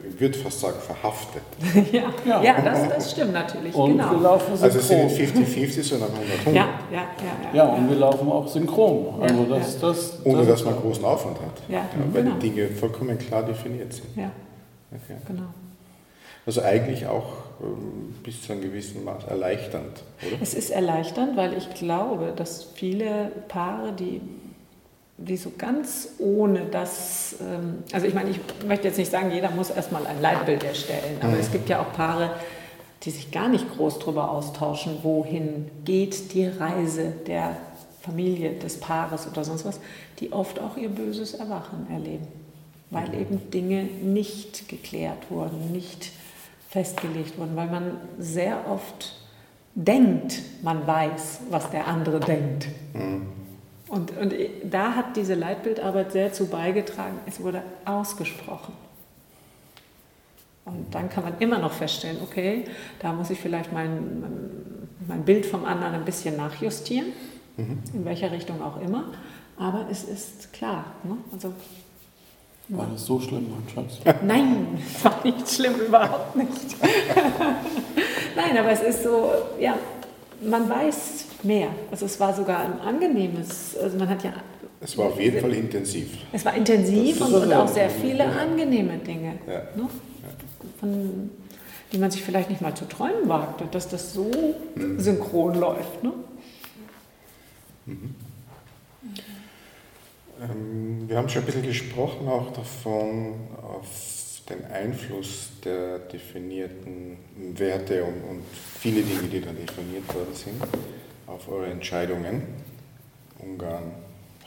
ich 0.10 0.20
würde 0.20 0.38
fast 0.38 0.60
sagen, 0.60 0.78
verhaftet. 0.80 1.44
ja, 1.92 2.04
ja. 2.26 2.44
ja 2.44 2.62
das, 2.62 2.90
das, 2.90 3.12
stimmt 3.12 3.34
natürlich. 3.34 3.74
Und 3.76 3.92
genau. 3.92 4.12
wir 4.12 4.20
laufen 4.20 4.58
synchron. 4.58 4.64
Also 4.64 4.80
es 4.80 4.88
sind 4.88 5.48
50-50, 5.48 5.84
sondern 5.84 6.10
100 6.12 6.46
Ja, 6.46 6.52
ja, 6.54 6.68
ja, 6.92 7.06
ja, 7.54 7.64
und 7.66 7.90
wir 7.90 7.98
laufen 7.98 8.32
auch 8.32 8.48
synchron. 8.48 9.22
Also 9.22 9.44
das, 9.46 9.80
das, 9.80 10.26
Ohne 10.26 10.40
das 10.40 10.48
dass 10.48 10.66
man 10.66 10.76
großen 10.78 11.04
Aufwand 11.04 11.38
hat. 11.42 11.62
Ja, 11.68 11.86
weil 12.12 12.24
genau. 12.24 12.36
die 12.36 12.50
Dinge 12.50 12.70
vollkommen 12.70 13.18
klar 13.18 13.44
definiert 13.44 13.94
sind. 13.94 14.16
Ja, 14.16 14.32
okay. 14.92 15.18
genau. 15.28 15.48
Also 16.46 16.62
eigentlich 16.62 17.08
auch 17.08 17.34
ähm, 17.62 18.16
bis 18.24 18.42
zu 18.42 18.52
einem 18.52 18.62
gewissen 18.62 19.04
Maß 19.04 19.26
erleichternd, 19.26 20.04
oder? 20.22 20.42
Es 20.42 20.54
ist 20.54 20.72
erleichternd, 20.72 21.38
weil 21.38 21.54
ich 21.58 21.74
glaube, 21.74 22.34
dass 22.36 22.64
viele 22.64 23.32
Paare, 23.48 23.94
die 23.94 24.22
die 25.18 25.38
so 25.38 25.52
ganz 25.58 26.10
ohne 26.18 26.66
das, 26.66 27.36
ähm, 27.42 27.84
also 27.92 28.08
ich 28.08 28.14
meine, 28.14 28.32
ich 28.32 28.40
möchte 28.68 28.88
jetzt 28.88 28.98
nicht 28.98 29.12
sagen, 29.12 29.32
jeder 29.32 29.52
muss 29.52 29.70
erstmal 29.70 30.06
ein 30.08 30.22
Leitbild 30.22 30.64
erstellen, 30.64 31.18
aber 31.22 31.34
mhm. 31.34 31.40
es 31.40 31.52
gibt 31.52 31.70
ja 31.70 31.82
auch 31.82 31.94
Paare, 31.94 32.32
die 33.04 33.12
sich 33.12 33.32
gar 33.32 33.50
nicht 33.50 33.76
groß 33.76 34.00
darüber 34.00 34.32
austauschen, 34.32 35.00
wohin 35.04 35.70
geht 35.86 36.34
die 36.34 36.48
Reise 36.48 37.14
der 37.28 37.58
Familie, 38.02 38.54
des 38.54 38.80
Paares 38.80 39.28
oder 39.28 39.44
sonst 39.44 39.66
was, 39.66 39.80
die 40.20 40.34
oft 40.34 40.60
auch 40.60 40.78
ihr 40.78 40.90
böses 40.90 41.34
Erwachen 41.34 41.88
erleben, 41.90 42.28
weil 42.90 43.10
mhm. 43.10 43.20
eben 43.20 43.52
Dinge 43.52 43.84
nicht 43.84 44.68
geklärt 44.68 45.30
wurden, 45.30 45.72
nicht 45.72 46.12
festgelegt 46.70 47.38
wurden, 47.38 47.56
weil 47.56 47.68
man 47.70 47.98
sehr 48.18 48.68
oft 48.70 49.16
denkt, 49.76 50.42
man 50.64 50.86
weiß, 50.86 51.42
was 51.50 51.70
der 51.70 51.88
andere 51.88 52.20
denkt. 52.20 52.68
Mhm. 52.94 53.28
Und, 53.94 54.18
und 54.18 54.34
da 54.64 54.96
hat 54.96 55.16
diese 55.16 55.36
Leitbildarbeit 55.36 56.14
sehr 56.14 56.34
zu 56.34 56.48
beigetragen, 56.48 57.20
es 57.28 57.40
wurde 57.40 57.62
ausgesprochen. 57.86 58.74
Und 60.66 60.96
dann 60.96 61.10
kann 61.10 61.24
man 61.24 61.36
immer 61.38 61.60
noch 61.60 61.74
feststellen, 61.74 62.18
okay, 62.24 62.66
da 63.00 63.14
muss 63.14 63.30
ich 63.30 63.40
vielleicht 63.40 63.72
mein, 63.72 64.24
mein, 65.08 65.24
Bild 65.24 65.46
vom 65.46 65.64
anderen 65.64 65.94
ein 65.94 66.06
bisschen 66.06 66.38
nachjustieren, 66.38 67.10
mhm. 67.56 67.84
in 67.94 68.04
welcher 68.04 68.32
Richtung 68.32 68.64
auch 68.64 68.82
immer. 68.82 69.12
Aber 69.60 69.86
es 69.92 70.06
ist 70.06 70.52
klar. 70.54 70.86
Ne? 71.04 71.18
Also 71.32 71.54
War 72.70 72.88
das 72.92 73.06
so 73.06 73.20
schlimm, 73.20 73.46
mein 73.52 73.70
Schatz? 73.70 74.00
Nein, 74.24 74.80
es 74.84 75.06
war 75.06 75.20
nicht 75.24 75.48
schlimm, 75.48 75.76
überhaupt 75.76 76.36
nicht. 76.36 76.78
Nein, 78.36 78.58
aber 78.58 78.72
es 78.72 78.82
ist 78.82 79.04
so, 79.04 79.30
ja, 79.60 79.78
man 80.42 80.68
weiß 80.68 81.26
mehr. 81.44 81.70
Also 81.92 82.06
es 82.06 82.20
war 82.20 82.34
sogar 82.34 82.60
ein 82.60 82.80
angenehmes, 82.80 83.78
also 83.78 83.98
man 83.98 84.10
hat 84.10 84.24
ja... 84.24 84.34
Es 84.82 84.98
war 84.98 85.08
auf 85.08 85.20
jeden 85.20 85.40
Fall 85.40 85.54
intensiv. 85.54 86.10
Es 86.34 86.44
war 86.44 86.56
intensiv 86.56 87.22
und, 87.22 87.34
und, 87.34 87.54
auch 87.54 87.68
sehr 87.68 87.90
viele 87.90 88.26
angenehme 88.26 88.98
Dinge, 88.98 89.36
ja. 89.48 89.62
ne? 89.76 89.90
Von, 90.80 91.30
die 91.94 91.98
man 91.98 92.12
sich 92.12 92.22
vielleicht 92.24 92.50
nicht 92.50 92.62
mal 92.62 92.76
zu 92.76 92.86
träumen 92.86 93.30
wagte, 93.30 93.66
dass 93.72 93.88
das 93.88 94.14
so 94.14 94.30
mhm. 94.76 95.00
synchron 95.00 95.56
läuft. 95.56 96.04
Ne? 96.04 96.12
Mhm. 97.86 98.16
Ähm, 100.42 101.04
wir 101.08 101.18
haben 101.18 101.30
schon 101.30 101.44
ein 101.44 101.46
bisschen 101.46 101.64
gesprochen 101.64 102.28
auch 102.28 102.52
davon, 102.52 103.36
auf 103.62 103.88
den 104.50 104.66
Einfluss 104.66 105.52
der 105.64 106.00
definierten 106.00 107.18
Werte 107.56 108.04
und, 108.04 108.22
und 108.30 108.44
viele 108.80 109.02
Dinge, 109.02 109.30
die 109.32 109.40
dann 109.40 109.56
definiert 109.56 110.14
worden 110.14 110.34
sind, 110.34 110.62
auf 111.28 111.48
eure 111.50 111.68
Entscheidungen. 111.68 112.44
Ungarn, 113.40 113.92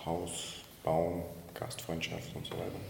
Haus, 0.05 0.63
Bauen, 0.85 1.23
Gastfreundschaft 1.55 2.35
und 2.35 2.47
so 2.47 2.53
weiter. 2.53 2.81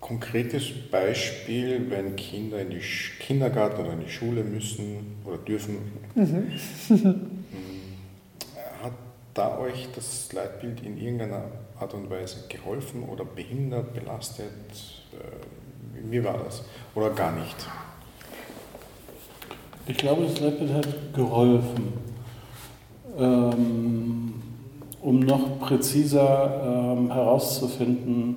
Konkretes 0.00 0.70
Beispiel, 0.90 1.90
wenn 1.90 2.14
Kinder 2.16 2.60
in 2.60 2.70
die 2.70 2.80
Kindergarten 3.18 3.82
oder 3.82 3.92
in 3.94 4.00
die 4.00 4.10
Schule 4.10 4.44
müssen 4.44 5.16
oder 5.24 5.38
dürfen. 5.38 5.78
Mhm. 6.14 6.52
Hat 8.82 8.92
da 9.34 9.58
euch 9.58 9.88
das 9.94 10.32
Leitbild 10.32 10.82
in 10.82 10.98
irgendeiner 10.98 11.44
Art 11.78 11.94
und 11.94 12.08
Weise 12.10 12.44
geholfen 12.48 13.02
oder 13.02 13.24
behindert, 13.24 13.92
belastet? 13.92 14.46
Äh, 15.12 16.10
wie 16.10 16.22
war 16.22 16.38
das? 16.44 16.62
Oder 16.94 17.10
gar 17.10 17.32
nicht? 17.32 17.56
Ich 19.88 19.96
glaube, 19.96 20.24
das 20.24 20.38
Leitbild 20.38 20.74
hat 20.74 21.14
geholfen, 21.14 21.94
ähm, 23.18 24.34
um 25.00 25.20
noch 25.20 25.58
präziser 25.60 26.94
ähm, 26.98 27.10
herauszufinden, 27.10 28.36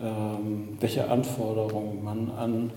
ähm, 0.00 0.70
welche 0.80 1.08
Anforderungen 1.08 2.02
man 2.02 2.30
an, 2.36 2.70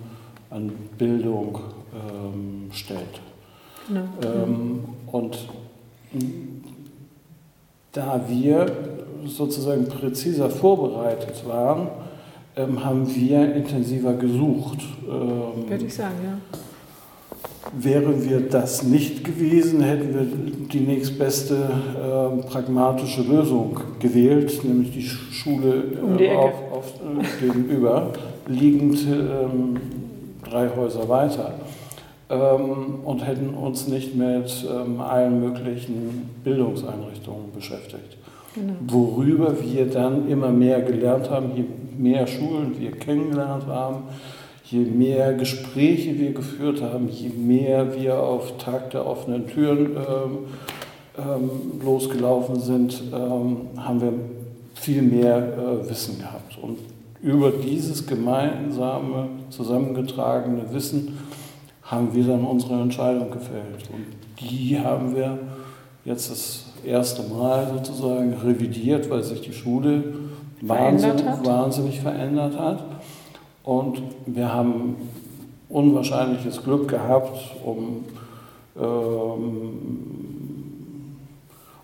an 0.51 0.71
Bildung 0.95 1.59
ähm, 1.91 2.69
stellt. 2.71 3.19
Ja. 3.91 4.03
Ähm, 4.23 4.85
und 5.11 5.47
da 7.93 8.21
wir 8.27 8.67
sozusagen 9.25 9.87
präziser 9.87 10.51
vorbereitet 10.51 11.47
waren, 11.47 11.87
ähm, 12.55 12.85
haben 12.85 13.15
wir 13.15 13.55
intensiver 13.55 14.13
gesucht. 14.13 14.79
Würde 15.03 15.85
ich 15.85 15.93
sagen, 15.95 16.15
ja. 16.23 16.37
Wären 17.71 18.29
wir 18.29 18.41
das 18.41 18.83
nicht 18.83 19.23
gewesen, 19.23 19.81
hätten 19.81 20.13
wir 20.13 20.67
die 20.67 20.81
nächstbeste 20.81 21.55
äh, 21.55 22.47
pragmatische 22.47 23.21
Lösung 23.21 23.79
gewählt, 23.99 24.63
nämlich 24.63 24.91
die 24.91 25.01
Schule 25.03 25.83
äh, 25.95 26.01
um 26.01 26.17
die 26.17 26.29
auf, 26.29 26.53
auf, 26.71 26.93
äh, 26.95 27.45
gegenüber, 27.45 28.11
liegend 28.47 28.99
ähm, 29.07 29.77
drei 30.43 30.69
Häuser 30.75 31.07
weiter 31.07 31.53
ähm, 32.29 32.99
und 33.05 33.25
hätten 33.25 33.53
uns 33.53 33.87
nicht 33.87 34.15
mit 34.15 34.65
ähm, 34.69 34.99
allen 34.99 35.39
möglichen 35.39 36.29
Bildungseinrichtungen 36.43 37.51
beschäftigt. 37.53 38.17
Genau. 38.55 38.73
Worüber 38.87 39.55
wir 39.61 39.89
dann 39.89 40.29
immer 40.29 40.51
mehr 40.51 40.81
gelernt 40.81 41.29
haben, 41.29 41.51
je 41.55 41.63
mehr 41.97 42.27
Schulen 42.27 42.75
wir 42.77 42.91
kennengelernt 42.91 43.65
haben, 43.67 44.03
je 44.73 44.79
mehr 44.79 45.33
Gespräche 45.33 46.17
wir 46.17 46.33
geführt 46.33 46.81
haben, 46.81 47.07
je 47.07 47.29
mehr 47.29 47.95
wir 47.95 48.19
auf 48.19 48.57
Tag 48.57 48.89
der 48.89 49.05
offenen 49.05 49.47
Türen 49.47 49.91
ähm, 49.95 50.37
ähm, 51.15 51.49
losgelaufen 51.83 52.59
sind, 52.59 53.03
ähm, 53.13 53.67
haben 53.77 54.01
wir 54.01 54.13
viel 54.73 55.03
mehr 55.03 55.37
äh, 55.37 55.89
Wissen 55.89 56.17
gehabt. 56.17 56.57
Und 56.59 56.79
über 57.21 57.51
dieses 57.51 58.07
gemeinsame, 58.07 59.29
zusammengetragene 59.51 60.73
Wissen 60.73 61.19
haben 61.83 62.13
wir 62.13 62.25
dann 62.25 62.43
unsere 62.43 62.81
Entscheidung 62.81 63.29
gefällt. 63.29 63.89
Und 63.93 64.07
die 64.39 64.79
haben 64.79 65.15
wir 65.15 65.37
jetzt 66.03 66.31
das 66.31 66.65
erste 66.83 67.21
Mal 67.31 67.67
sozusagen 67.75 68.33
revidiert, 68.33 69.07
weil 69.11 69.21
sich 69.21 69.41
die 69.41 69.53
Schule 69.53 70.03
wahnsinnig, 70.61 71.23
wahnsinnig 71.43 72.01
verändert 72.01 72.57
hat. 72.57 72.83
Und 73.63 74.01
wir 74.25 74.53
haben 74.53 74.95
unwahrscheinliches 75.69 76.63
Glück 76.63 76.89
gehabt, 76.89 77.39
um 77.63 78.03
ähm, 78.79 80.13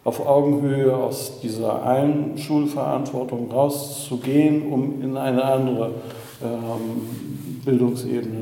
auf 0.03 0.25
Augenhöhe 0.25 0.95
aus 0.95 1.39
dieser 1.41 1.83
einen 1.83 2.37
Schulverantwortung 2.37 3.51
rauszugehen, 3.51 4.71
um 4.71 5.01
in 5.01 5.17
eine 5.17 5.43
andere 5.43 5.91
ähm, 6.43 7.61
Bildungsebene 7.63 8.39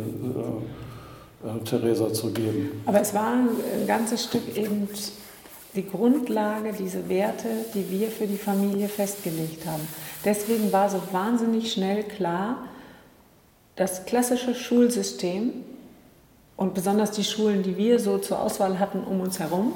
äh, 1.43 1.47
äh, 1.47 1.63
Theresa 1.63 2.12
zu 2.13 2.32
geben. 2.32 2.82
Aber 2.86 3.02
es 3.02 3.13
war 3.13 3.34
ein 3.34 3.88
ganzes 3.88 4.23
Stück 4.23 4.56
eben 4.56 4.88
die 5.76 5.86
Grundlage, 5.86 6.73
diese 6.78 7.08
Werte, 7.10 7.50
die 7.73 7.89
wir 7.91 8.08
für 8.08 8.26
die 8.26 8.38
Familie 8.38 8.88
festgelegt 8.88 9.65
haben. 9.67 9.88
Deswegen 10.26 10.71
war 10.71 10.89
so 10.89 11.00
wahnsinnig 11.12 11.71
schnell 11.71 12.04
klar, 12.04 12.58
das 13.78 14.06
klassische 14.06 14.54
Schulsystem 14.54 15.54
und 16.58 16.74
besonders 16.74 17.12
die 17.12 17.24
Schulen, 17.24 17.63
die 17.63 17.78
wir 17.78 18.00
so 18.00 18.18
zur 18.18 18.42
Auswahl 18.42 18.80
hatten 18.80 19.00
um 19.00 19.22
uns 19.22 19.40
herum, 19.40 19.74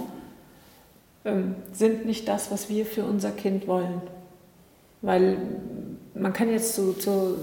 ähm, 1.23 1.55
sind 1.71 2.05
nicht 2.05 2.27
das, 2.27 2.51
was 2.51 2.67
wir 2.67 2.85
für 2.85 3.03
unser 3.03 3.31
Kind 3.31 3.67
wollen. 3.67 4.01
Weil 5.03 5.37
man 6.15 6.33
kann 6.33 6.49
jetzt 6.49 6.75
zu, 6.75 6.93
zu, 6.93 7.37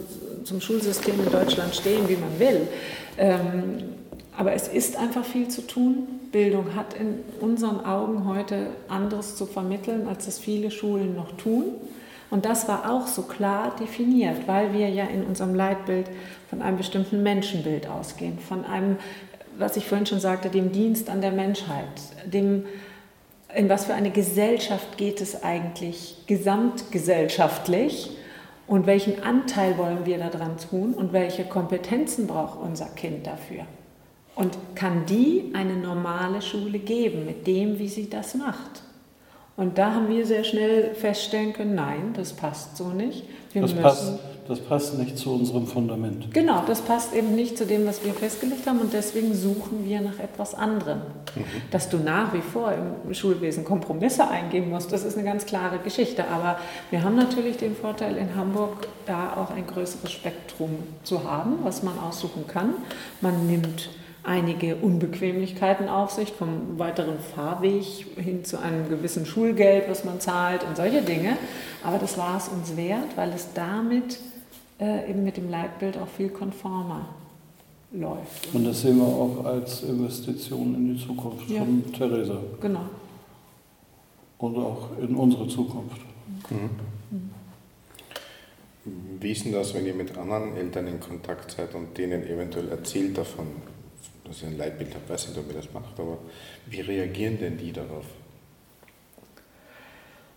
zum 0.44 0.60
Schulsystem 0.60 1.14
in 1.24 1.30
Deutschland 1.30 1.74
stehen, 1.74 2.08
wie 2.08 2.16
man 2.16 2.38
will. 2.38 2.68
Ähm, 3.16 3.84
aber 4.36 4.52
es 4.52 4.68
ist 4.68 4.96
einfach 4.96 5.24
viel 5.24 5.48
zu 5.48 5.66
tun. 5.66 6.08
Bildung 6.30 6.74
hat 6.74 6.94
in 6.94 7.20
unseren 7.40 7.84
Augen 7.84 8.26
heute 8.26 8.66
anderes 8.88 9.36
zu 9.36 9.46
vermitteln, 9.46 10.06
als 10.06 10.28
es 10.28 10.38
viele 10.38 10.70
Schulen 10.70 11.14
noch 11.16 11.32
tun. 11.36 11.64
Und 12.30 12.44
das 12.44 12.68
war 12.68 12.90
auch 12.90 13.06
so 13.06 13.22
klar 13.22 13.74
definiert, 13.80 14.46
weil 14.46 14.72
wir 14.74 14.88
ja 14.88 15.04
in 15.04 15.24
unserem 15.24 15.54
Leitbild 15.54 16.10
von 16.50 16.60
einem 16.60 16.76
bestimmten 16.76 17.22
Menschenbild 17.22 17.86
ausgehen, 17.86 18.38
von 18.38 18.64
einem, 18.64 18.96
was 19.56 19.76
ich 19.76 19.86
vorhin 19.86 20.06
schon 20.06 20.20
sagte, 20.20 20.50
dem 20.50 20.72
Dienst 20.72 21.08
an 21.08 21.20
der 21.20 21.32
Menschheit, 21.32 21.86
dem, 22.26 22.66
in 23.54 23.68
was 23.70 23.86
für 23.86 23.94
eine 23.94 24.10
Gesellschaft 24.10 24.98
geht 24.98 25.22
es 25.22 25.42
eigentlich 25.42 26.18
gesamtgesellschaftlich 26.26 28.10
und 28.66 28.86
welchen 28.86 29.22
Anteil 29.22 29.78
wollen 29.78 30.04
wir 30.04 30.18
daran 30.18 30.58
tun 30.58 30.92
und 30.92 31.14
welche 31.14 31.44
Kompetenzen 31.44 32.26
braucht 32.26 32.60
unser 32.60 32.86
Kind 32.86 33.26
dafür. 33.26 33.64
Und 34.34 34.56
kann 34.74 35.06
die 35.06 35.50
eine 35.54 35.76
normale 35.76 36.42
Schule 36.42 36.78
geben 36.78 37.24
mit 37.24 37.46
dem, 37.46 37.78
wie 37.78 37.88
sie 37.88 38.10
das 38.10 38.34
macht? 38.34 38.82
Und 39.58 39.76
da 39.76 39.92
haben 39.92 40.08
wir 40.08 40.24
sehr 40.24 40.44
schnell 40.44 40.94
feststellen 40.94 41.52
können, 41.52 41.74
nein, 41.74 42.12
das 42.14 42.32
passt 42.32 42.76
so 42.76 42.90
nicht. 42.90 43.24
Wir 43.52 43.62
das, 43.62 43.74
passt, 43.74 44.12
das 44.46 44.60
passt 44.60 44.96
nicht 44.96 45.18
zu 45.18 45.32
unserem 45.34 45.66
Fundament. 45.66 46.32
Genau, 46.32 46.62
das 46.64 46.80
passt 46.80 47.12
eben 47.12 47.34
nicht 47.34 47.58
zu 47.58 47.66
dem, 47.66 47.84
was 47.84 48.04
wir 48.04 48.14
festgelegt 48.14 48.68
haben 48.68 48.78
und 48.78 48.92
deswegen 48.92 49.34
suchen 49.34 49.84
wir 49.84 50.00
nach 50.00 50.20
etwas 50.20 50.54
anderem. 50.54 50.98
Mhm. 51.34 51.42
Dass 51.72 51.88
du 51.88 51.96
nach 51.96 52.32
wie 52.32 52.40
vor 52.40 52.72
im 52.72 53.12
Schulwesen 53.12 53.64
Kompromisse 53.64 54.28
eingehen 54.28 54.70
musst, 54.70 54.92
das 54.92 55.04
ist 55.04 55.18
eine 55.18 55.26
ganz 55.26 55.44
klare 55.44 55.80
Geschichte. 55.80 56.28
Aber 56.28 56.60
wir 56.90 57.02
haben 57.02 57.16
natürlich 57.16 57.56
den 57.56 57.74
Vorteil 57.74 58.16
in 58.16 58.36
Hamburg, 58.36 58.86
da 59.06 59.36
auch 59.38 59.50
ein 59.50 59.66
größeres 59.66 60.12
Spektrum 60.12 60.70
zu 61.02 61.24
haben, 61.24 61.54
was 61.64 61.82
man 61.82 61.98
aussuchen 61.98 62.46
kann. 62.46 62.74
Man 63.20 63.48
nimmt 63.48 63.90
einige 64.22 64.76
Unbequemlichkeiten 64.76 65.88
auf 65.88 66.10
sich, 66.10 66.32
vom 66.32 66.78
weiteren 66.78 67.18
Fahrweg 67.18 67.84
hin 68.16 68.44
zu 68.44 68.60
einem 68.60 68.88
gewissen 68.88 69.26
Schulgeld, 69.26 69.88
was 69.88 70.04
man 70.04 70.20
zahlt 70.20 70.64
und 70.64 70.76
solche 70.76 71.02
Dinge. 71.02 71.36
Aber 71.82 71.98
das 71.98 72.18
war 72.18 72.36
es 72.36 72.48
uns 72.48 72.76
wert, 72.76 73.16
weil 73.16 73.30
es 73.30 73.48
damit 73.54 74.18
äh, 74.80 75.10
eben 75.10 75.24
mit 75.24 75.36
dem 75.36 75.50
Leitbild 75.50 75.96
auch 75.98 76.08
viel 76.08 76.28
konformer 76.28 77.06
läuft. 77.92 78.54
Und 78.54 78.64
das 78.64 78.82
sehen 78.82 78.98
wir 78.98 79.06
auch 79.06 79.44
als 79.44 79.82
Investition 79.82 80.74
in 80.74 80.94
die 80.94 81.06
Zukunft 81.06 81.48
ja. 81.48 81.60
von 81.60 81.92
Theresa. 81.92 82.38
Genau. 82.60 82.84
Und 84.38 84.56
auch 84.56 84.88
in 85.00 85.14
unsere 85.16 85.48
Zukunft. 85.48 86.00
Mhm. 86.50 86.70
Mhm. 87.10 87.30
Wie 89.20 89.32
ist 89.32 89.44
denn 89.44 89.52
das, 89.52 89.74
wenn 89.74 89.86
ihr 89.86 89.94
mit 89.94 90.16
anderen 90.16 90.56
Eltern 90.56 90.86
in 90.86 91.00
Kontakt 91.00 91.50
seid 91.50 91.74
und 91.74 91.96
denen 91.98 92.22
eventuell 92.28 92.68
erzählt 92.68 93.18
davon, 93.18 93.46
dass 94.28 94.42
ihr 94.42 94.48
ein 94.48 94.58
Leitbild 94.58 94.94
habt, 94.94 95.08
weiß 95.08 95.28
nicht, 95.28 95.38
ob 95.38 95.48
ihr 95.48 95.54
das 95.54 95.72
macht, 95.72 95.98
aber 95.98 96.18
wie 96.66 96.80
reagieren 96.80 97.38
denn 97.38 97.56
die 97.56 97.72
darauf? 97.72 98.04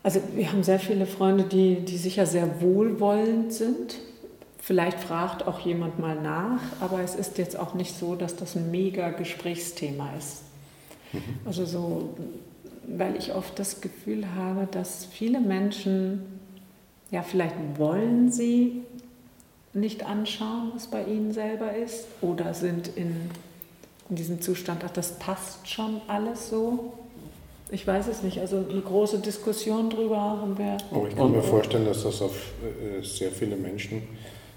Also 0.04 0.21
wir 0.34 0.51
haben 0.51 0.63
sehr 0.63 0.80
viele 0.80 1.06
Freunde, 1.06 1.43
die, 1.43 1.75
die 1.75 1.97
sicher 1.97 2.25
sehr 2.25 2.62
wohlwollend 2.62 3.54
sind. 3.54 3.99
Vielleicht 4.58 4.99
fragt 4.99 5.45
auch 5.47 5.60
jemand 5.60 5.99
mal 5.99 6.19
nach, 6.19 6.62
aber 6.80 7.01
es 7.01 7.15
ist 7.15 7.38
jetzt 7.38 7.58
auch 7.58 7.73
nicht 7.73 7.97
so, 7.97 8.15
dass 8.15 8.36
das 8.36 8.56
ein 8.56 8.71
mega 8.71 9.10
Gesprächsthema 9.10 10.12
ist. 10.17 10.43
Mhm. 11.13 11.21
Also 11.45 11.65
so, 11.65 12.10
weil 12.88 13.15
ich 13.15 13.34
oft 13.34 13.58
das 13.60 13.82
Gefühl 13.82 14.25
habe, 14.36 14.67
dass 14.71 15.06
viele 15.06 15.39
Menschen, 15.39 16.39
ja 17.12 17.21
vielleicht 17.21 17.56
wollen 17.77 18.32
sie 18.32 18.82
nicht 19.73 20.06
anschauen, 20.06 20.71
was 20.73 20.88
bei 20.88 21.04
ihnen 21.04 21.32
selber 21.32 21.75
ist, 21.75 22.06
oder 22.21 22.54
sind 22.54 22.89
in, 22.95 23.30
in 24.12 24.17
diesem 24.17 24.41
Zustand, 24.41 24.84
ach, 24.86 24.91
das 24.91 25.17
passt 25.19 25.67
schon 25.67 26.02
alles 26.08 26.50
so. 26.50 26.93
Ich 27.71 27.88
weiß 27.88 28.08
es 28.10 28.21
nicht. 28.21 28.39
Also 28.39 28.58
eine 28.58 28.82
große 28.82 29.19
Diskussion 29.19 29.89
darüber 29.89 30.19
haben 30.19 30.58
wir. 30.58 30.76
Aber 30.91 31.08
ich 31.08 31.15
kann 31.15 31.32
mir 31.32 31.41
vorstellen, 31.41 31.86
dass 31.86 32.04
das 32.04 32.21
auf 32.21 32.36
äh, 32.62 33.02
sehr 33.02 33.32
viele 33.32 33.56
Menschen 33.56 34.04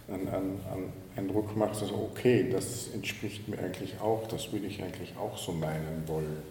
einen, 0.09 0.29
einen, 0.29 0.61
einen 0.73 0.93
Eindruck 1.17 1.57
macht, 1.57 1.81
also 1.81 1.95
okay, 2.11 2.51
das 2.51 2.89
entspricht 2.93 3.49
mir 3.49 3.59
eigentlich 3.61 3.95
auch, 4.01 4.27
das 4.29 4.53
würde 4.53 4.67
ich 4.67 4.83
eigentlich 4.83 5.15
auch 5.17 5.39
so 5.39 5.53
meinen 5.53 6.03
wollen. 6.07 6.43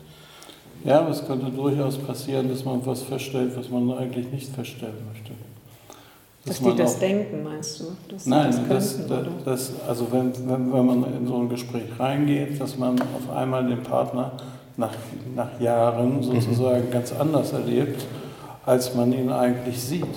Ja, 0.86 1.02
aber 1.02 1.10
es 1.10 1.26
könnte 1.28 1.52
durchaus 1.52 1.98
passieren, 1.98 2.50
dass 2.50 2.64
man 2.64 2.84
was 2.86 3.04
feststellt, 3.04 3.56
was 3.56 3.70
man 3.70 3.92
eigentlich 3.92 4.32
nicht 4.32 4.50
feststellen 4.50 5.06
möchte. 5.12 5.34
Dass, 6.46 6.60
dass 6.60 6.72
die 6.72 6.76
das 6.76 7.00
denken, 7.00 7.44
meinst 7.44 7.80
du? 7.80 7.86
Dass 8.10 8.26
nein, 8.26 8.54
das, 8.68 8.98
könnten, 8.98 9.28
das, 9.46 9.72
das, 9.72 9.88
also 9.88 10.12
wenn, 10.12 10.34
wenn, 10.50 10.74
wenn 10.74 10.86
man 10.86 11.06
in 11.18 11.26
so 11.26 11.38
ein 11.38 11.48
Gespräch 11.48 11.86
reingeht, 11.98 12.60
dass 12.60 12.78
man 12.78 13.00
auf 13.00 13.34
einmal 13.34 13.66
den 13.66 13.82
Partner 13.82 14.34
nach, 14.76 14.94
nach 15.36 15.60
Jahren 15.62 16.18
mhm. 16.18 16.24
sozusagen 16.24 16.88
mhm. 16.88 16.92
ganz 16.92 17.14
anders 17.14 17.54
erlebt, 17.54 18.06
als 18.66 18.94
man 18.94 19.14
ihn 19.14 19.32
eigentlich 19.32 19.82
sieht. 19.82 20.16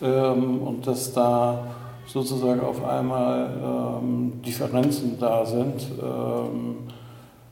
Ähm, 0.00 0.62
und 0.62 0.86
dass 0.86 1.12
da 1.12 1.66
sozusagen 2.06 2.60
auf 2.60 2.84
einmal 2.84 4.00
ähm, 4.00 4.42
Differenzen 4.44 5.18
da 5.18 5.44
sind, 5.44 5.86
ähm, 6.00 6.76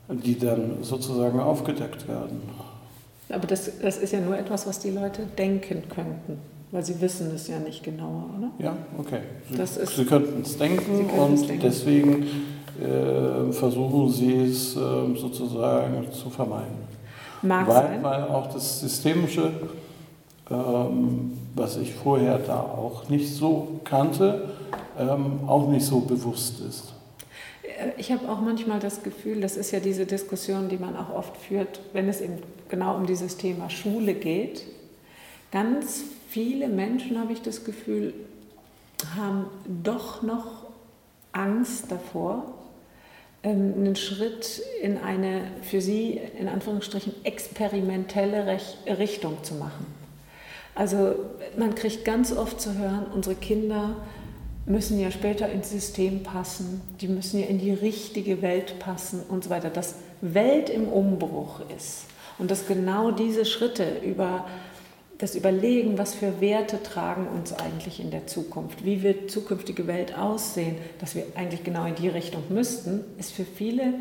die 0.09 0.39
dann 0.39 0.79
sozusagen 0.83 1.41
aufgedeckt 1.41 2.07
werden. 2.09 2.43
Aber 3.29 3.47
das, 3.47 3.71
das 3.81 3.99
ist 3.99 4.13
ja 4.13 4.21
nur 4.21 4.37
etwas, 4.37 4.67
was 4.67 4.81
die 4.81 4.91
Leute 4.91 5.23
denken 5.39 5.83
könnten. 5.89 6.39
Weil 6.73 6.85
sie 6.85 7.01
wissen 7.01 7.33
es 7.35 7.49
ja 7.49 7.59
nicht 7.59 7.83
genauer, 7.83 8.31
oder? 8.39 8.51
Ja, 8.59 8.77
okay. 8.97 9.21
Sie, 9.51 9.87
sie 9.87 10.05
könnten 10.05 10.43
es 10.43 10.57
denken 10.57 11.11
und 11.11 11.49
denken. 11.49 11.63
deswegen 11.63 12.27
äh, 12.81 13.53
versuchen 13.53 14.09
sie 14.11 14.45
es 14.45 14.77
äh, 14.77 14.79
sozusagen 15.17 16.13
zu 16.13 16.31
vermeiden. 16.31 16.89
Mag 17.43 17.67
weil, 17.67 17.75
sein. 17.75 18.03
weil 18.03 18.23
auch 18.25 18.53
das 18.53 18.81
Systemische, 18.81 19.51
ähm, 20.49 21.33
was 21.55 21.77
ich 21.77 21.93
vorher 21.93 22.39
da 22.39 22.61
auch 22.61 23.09
nicht 23.09 23.35
so 23.35 23.81
kannte, 23.83 24.51
ähm, 24.99 25.41
auch 25.49 25.69
nicht 25.69 25.85
so 25.85 26.01
bewusst 26.01 26.61
ist. 26.61 26.93
Äh, 27.63 27.91
ich 27.97 28.13
habe 28.13 28.29
auch 28.29 28.41
manchmal 28.41 28.79
das 28.79 29.03
Gefühl, 29.03 29.41
das 29.41 29.57
ist 29.57 29.73
ja 29.73 29.81
diese 29.81 30.07
Diskussion, 30.07 30.69
die 30.69 30.77
man 30.77 30.97
auch 30.97 31.13
oft 31.13 31.37
führt, 31.37 31.81
wenn 31.93 32.09
es 32.09 32.21
eben 32.21 32.35
genau 32.69 32.97
um 32.97 33.07
dieses 33.07 33.37
Thema 33.37 33.69
Schule 33.71 34.15
geht. 34.15 34.65
Ganz 35.51 36.05
viele 36.31 36.69
Menschen, 36.69 37.19
habe 37.19 37.33
ich 37.33 37.43
das 37.43 37.65
Gefühl, 37.65 38.15
haben 39.17 39.47
doch 39.83 40.23
noch 40.23 40.67
Angst 41.33 41.91
davor, 41.91 42.55
ähm, 43.43 43.75
einen 43.77 43.97
Schritt 43.97 44.63
in 44.83 44.99
eine 44.99 45.43
für 45.63 45.81
sie 45.81 46.21
in 46.39 46.49
Anführungsstrichen 46.49 47.15
experimentelle 47.25 48.59
Richtung 48.99 49.43
zu 49.43 49.55
machen. 49.55 49.87
Also 50.75 51.15
man 51.57 51.75
kriegt 51.75 52.05
ganz 52.05 52.33
oft 52.33 52.61
zu 52.61 52.79
hören, 52.79 53.07
unsere 53.13 53.35
Kinder 53.35 53.97
müssen 54.67 55.01
ja 55.01 55.11
später 55.11 55.51
ins 55.51 55.71
System 55.71 56.23
passen, 56.23 56.81
die 57.01 57.09
müssen 57.09 57.41
ja 57.41 57.47
in 57.47 57.59
die 57.59 57.73
richtige 57.73 58.41
Welt 58.41 58.79
passen 58.79 59.23
und 59.29 59.45
so 59.45 59.51
weiter. 59.51 59.69
Dass 59.71 59.97
Welt 60.21 60.71
im 60.71 60.87
Umbruch 60.87 61.61
ist 61.77 62.05
und 62.39 62.51
dass 62.51 62.67
genau 62.67 63.11
diese 63.11 63.45
Schritte 63.45 63.85
über 64.05 64.47
das 65.21 65.35
Überlegen, 65.35 65.99
was 65.99 66.15
für 66.15 66.41
Werte 66.41 66.83
tragen 66.83 67.29
uns 67.29 67.53
eigentlich 67.53 68.01
in 68.01 68.11
der 68.11 68.27
Zukunft, 68.27 68.85
wie 68.85 69.03
wird 69.03 69.31
zukünftige 69.31 69.87
Welt 69.87 70.17
aussehen, 70.17 70.77
dass 70.99 71.15
wir 71.15 71.25
eigentlich 71.35 71.63
genau 71.63 71.85
in 71.85 71.95
die 71.95 72.09
Richtung 72.09 72.43
müssten, 72.49 73.05
ist 73.19 73.33
für 73.33 73.45
viele, 73.45 73.95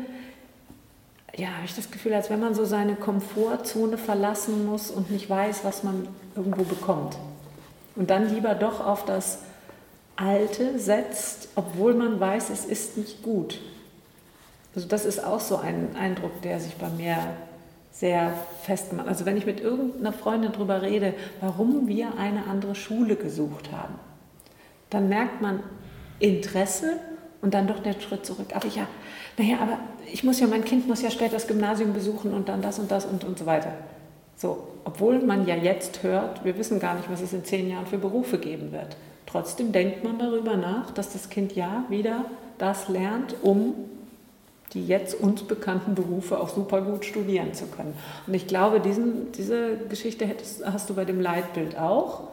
ja, 1.36 1.48
habe 1.48 1.66
ich 1.66 1.76
das 1.76 1.90
Gefühl, 1.90 2.14
als 2.14 2.30
wenn 2.30 2.40
man 2.40 2.54
so 2.54 2.64
seine 2.64 2.94
Komfortzone 2.94 3.98
verlassen 3.98 4.64
muss 4.64 4.90
und 4.90 5.10
nicht 5.10 5.28
weiß, 5.28 5.62
was 5.62 5.84
man 5.84 6.08
irgendwo 6.34 6.64
bekommt. 6.64 7.18
Und 7.96 8.08
dann 8.08 8.34
lieber 8.34 8.54
doch 8.54 8.84
auf 8.84 9.04
das 9.04 9.40
Alte 10.16 10.78
setzt, 10.78 11.48
obwohl 11.54 11.92
man 11.92 12.18
weiß, 12.18 12.48
es 12.48 12.64
ist 12.64 12.96
nicht 12.96 13.22
gut. 13.22 13.60
Also 14.74 14.88
das 14.88 15.04
ist 15.04 15.22
auch 15.22 15.40
so 15.40 15.56
ein 15.56 15.96
Eindruck, 15.96 16.40
der 16.42 16.60
sich 16.60 16.76
bei 16.76 16.88
mir 16.88 17.16
sehr 17.90 18.32
festgemacht. 18.62 19.08
Also 19.08 19.26
wenn 19.26 19.36
ich 19.36 19.46
mit 19.46 19.60
irgendeiner 19.60 20.12
Freundin 20.12 20.52
darüber 20.52 20.82
rede, 20.82 21.14
warum 21.40 21.88
wir 21.88 22.18
eine 22.18 22.46
andere 22.46 22.74
Schule 22.74 23.16
gesucht 23.16 23.72
haben, 23.72 23.94
dann 24.90 25.08
merkt 25.08 25.40
man 25.40 25.60
Interesse 26.18 26.98
und 27.42 27.54
dann 27.54 27.66
doch 27.66 27.80
der 27.80 27.94
Schritt 27.94 28.24
zurück. 28.26 28.48
Aber 28.54 28.68
ja, 28.68 28.86
naja, 29.38 29.58
aber 29.60 29.78
ich 30.12 30.24
muss 30.24 30.40
ja, 30.40 30.46
mein 30.46 30.64
Kind 30.64 30.88
muss 30.88 31.02
ja 31.02 31.10
später 31.10 31.34
das 31.34 31.46
Gymnasium 31.46 31.92
besuchen 31.92 32.32
und 32.34 32.48
dann 32.48 32.62
das 32.62 32.78
und 32.78 32.90
das 32.90 33.06
und, 33.06 33.24
und 33.24 33.38
so 33.38 33.46
weiter. 33.46 33.72
So, 34.36 34.68
obwohl 34.84 35.18
man 35.20 35.46
ja 35.46 35.54
jetzt 35.54 36.02
hört, 36.02 36.44
wir 36.44 36.56
wissen 36.56 36.80
gar 36.80 36.94
nicht, 36.94 37.10
was 37.10 37.20
es 37.20 37.32
in 37.32 37.44
zehn 37.44 37.68
Jahren 37.68 37.86
für 37.86 37.98
Berufe 37.98 38.38
geben 38.38 38.72
wird. 38.72 38.96
Trotzdem 39.26 39.72
denkt 39.72 40.02
man 40.02 40.18
darüber 40.18 40.56
nach, 40.56 40.90
dass 40.90 41.12
das 41.12 41.28
Kind 41.28 41.54
ja 41.54 41.84
wieder 41.88 42.24
das 42.58 42.88
lernt, 42.88 43.36
um 43.42 43.74
die 44.72 44.86
jetzt 44.86 45.14
uns 45.20 45.42
bekannten 45.42 45.94
Berufe 45.94 46.40
auch 46.40 46.48
super 46.48 46.80
gut 46.80 47.04
studieren 47.04 47.54
zu 47.54 47.66
können. 47.66 47.94
Und 48.26 48.34
ich 48.34 48.46
glaube, 48.46 48.80
diesen, 48.80 49.32
diese 49.32 49.76
Geschichte 49.88 50.26
hättest, 50.26 50.64
hast 50.64 50.88
du 50.90 50.94
bei 50.94 51.04
dem 51.04 51.20
Leitbild 51.20 51.76
auch. 51.76 52.28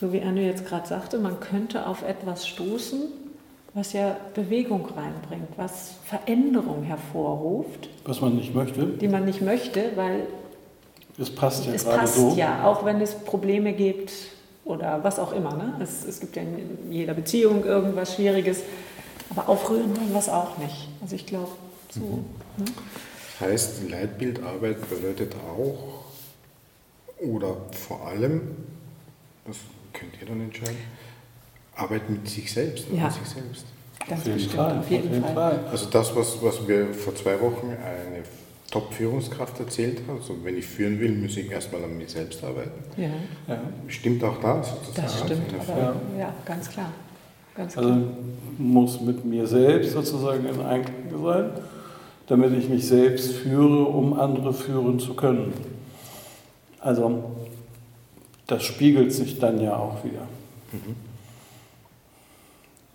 So 0.00 0.12
wie 0.12 0.22
Anne 0.22 0.46
jetzt 0.46 0.66
gerade 0.66 0.88
sagte, 0.88 1.18
man 1.18 1.40
könnte 1.40 1.86
auf 1.86 2.02
etwas 2.02 2.48
stoßen, 2.48 3.02
was 3.74 3.92
ja 3.92 4.16
Bewegung 4.34 4.86
reinbringt, 4.86 5.48
was 5.56 5.92
Veränderung 6.04 6.82
hervorruft. 6.82 7.90
Was 8.04 8.20
man 8.20 8.36
nicht 8.36 8.54
möchte. 8.54 8.86
Die 8.86 9.08
man 9.08 9.26
nicht 9.26 9.42
möchte, 9.42 9.90
weil 9.96 10.26
es 11.18 11.30
passt 11.30 11.66
ja 11.66 11.72
es 11.74 11.84
passt 11.84 12.16
so. 12.16 12.34
ja, 12.36 12.64
auch 12.64 12.84
wenn 12.84 13.00
es 13.00 13.14
Probleme 13.14 13.74
gibt 13.74 14.12
oder 14.64 15.00
was 15.02 15.18
auch 15.18 15.32
immer. 15.32 15.54
Ne? 15.54 15.74
Es, 15.82 16.04
es 16.06 16.20
gibt 16.20 16.36
ja 16.36 16.42
in 16.42 16.90
jeder 16.90 17.12
Beziehung 17.12 17.64
irgendwas 17.64 18.14
Schwieriges. 18.14 18.62
Aber 19.30 19.48
aufrühren 19.48 19.96
wollen 19.96 20.10
wir 20.10 20.18
es 20.18 20.28
auch 20.28 20.58
nicht. 20.58 20.88
Also 21.00 21.14
ich 21.16 21.26
glaube, 21.26 21.52
so. 21.90 22.00
Mhm. 22.00 22.24
Ne? 22.64 22.64
Heißt, 23.40 23.88
Leitbildarbeit 23.88 24.88
bedeutet 24.90 25.34
auch 25.56 26.04
oder 27.20 27.56
vor 27.72 28.06
allem, 28.06 28.42
das 29.46 29.56
könnt 29.92 30.12
ihr 30.20 30.26
dann 30.26 30.40
entscheiden, 30.40 30.76
Arbeit 31.74 32.08
mit 32.10 32.28
sich 32.28 32.52
selbst, 32.52 32.86
ja. 32.92 33.04
mit 33.04 33.12
sich 33.12 33.26
selbst. 33.26 33.64
Ganz 34.06 34.20
auf 34.20 34.26
jeden 34.26 34.38
bestimmt, 34.38 34.56
Fall. 34.56 34.78
auf 34.78 34.90
jeden, 34.90 35.08
auf 35.08 35.14
jeden 35.14 35.24
Fall. 35.24 35.34
Fall. 35.34 35.64
Also 35.70 35.86
das, 35.86 36.16
was, 36.16 36.42
was 36.42 36.60
mir 36.66 36.92
vor 36.92 37.14
zwei 37.14 37.40
Wochen 37.40 37.68
eine 37.68 38.22
Top-Führungskraft 38.70 39.58
erzählt 39.60 40.00
hat, 40.06 40.16
also 40.16 40.36
wenn 40.42 40.56
ich 40.56 40.66
führen 40.66 40.98
will, 41.00 41.12
muss 41.12 41.36
ich 41.36 41.50
erstmal 41.50 41.82
an 41.84 41.96
mir 41.96 42.08
selbst 42.08 42.42
arbeiten. 42.42 42.84
Ja. 42.96 43.08
ja. 43.48 43.60
Stimmt 43.88 44.22
auch 44.24 44.40
das? 44.40 44.70
Sozusagen? 44.70 45.02
Das 45.02 45.20
stimmt, 45.20 45.54
aber, 45.60 45.96
ja, 46.18 46.34
ganz 46.44 46.68
klar. 46.68 46.92
Ganz 47.60 47.76
also 47.76 47.94
muss 48.56 49.02
mit 49.02 49.22
mir 49.26 49.46
selbst 49.46 49.92
sozusagen 49.92 50.46
in 50.46 50.62
Einklang 50.62 51.22
sein, 51.22 51.50
damit 52.26 52.54
ich 52.54 52.70
mich 52.70 52.88
selbst 52.88 53.32
führe, 53.32 53.84
um 53.84 54.18
andere 54.18 54.54
führen 54.54 54.98
zu 54.98 55.12
können. 55.12 55.52
Also 56.80 57.22
das 58.46 58.62
spiegelt 58.62 59.12
sich 59.12 59.38
dann 59.38 59.60
ja 59.60 59.76
auch 59.76 60.02
wieder. 60.02 60.22
Mhm. 60.72 60.96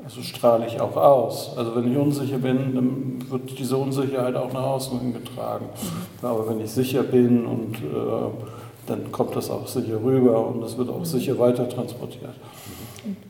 Also 0.04 0.24
strahle 0.24 0.66
ich 0.66 0.82
auch 0.82 0.98
aus. 0.98 1.56
Also 1.56 1.76
wenn 1.76 1.92
ich 1.92 1.98
unsicher 2.00 2.40
bin, 2.40 2.74
dann 2.74 3.30
wird 3.30 3.60
diese 3.60 3.78
Unsicherheit 3.78 4.36
auch 4.36 4.52
nach 4.52 4.64
außen 4.64 5.00
hingetragen. 5.00 5.68
Mhm. 5.68 6.26
Aber 6.26 6.50
wenn 6.50 6.60
ich 6.60 6.72
sicher 6.72 7.04
bin 7.04 7.46
und 7.46 7.76
äh, 7.76 8.32
dann 8.88 9.12
kommt 9.12 9.36
das 9.36 9.52
auch 9.52 9.68
sicher 9.68 10.02
rüber 10.04 10.48
und 10.48 10.64
es 10.64 10.76
wird 10.76 10.90
auch 10.90 11.02
mhm. 11.02 11.06
sicher 11.06 11.38
weiter 11.38 11.70
transportiert. 11.70 12.34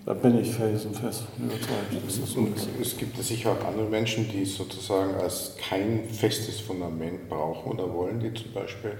Da 0.05 0.13
bin 0.13 0.39
ich 0.39 0.51
felsenfest 0.51 1.23
überzeugt. 1.37 2.67
Es 2.81 2.97
gibt 2.97 3.21
sicher 3.23 3.51
auch 3.51 3.65
andere 3.65 3.87
Menschen, 3.87 4.29
die 4.29 4.45
sozusagen 4.45 5.15
als 5.15 5.55
kein 5.57 6.05
festes 6.09 6.59
Fundament 6.59 7.29
brauchen 7.29 7.73
oder 7.73 7.93
wollen, 7.93 8.19
die 8.19 8.33
zum 8.33 8.53
Beispiel 8.53 8.97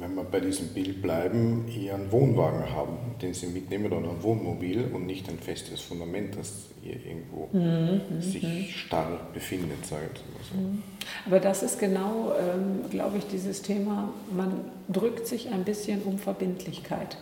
wenn 0.00 0.14
wir 0.14 0.24
bei 0.24 0.40
diesem 0.40 0.68
Bild 0.68 1.00
bleiben, 1.00 1.64
eher 1.68 1.94
einen 1.94 2.10
Wohnwagen 2.10 2.70
haben, 2.70 2.96
den 3.22 3.32
sie 3.34 3.46
mitnehmen 3.46 3.92
oder 3.92 4.10
ein 4.10 4.22
Wohnmobil 4.22 4.90
und 4.92 5.06
nicht 5.06 5.28
ein 5.28 5.38
festes 5.38 5.80
Fundament, 5.80 6.36
das 6.36 6.66
hier 6.82 6.94
irgendwo 6.94 7.48
mhm, 7.52 8.00
mhm 8.16 8.20
sich 8.20 8.42
mhm. 8.42 8.64
starr 8.64 9.20
befindet, 9.32 9.86
sage 9.86 10.10
ich 10.14 10.20
mal 10.20 10.44
so. 10.50 10.68
Mhm. 10.68 10.82
Aber 11.26 11.40
das 11.40 11.62
ist 11.62 11.78
genau, 11.78 12.32
ähm, 12.38 12.90
glaube 12.90 13.18
ich, 13.18 13.26
dieses 13.26 13.62
Thema, 13.62 14.12
man 14.34 14.64
drückt 14.88 15.26
sich 15.26 15.50
ein 15.50 15.64
bisschen 15.64 16.02
um 16.02 16.18
Verbindlichkeit. 16.18 17.16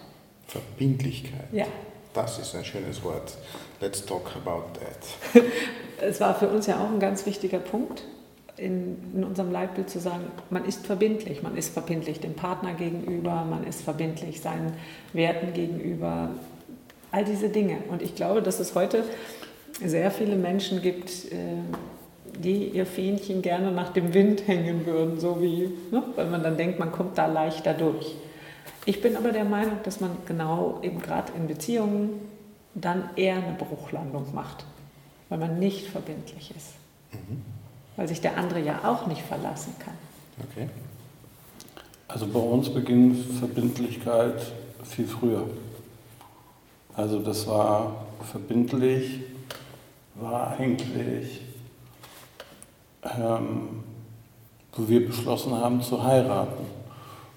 Verbindlichkeit? 0.46 1.52
Ja. 1.52 1.66
Das 2.14 2.38
ist 2.38 2.54
ein 2.54 2.64
schönes 2.64 3.02
Wort. 3.02 3.34
Let's 3.80 4.06
talk 4.06 4.30
about 4.36 4.78
that. 4.78 5.42
es 6.00 6.20
war 6.20 6.34
für 6.36 6.48
uns 6.48 6.68
ja 6.68 6.76
auch 6.78 6.90
ein 6.90 7.00
ganz 7.00 7.26
wichtiger 7.26 7.58
Punkt, 7.58 8.04
in, 8.56 8.96
in, 9.14 9.24
unserem 9.24 9.50
Leitbild 9.50 9.90
zu 9.90 9.98
sagen, 9.98 10.26
man 10.48 10.64
ist 10.64 10.86
verbindlich. 10.86 11.42
Man 11.42 11.56
ist 11.56 11.72
verbindlich 11.72 12.20
dem 12.20 12.34
Partner 12.34 12.74
gegenüber, 12.74 13.44
man 13.50 13.64
ist 13.64 13.82
verbindlich 13.82 14.40
seinen 14.40 14.74
Werten 15.12 15.52
gegenüber, 15.54 16.30
all 17.10 17.24
diese 17.24 17.48
Dinge. 17.48 17.78
Und 17.88 18.00
ich 18.00 18.14
glaube, 18.14 18.42
dass 18.42 18.60
es 18.60 18.76
heute 18.76 19.02
sehr 19.84 20.12
viele 20.12 20.36
Menschen 20.36 20.82
gibt, 20.82 21.10
äh, 21.32 21.36
die 22.38 22.68
ihr 22.68 22.86
Fähnchen 22.86 23.42
gerne 23.42 23.72
nach 23.72 23.92
dem 23.92 24.14
Wind 24.14 24.46
hängen 24.46 24.86
würden, 24.86 25.18
so 25.18 25.42
wie, 25.42 25.70
ne, 25.90 26.04
weil 26.14 26.26
man 26.26 26.44
dann 26.44 26.56
denkt, 26.56 26.78
man 26.78 26.92
kommt 26.92 27.18
da 27.18 27.26
leichter 27.26 27.74
durch. 27.74 28.14
Ich 28.86 29.00
bin 29.00 29.16
aber 29.16 29.32
der 29.32 29.44
Meinung, 29.44 29.78
dass 29.82 30.00
man 30.00 30.10
genau 30.26 30.78
eben 30.82 31.00
gerade 31.00 31.32
in 31.36 31.46
Beziehungen 31.46 32.20
dann 32.74 33.08
eher 33.16 33.36
eine 33.36 33.54
Bruchlandung 33.54 34.34
macht, 34.34 34.64
weil 35.28 35.38
man 35.38 35.58
nicht 35.58 35.88
verbindlich 35.88 36.52
ist. 36.54 36.72
Mhm. 37.12 37.42
Weil 37.96 38.08
sich 38.08 38.20
der 38.20 38.36
andere 38.36 38.60
ja 38.60 38.80
auch 38.84 39.06
nicht 39.06 39.22
verlassen 39.22 39.74
kann. 39.78 39.94
Okay. 40.50 40.68
Also 42.08 42.26
bei 42.26 42.40
uns 42.40 42.68
beginnt 42.68 43.24
Verbindlichkeit 43.38 44.52
viel 44.82 45.06
früher. 45.06 45.48
Also 46.94 47.20
das 47.20 47.46
war 47.46 48.06
verbindlich, 48.30 49.20
war 50.14 50.56
eigentlich, 50.58 51.40
ähm, 53.02 53.82
wo 54.74 54.88
wir 54.88 55.06
beschlossen 55.06 55.54
haben 55.54 55.82
zu 55.82 56.02
heiraten 56.02 56.66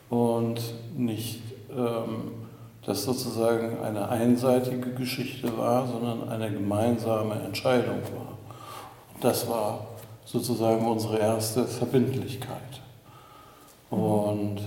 und 0.09 0.59
nicht 0.97 1.41
ähm, 1.75 2.31
das 2.85 3.03
sozusagen 3.03 3.79
eine 3.81 4.07
einseitige 4.09 4.93
Geschichte 4.93 5.57
war, 5.57 5.87
sondern 5.87 6.29
eine 6.29 6.49
gemeinsame 6.49 7.35
Entscheidung 7.35 8.01
war. 8.15 8.37
Und 9.13 9.23
das 9.23 9.47
war 9.49 9.87
sozusagen 10.25 10.85
unsere 10.87 11.19
erste 11.19 11.65
Verbindlichkeit. 11.65 12.81
Und 13.89 14.59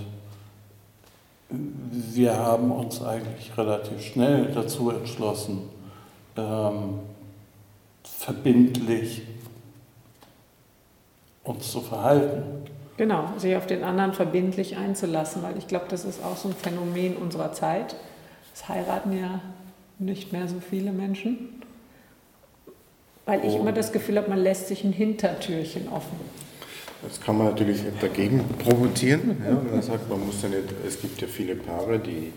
wir 1.49 2.37
haben 2.37 2.71
uns 2.71 3.01
eigentlich 3.01 3.55
relativ 3.57 4.01
schnell 4.01 4.51
dazu 4.53 4.89
entschlossen, 4.91 5.69
ähm, 6.37 6.99
verbindlich 8.03 9.23
uns 11.43 11.71
zu 11.71 11.81
verhalten. 11.81 12.65
Genau, 13.01 13.33
sich 13.39 13.55
auf 13.55 13.65
den 13.65 13.83
anderen 13.83 14.13
verbindlich 14.13 14.77
einzulassen, 14.77 15.41
weil 15.41 15.57
ich 15.57 15.65
glaube, 15.65 15.85
das 15.89 16.05
ist 16.05 16.23
auch 16.23 16.37
so 16.37 16.49
ein 16.49 16.53
Phänomen 16.53 17.15
unserer 17.17 17.51
Zeit. 17.51 17.95
Es 18.53 18.69
heiraten 18.69 19.19
ja 19.19 19.41
nicht 19.97 20.31
mehr 20.31 20.47
so 20.47 20.59
viele 20.59 20.91
Menschen, 20.91 21.63
weil 23.25 23.43
ich 23.43 23.53
oh. 23.53 23.61
immer 23.61 23.71
das 23.71 23.91
Gefühl 23.91 24.17
habe, 24.17 24.29
man 24.29 24.37
lässt 24.37 24.67
sich 24.67 24.83
ein 24.83 24.93
Hintertürchen 24.93 25.89
offen. 25.89 26.15
Das 27.01 27.19
kann 27.19 27.39
man 27.39 27.47
natürlich 27.47 27.79
dagegen 27.99 28.47
provozieren, 28.59 29.35
ja, 29.43 29.59
wenn 29.65 29.71
man 29.71 29.81
sagt, 29.81 30.07
man 30.07 30.23
muss 30.23 30.43
ja 30.43 30.49
nicht, 30.49 30.65
es 30.85 31.01
gibt 31.01 31.19
ja 31.23 31.27
viele 31.27 31.55
Paare, 31.55 31.97
die 31.97 32.31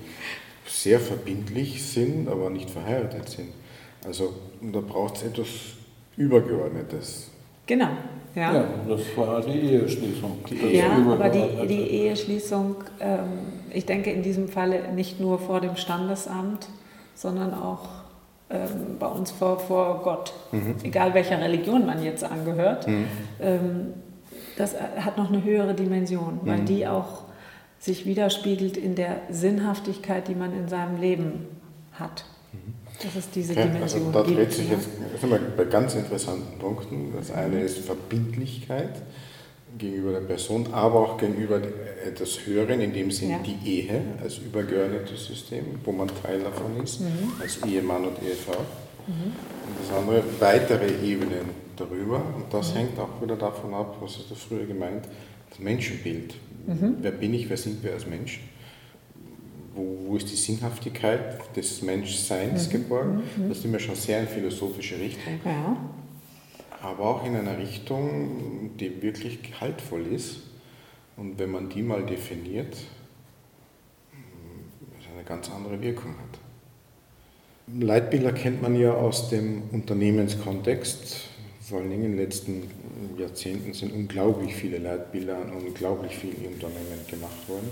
sehr 0.67 0.99
verbindlich 0.99 1.85
sind, 1.85 2.27
aber 2.27 2.49
nicht 2.49 2.71
verheiratet 2.71 3.29
sind. 3.29 3.51
Also 4.07 4.33
da 4.63 4.81
braucht 4.81 5.17
es 5.17 5.25
etwas 5.25 5.49
Übergeordnetes. 6.17 7.34
Genau, 7.67 7.89
ja. 8.35 8.53
ja, 8.53 8.65
das 8.89 9.01
war 9.17 9.41
die 9.41 9.59
Eheschließung. 9.59 10.39
Die 10.51 10.77
ja, 10.77 10.91
aber 10.91 11.29
die, 11.29 11.67
die 11.67 11.83
Eheschließung, 11.83 12.77
ähm, 13.01 13.21
ich 13.71 13.87
denke 13.87 14.11
in 14.11 14.23
diesem 14.23 14.49
Falle 14.49 14.93
nicht 14.93 15.21
nur 15.21 15.39
vor 15.39 15.61
dem 15.61 15.77
Standesamt, 15.77 16.69
sondern 17.15 17.55
auch 17.55 17.89
ähm, 18.51 18.99
bei 18.99 19.07
uns 19.07 19.31
vor, 19.31 19.59
vor 19.59 20.03
Gott, 20.03 20.35
mhm. 20.53 20.77
egal 20.83 21.15
welcher 21.15 21.41
Religion 21.41 21.87
man 21.87 22.03
jetzt 22.03 22.25
angehört. 22.25 22.87
Mhm. 22.87 23.07
Ähm, 23.41 23.95
das 24.57 24.75
hat 24.81 25.17
noch 25.17 25.31
eine 25.31 25.43
höhere 25.43 25.75
Dimension, 25.75 26.41
weil 26.43 26.59
mhm. 26.59 26.67
die 26.67 26.87
auch 26.87 27.23
sich 27.79 28.07
widerspiegelt 28.07 28.77
in 28.77 28.95
der 28.95 29.17
Sinnhaftigkeit, 29.31 30.29
die 30.29 30.35
man 30.35 30.57
in 30.57 30.69
seinem 30.69 31.01
Leben 31.01 31.47
hat. 31.93 32.25
Das 33.03 33.17
ist 33.17 33.35
diese 33.35 33.55
ja, 33.55 33.67
Dimension. 33.67 34.07
Also 34.07 34.13
da 34.13 34.23
dreht 34.23 34.53
sich 34.53 34.71
jetzt 34.71 34.89
sind 35.21 35.31
wir 35.31 35.39
bei 35.57 35.65
ganz 35.65 35.95
interessanten 35.95 36.59
Punkten. 36.59 37.13
Das 37.17 37.31
eine 37.31 37.61
ist 37.63 37.79
Verbindlichkeit 37.79 39.03
gegenüber 39.79 40.13
der 40.13 40.21
Person, 40.21 40.69
aber 40.73 41.01
auch 41.01 41.19
gegenüber 41.19 41.61
etwas 42.07 42.47
Höheren, 42.47 42.81
in 42.81 42.93
dem 42.93 43.11
Sinn 43.11 43.31
ja. 43.31 43.39
die 43.39 43.69
Ehe 43.69 44.01
als 44.23 44.39
übergeordnetes 44.39 45.27
System, 45.27 45.65
wo 45.85 45.93
man 45.93 46.09
Teil 46.23 46.41
davon 46.41 46.83
ist, 46.83 47.01
mhm. 47.01 47.33
als 47.41 47.59
Ehemann 47.65 48.05
und 48.05 48.23
Ehefrau. 48.23 48.61
Mhm. 49.07 49.33
Und 49.67 49.81
das 49.81 49.97
andere 49.97 50.23
weitere 50.39 50.87
Ebenen 51.05 51.51
darüber. 51.77 52.17
Und 52.37 52.53
das 52.53 52.73
mhm. 52.73 52.79
hängt 52.79 52.99
auch 52.99 53.21
wieder 53.21 53.37
davon 53.37 53.75
ab, 53.75 53.97
was 54.01 54.19
hast 54.19 54.31
du 54.31 54.35
früher 54.35 54.65
gemeint, 54.67 55.07
das 55.51 55.59
Menschenbild. 55.59 56.35
Mhm. 56.67 56.97
Wer 57.01 57.11
bin 57.11 57.35
ich, 57.35 57.49
wer 57.49 57.57
sind 57.57 57.83
wir 57.83 57.93
als 57.93 58.07
Menschen? 58.07 58.43
Wo, 59.75 59.97
wo 60.07 60.17
ist 60.17 60.31
die 60.31 60.37
Sinnhaftigkeit 60.37 61.57
des 61.57 61.83
Menschseins 61.83 62.69
mhm. 62.69 62.73
geborgen? 62.73 63.23
Mhm. 63.37 63.49
Das 63.49 63.63
sind 63.63 63.73
wir 63.73 63.81
schon 63.81 63.95
sehr 63.95 64.21
in 64.21 64.29
philosophische 64.29 64.99
Richtung. 64.99 65.41
Ja. 65.45 65.77
Aber 66.81 67.05
auch 67.05 67.27
in 67.27 67.35
einer 67.35 67.59
Richtung, 67.59 68.77
die 68.79 69.03
wirklich 69.03 69.39
haltvoll 69.61 70.07
ist. 70.07 70.41
Und 71.17 71.39
wenn 71.39 71.51
man 71.51 71.69
die 71.69 71.83
mal 71.83 72.05
definiert, 72.05 72.77
mm, 74.13 75.15
eine 75.15 75.25
ganz 75.25 75.51
andere 75.51 75.81
Wirkung 75.81 76.13
hat. 76.13 76.39
Leitbilder 77.81 78.33
kennt 78.33 78.61
man 78.61 78.77
ja 78.77 78.93
aus 78.93 79.31
dem 79.31 79.63
Unternehmenskontext. 79.73 81.29
Vor 81.63 81.79
allen 81.79 81.89
Dingen 81.89 82.05
in 82.05 82.11
den 82.13 82.21
letzten 82.21 82.65
Jahrzehnten 83.19 83.73
sind 83.73 83.95
unglaublich 83.95 84.55
viele 84.55 84.79
Leitbilder 84.79 85.39
an 85.39 85.53
unglaublich 85.53 86.15
vielen 86.15 86.53
Unternehmen 86.53 87.07
gemacht 87.09 87.49
worden. 87.49 87.71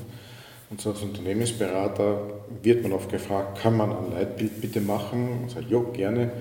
Und 0.73 0.81
so 0.81 0.89
als 0.89 1.03
Unternehmensberater 1.03 2.31
wird 2.63 2.83
man 2.83 2.95
oft 2.95 3.11
gefragt, 3.11 3.61
kann 3.61 3.77
man 3.77 3.91
ein 3.95 4.13
Leitbild 4.13 4.59
bitte 4.59 4.81
machen? 4.81 5.43
Und 5.43 5.51
sagt, 5.51 5.69
jo, 5.69 5.83
gerne. 5.93 6.33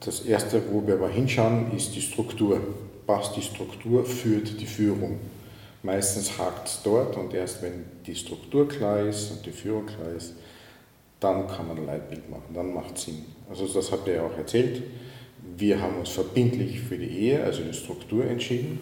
Das 0.00 0.20
Erste, 0.20 0.60
wo 0.70 0.86
wir 0.86 0.96
aber 0.96 1.08
hinschauen, 1.08 1.74
ist 1.74 1.94
die 1.96 2.02
Struktur. 2.02 2.60
Passt 3.06 3.34
die 3.34 3.40
Struktur, 3.40 4.04
führt 4.04 4.60
die 4.60 4.66
Führung. 4.66 5.18
Meistens 5.82 6.36
hakt 6.36 6.68
es 6.68 6.82
dort 6.84 7.16
und 7.16 7.32
erst 7.32 7.62
wenn 7.62 7.86
die 8.06 8.14
Struktur 8.14 8.68
klar 8.68 9.00
ist 9.00 9.30
und 9.30 9.46
die 9.46 9.52
Führung 9.52 9.86
klar 9.86 10.10
ist, 10.14 10.34
dann 11.18 11.48
kann 11.48 11.68
man 11.68 11.78
ein 11.78 11.86
Leitbild 11.86 12.28
machen, 12.28 12.52
dann 12.52 12.74
macht 12.74 12.98
es 12.98 13.04
Sinn. 13.04 13.24
Also 13.48 13.66
das 13.66 13.90
habt 13.90 14.06
ihr 14.06 14.16
ja 14.16 14.22
auch 14.26 14.36
erzählt. 14.36 14.82
Wir 15.56 15.80
haben 15.80 15.96
uns 15.96 16.10
verbindlich 16.10 16.80
für 16.80 16.98
die 16.98 17.08
Ehe, 17.08 17.42
also 17.42 17.62
die 17.62 17.72
Struktur 17.72 18.26
entschieden. 18.26 18.80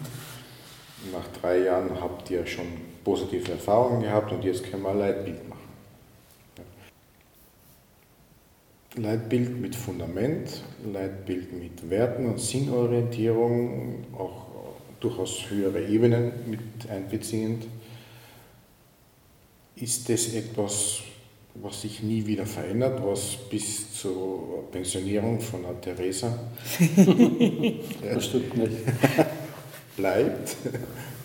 Nach 1.13 1.27
drei 1.39 1.59
Jahren 1.59 2.01
habt 2.01 2.29
ihr 2.29 2.45
schon 2.45 2.65
positive 3.05 3.51
Erfahrungen 3.51 4.01
gehabt 4.01 4.33
und 4.33 4.43
jetzt 4.43 4.69
können 4.69 4.83
wir 4.83 4.89
ein 4.89 4.99
Leitbild 4.99 5.47
machen. 5.47 5.61
Leitbild 8.97 9.61
mit 9.61 9.75
Fundament, 9.75 10.63
Leitbild 10.91 11.53
mit 11.53 11.89
Werten 11.89 12.25
und 12.27 12.39
Sinnorientierung, 12.39 14.05
auch 14.17 14.47
durchaus 14.99 15.49
höhere 15.49 15.85
Ebenen 15.85 16.31
mit 16.47 16.89
einbeziehend. 16.89 17.67
Ist 19.75 20.09
das 20.09 20.33
etwas, 20.33 21.01
was 21.55 21.81
sich 21.81 22.01
nie 22.01 22.25
wieder 22.25 22.45
verändert, 22.45 23.01
was 23.05 23.37
bis 23.49 23.93
zur 23.99 24.63
Pensionierung 24.71 25.39
von 25.41 25.63
der 25.63 25.79
Theresa 25.81 26.39
nicht. 28.55 28.77
bleibt? 29.97 30.55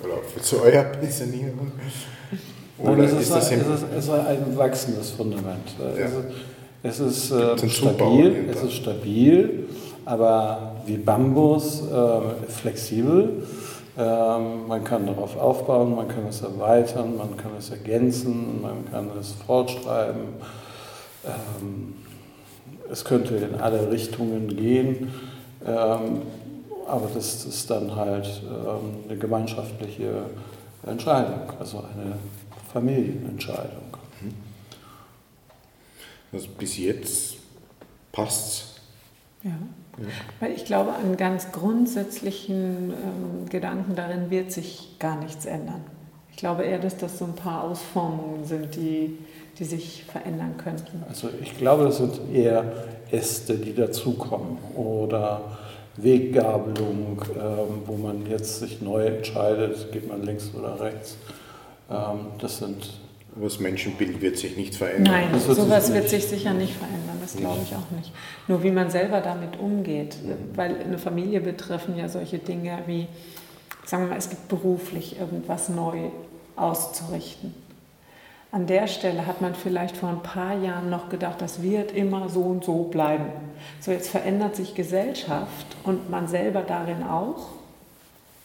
Oder 0.03 0.43
zu 0.43 0.63
eurer 0.63 0.85
Pensionierung? 0.85 1.73
Oder 2.79 3.05
es 3.05 3.13
ist, 3.13 3.21
ist, 3.21 3.31
das 3.31 3.51
ein, 3.53 3.61
es, 3.61 3.67
ist, 3.67 3.85
es 3.97 4.05
ist 4.05 4.11
ein 4.11 4.57
wachsendes 4.57 5.11
Fundament. 5.11 5.75
Ja. 5.79 6.07
Es 6.83 6.99
ist, 6.99 7.31
es 7.31 7.63
ist 7.63 7.63
äh, 7.63 7.69
stabil, 7.69 8.49
es 8.51 8.63
ist 8.63 8.73
stabil, 8.73 9.69
aber 10.07 10.77
wie 10.87 10.97
Bambus 10.97 11.83
äh, 11.83 12.51
flexibel. 12.51 13.47
Ähm, 13.99 14.67
man 14.67 14.83
kann 14.83 15.05
darauf 15.05 15.37
aufbauen, 15.37 15.95
man 15.95 16.09
kann 16.09 16.27
es 16.27 16.41
erweitern, 16.41 17.17
man 17.19 17.37
kann 17.37 17.51
es 17.59 17.71
ergänzen, 17.71 18.63
man 18.63 18.91
kann 18.91 19.11
es 19.19 19.35
fortschreiben. 19.47 20.23
Ähm, 21.27 21.95
es 22.91 23.05
könnte 23.05 23.37
in 23.37 23.57
alle 23.57 23.91
Richtungen 23.91 24.57
gehen. 24.57 25.13
Ähm, 25.67 26.23
aber 26.91 27.09
das 27.15 27.45
ist 27.45 27.71
dann 27.71 27.95
halt 27.95 28.43
ähm, 28.45 29.05
eine 29.09 29.19
gemeinschaftliche 29.19 30.25
Entscheidung, 30.87 31.43
also 31.59 31.79
eine 31.79 32.17
Familienentscheidung. 32.73 33.91
Also 36.33 36.49
bis 36.59 36.79
jetzt 36.79 37.37
passt 38.13 38.49
es. 38.49 38.75
Ja. 39.43 39.51
ja. 39.51 40.07
Weil 40.39 40.53
ich 40.53 40.65
glaube, 40.65 40.93
an 40.93 41.17
ganz 41.17 41.51
grundsätzlichen 41.53 42.93
ähm, 42.93 43.49
Gedanken 43.49 43.97
darin 43.97 44.31
wird 44.31 44.53
sich 44.53 44.97
gar 44.99 45.17
nichts 45.17 45.47
ändern. 45.47 45.83
Ich 46.31 46.37
glaube 46.37 46.63
eher, 46.63 46.79
dass 46.79 46.97
das 46.97 47.19
so 47.19 47.25
ein 47.25 47.35
paar 47.35 47.65
Ausformungen 47.65 48.45
sind, 48.45 48.77
die, 48.77 49.19
die 49.59 49.65
sich 49.65 50.05
verändern 50.05 50.57
könnten. 50.57 51.03
Also 51.09 51.29
ich 51.43 51.59
glaube, 51.59 51.85
das 51.85 51.97
sind 51.97 52.21
eher 52.33 52.65
Äste, 53.11 53.57
die 53.57 53.75
dazukommen 53.75 54.59
oder 54.77 55.59
Weggabelung, 55.97 57.23
ähm, 57.37 57.83
wo 57.87 57.97
man 57.97 58.27
jetzt 58.27 58.61
sich 58.61 58.81
neu 58.81 59.07
entscheidet, 59.07 59.93
geht 59.93 60.09
man 60.09 60.23
links 60.23 60.51
oder 60.55 60.81
rechts. 60.81 61.17
Ähm, 61.91 62.27
das 62.39 62.59
sind 62.59 63.01
aber 63.37 63.45
das 63.45 63.61
Menschenbild 63.61 64.21
wird 64.21 64.39
sich 64.39 64.57
nicht 64.57 64.75
verändern. 64.75 65.15
Nein, 65.15 65.29
das 65.33 65.45
sowas 65.45 65.93
wird 65.95 66.09
sich 66.09 66.27
sicher 66.27 66.53
nicht 66.53 66.75
verändern, 66.75 67.19
das 67.21 67.37
glaube 67.37 67.61
ich 67.63 67.75
auch 67.75 67.91
nicht. 67.97 68.13
Nur 68.49 68.63
wie 68.65 68.73
man 68.73 68.91
selber 68.91 69.21
damit 69.21 69.59
umgeht, 69.59 70.17
mhm. 70.23 70.57
weil 70.57 70.77
eine 70.81 70.99
Familie 70.99 71.41
betreffen 71.41 71.97
ja 71.97 72.09
solche 72.09 72.39
Dinge 72.39 72.81
wie, 72.87 73.07
sagen 73.85 74.05
wir 74.05 74.11
mal, 74.11 74.19
es 74.19 74.31
gibt 74.31 74.49
beruflich 74.49 75.19
irgendwas 75.21 75.69
neu 75.69 76.11
auszurichten. 76.57 77.55
An 78.53 78.67
der 78.67 78.89
Stelle 78.89 79.27
hat 79.27 79.41
man 79.41 79.55
vielleicht 79.55 79.97
vor 79.97 80.09
ein 80.09 80.23
paar 80.23 80.59
Jahren 80.59 80.91
noch 80.91 81.09
gedacht, 81.09 81.41
das 81.41 81.63
wird 81.63 81.93
immer 81.93 82.29
so 82.29 82.41
und 82.41 82.65
so 82.65 82.85
bleiben. 82.85 83.27
So, 83.81 83.93
jetzt 83.93 84.11
verändert 84.11 84.57
sich 84.57 84.75
Gesellschaft 84.75 85.67
und 85.85 86.11
man 86.11 86.27
selber 86.27 86.63
darin 86.63 87.05
auch. 87.05 87.51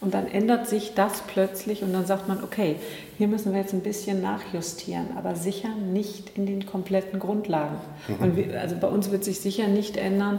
Und 0.00 0.14
dann 0.14 0.28
ändert 0.28 0.68
sich 0.68 0.94
das 0.94 1.22
plötzlich 1.22 1.82
und 1.82 1.92
dann 1.92 2.06
sagt 2.06 2.28
man, 2.28 2.44
okay, 2.44 2.76
hier 3.16 3.26
müssen 3.26 3.52
wir 3.52 3.60
jetzt 3.60 3.72
ein 3.72 3.80
bisschen 3.80 4.22
nachjustieren, 4.22 5.06
aber 5.16 5.34
sicher 5.34 5.70
nicht 5.70 6.36
in 6.36 6.46
den 6.46 6.66
kompletten 6.66 7.18
Grundlagen. 7.18 7.76
Mhm. 8.06 8.36
Wir, 8.36 8.60
also 8.60 8.76
bei 8.76 8.88
uns 8.88 9.10
wird 9.10 9.24
sich 9.24 9.40
sicher 9.40 9.66
nicht 9.66 9.96
ändern, 9.96 10.38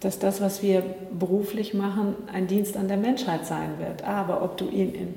dass 0.00 0.18
das, 0.18 0.40
was 0.40 0.62
wir 0.62 0.82
beruflich 1.18 1.74
machen, 1.74 2.16
ein 2.32 2.48
Dienst 2.48 2.76
an 2.76 2.88
der 2.88 2.96
Menschheit 2.96 3.46
sein 3.46 3.78
wird. 3.78 4.04
Aber 4.04 4.42
ob 4.42 4.56
du 4.56 4.68
ihn 4.68 4.94
in 4.94 5.14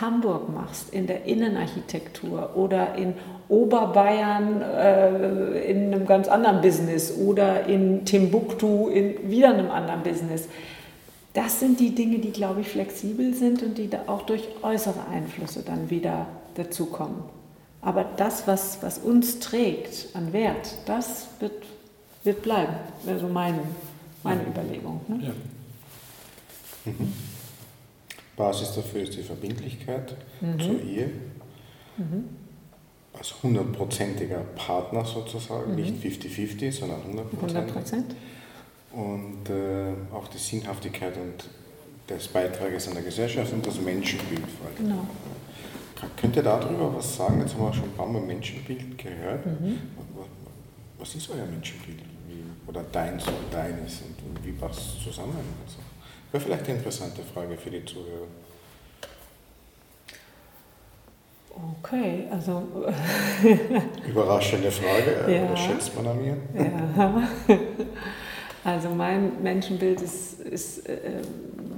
Hamburg 0.00 0.48
machst, 0.52 0.92
in 0.92 1.06
der 1.06 1.24
Innenarchitektur 1.24 2.50
oder 2.54 2.94
in 2.96 3.14
Oberbayern 3.48 4.60
äh, 4.62 5.70
in 5.70 5.94
einem 5.94 6.06
ganz 6.06 6.28
anderen 6.28 6.60
Business 6.60 7.16
oder 7.16 7.66
in 7.66 8.04
Timbuktu 8.04 8.88
in 8.88 9.30
wieder 9.30 9.54
einem 9.54 9.70
anderen 9.70 10.02
Business. 10.02 10.48
Das 11.32 11.60
sind 11.60 11.80
die 11.80 11.94
Dinge, 11.94 12.18
die, 12.18 12.32
glaube 12.32 12.62
ich, 12.62 12.68
flexibel 12.68 13.34
sind 13.34 13.62
und 13.62 13.78
die 13.78 13.88
da 13.88 14.00
auch 14.06 14.22
durch 14.22 14.48
äußere 14.62 15.06
Einflüsse 15.12 15.62
dann 15.62 15.90
wieder 15.90 16.26
dazukommen. 16.54 17.16
Aber 17.82 18.04
das, 18.16 18.46
was, 18.46 18.82
was 18.82 18.98
uns 18.98 19.38
trägt 19.38 20.08
an 20.14 20.32
Wert, 20.32 20.76
das 20.86 21.28
wird, 21.40 21.52
wird 22.24 22.42
bleiben. 22.42 22.74
Also 23.06 23.28
mein, 23.28 23.60
meine 24.22 24.42
ja. 24.42 24.48
Überlegung. 24.48 25.00
Ne? 25.08 25.20
Ja. 25.26 26.92
Mhm. 26.92 27.12
Basis 28.36 28.74
dafür 28.74 29.02
ist 29.02 29.16
die 29.16 29.22
Verbindlichkeit 29.22 30.14
mhm. 30.40 30.60
zur 30.60 30.82
Ehe. 30.82 31.10
Mhm. 31.96 32.24
Als 33.18 33.34
hundertprozentiger 33.42 34.40
Partner 34.54 35.04
sozusagen, 35.04 35.70
mhm. 35.70 35.76
nicht 35.76 36.04
50-50, 36.04 36.72
sondern 36.72 37.00
100 37.00 37.72
Prozent. 37.72 38.14
Und 38.92 39.50
äh, 39.50 39.92
auch 40.14 40.28
die 40.28 40.38
Sinnhaftigkeit 40.38 41.14
und 41.16 41.48
des 42.08 42.28
Beitrages 42.28 42.88
an 42.88 42.94
der 42.94 43.02
Gesellschaft 43.02 43.52
und 43.52 43.66
das 43.66 43.80
Menschenbild 43.80 44.40
vor 44.40 44.68
allem. 44.68 44.76
Genau. 44.76 45.06
Könnt 46.16 46.36
ihr 46.36 46.42
darüber 46.42 46.94
was 46.94 47.16
sagen? 47.16 47.40
Jetzt 47.40 47.54
haben 47.54 47.64
wir 47.64 47.72
schon 47.72 47.84
ein 47.84 47.92
paar 47.92 48.06
Mal 48.06 48.20
Menschenbild 48.20 48.98
gehört. 48.98 49.46
Mhm. 49.46 49.78
Was 50.98 51.14
ist 51.14 51.30
euer 51.30 51.46
Menschenbild? 51.46 52.00
Oder 52.66 52.82
deins 52.92 53.26
und 53.26 53.34
deines? 53.52 54.02
Und 54.02 54.44
wie 54.44 54.52
passt 54.52 54.80
es 54.80 55.04
zusammen? 55.04 55.36
Also, 55.64 55.78
Wäre 56.32 56.44
vielleicht 56.44 56.64
eine 56.64 56.78
interessante 56.78 57.22
Frage 57.22 57.56
für 57.56 57.70
die 57.70 57.84
Zuhörer. 57.84 58.26
Okay, 61.82 62.26
also. 62.30 62.62
Überraschende 64.06 64.70
Frage, 64.70 65.32
ja. 65.32 65.44
oder 65.44 65.56
schätzt 65.56 65.94
man 65.96 66.06
an 66.08 66.22
mir? 66.22 66.36
Ja. 66.54 67.28
Also 68.66 68.88
mein 68.88 69.44
Menschenbild 69.44 70.02
ist, 70.02 70.40
ist 70.40 70.88
äh, 70.88 71.22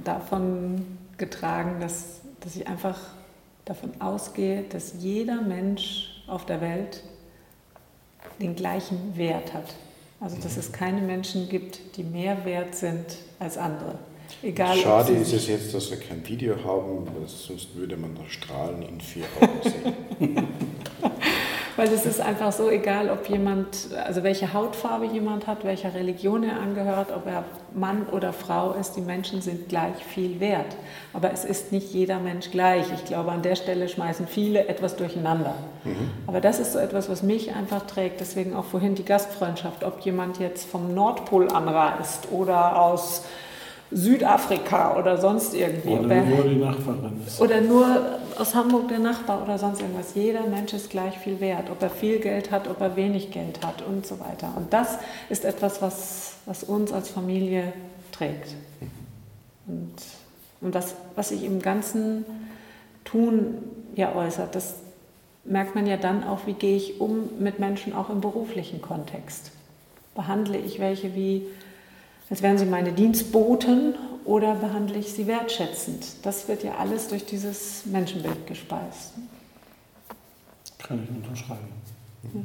davon 0.03 0.97
getragen, 1.19 1.79
dass, 1.79 2.21
dass 2.39 2.55
ich 2.55 2.67
einfach 2.67 2.97
davon 3.63 3.91
ausgehe, 3.99 4.63
dass 4.63 4.95
jeder 4.97 5.39
Mensch 5.39 6.23
auf 6.25 6.47
der 6.47 6.61
Welt 6.61 7.03
den 8.41 8.55
gleichen 8.55 9.15
Wert 9.15 9.53
hat. 9.53 9.75
Also 10.19 10.37
dass 10.37 10.57
es 10.57 10.71
keine 10.71 11.01
Menschen 11.01 11.47
gibt, 11.47 11.95
die 11.95 12.03
mehr 12.03 12.43
wert 12.43 12.73
sind 12.73 13.17
als 13.37 13.59
andere. 13.59 13.99
Egal, 14.41 14.77
Schade 14.77 15.13
ist 15.13 15.33
es 15.33 15.47
jetzt, 15.47 15.73
dass 15.73 15.89
wir 15.91 15.99
kein 15.99 16.27
Video 16.27 16.55
haben, 16.63 17.07
sonst 17.25 17.75
würde 17.75 17.97
man 17.97 18.15
da 18.15 18.21
Strahlen 18.27 18.81
in 18.83 19.01
vier 19.01 19.25
Augen 19.39 19.61
sehen. 19.63 20.47
Weil 21.79 21.93
es 21.93 22.05
ist 22.05 22.19
einfach 22.19 22.51
so, 22.51 22.69
egal 22.69 23.09
ob 23.09 23.29
jemand, 23.29 23.87
also 24.05 24.21
welche 24.21 24.51
Hautfarbe 24.51 25.05
jemand 25.05 25.47
hat, 25.47 25.63
welcher 25.63 25.93
Religion 25.93 26.43
er 26.43 26.59
angehört, 26.59 27.07
ob 27.15 27.25
er 27.25 27.45
Mann 27.73 28.05
oder 28.11 28.33
Frau 28.33 28.73
ist, 28.73 28.97
die 28.97 29.01
Menschen 29.01 29.41
sind 29.41 29.69
gleich 29.69 30.03
viel 30.03 30.41
wert. 30.41 30.75
Aber 31.13 31.31
es 31.31 31.45
ist 31.45 31.71
nicht 31.71 31.93
jeder 31.93 32.19
Mensch 32.19 32.51
gleich. 32.51 32.85
Ich 32.93 33.05
glaube, 33.05 33.31
an 33.31 33.43
der 33.43 33.55
Stelle 33.55 33.87
schmeißen 33.87 34.27
viele 34.27 34.67
etwas 34.67 34.97
durcheinander. 34.97 35.55
Mhm. 35.85 36.11
Aber 36.27 36.41
das 36.41 36.59
ist 36.59 36.73
so 36.73 36.79
etwas, 36.79 37.07
was 37.07 37.23
mich 37.23 37.55
einfach 37.55 37.87
trägt. 37.87 38.19
Deswegen 38.19 38.57
auch 38.57 38.65
vorhin 38.65 38.95
die 38.95 39.05
Gastfreundschaft. 39.05 39.85
Ob 39.85 40.01
jemand 40.01 40.37
jetzt 40.37 40.69
vom 40.69 40.93
Nordpol 40.93 41.47
anreist 41.47 42.27
oder 42.29 42.81
aus 42.81 43.23
Südafrika 43.91 44.97
oder 44.97 45.17
sonst 45.17 45.53
irgendwie. 45.53 45.89
Oder 45.89 46.21
nur 46.21 46.43
die 46.43 46.55
Nachbarin 46.55 47.21
ist. 47.25 47.41
Oder 47.41 47.61
nur 47.61 48.19
aus 48.37 48.53
Hamburg 48.53 48.87
der 48.87 48.99
Nachbar 48.99 49.41
oder 49.43 49.57
sonst 49.57 49.81
irgendwas. 49.81 50.13
Jeder 50.13 50.45
Mensch 50.47 50.73
ist 50.73 50.89
gleich 50.89 51.17
viel 51.17 51.39
wert, 51.39 51.69
ob 51.71 51.81
er 51.81 51.89
viel 51.89 52.19
Geld 52.19 52.51
hat, 52.51 52.67
ob 52.67 52.79
er 52.81 52.95
wenig 52.95 53.31
Geld 53.31 53.65
hat 53.65 53.81
und 53.81 54.05
so 54.05 54.19
weiter. 54.19 54.51
Und 54.55 54.71
das 54.71 54.99
ist 55.29 55.43
etwas, 55.43 55.81
was, 55.81 56.33
was 56.45 56.63
uns 56.63 56.93
als 56.93 57.09
Familie 57.09 57.73
trägt. 58.11 58.55
Und, 59.67 59.95
und 60.61 60.75
das, 60.75 60.95
was 61.15 61.29
sich 61.29 61.43
im 61.43 61.61
ganzen 61.61 62.25
Tun 63.05 63.57
ja 63.95 64.13
äußert, 64.15 64.53
das 64.53 64.75
merkt 65.45 65.73
man 65.73 65.87
ja 65.87 65.97
dann 65.97 66.23
auch, 66.23 66.45
wie 66.45 66.53
gehe 66.53 66.77
ich 66.77 67.01
um 67.01 67.29
mit 67.39 67.59
Menschen 67.59 67.95
auch 67.95 68.09
im 68.09 68.21
beruflichen 68.21 68.81
Kontext. 68.81 69.51
Behandle 70.13 70.57
ich 70.57 70.79
welche 70.79 71.15
wie 71.15 71.47
als 72.29 72.41
wären 72.41 72.57
sie 72.57 72.65
meine 72.65 72.91
Dienstboten 72.91 73.95
oder 74.25 74.55
behandle 74.55 74.99
ich 74.99 75.11
sie 75.11 75.27
wertschätzend. 75.27 76.05
Das 76.23 76.47
wird 76.47 76.63
ja 76.63 76.75
alles 76.75 77.07
durch 77.07 77.25
dieses 77.25 77.85
Menschenbild 77.85 78.45
gespeist. 78.45 79.13
Kann 80.77 81.03
ich 81.03 81.09
unterschreiben. 81.09 81.67
Ja. 82.33 82.41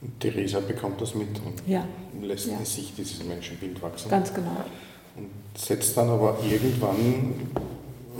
Und 0.00 0.20
Theresa 0.20 0.60
bekommt 0.60 1.00
das 1.00 1.14
mit 1.14 1.28
und 1.44 1.62
ja. 1.66 1.86
lässt 2.20 2.46
ja. 2.46 2.62
sich 2.64 2.94
dieses 2.96 3.24
Menschenbild 3.24 3.80
wachsen. 3.82 4.10
Ganz 4.10 4.32
genau. 4.32 4.64
Und 5.16 5.30
setzt 5.56 5.96
dann 5.96 6.08
aber 6.08 6.38
irgendwann 6.48 7.34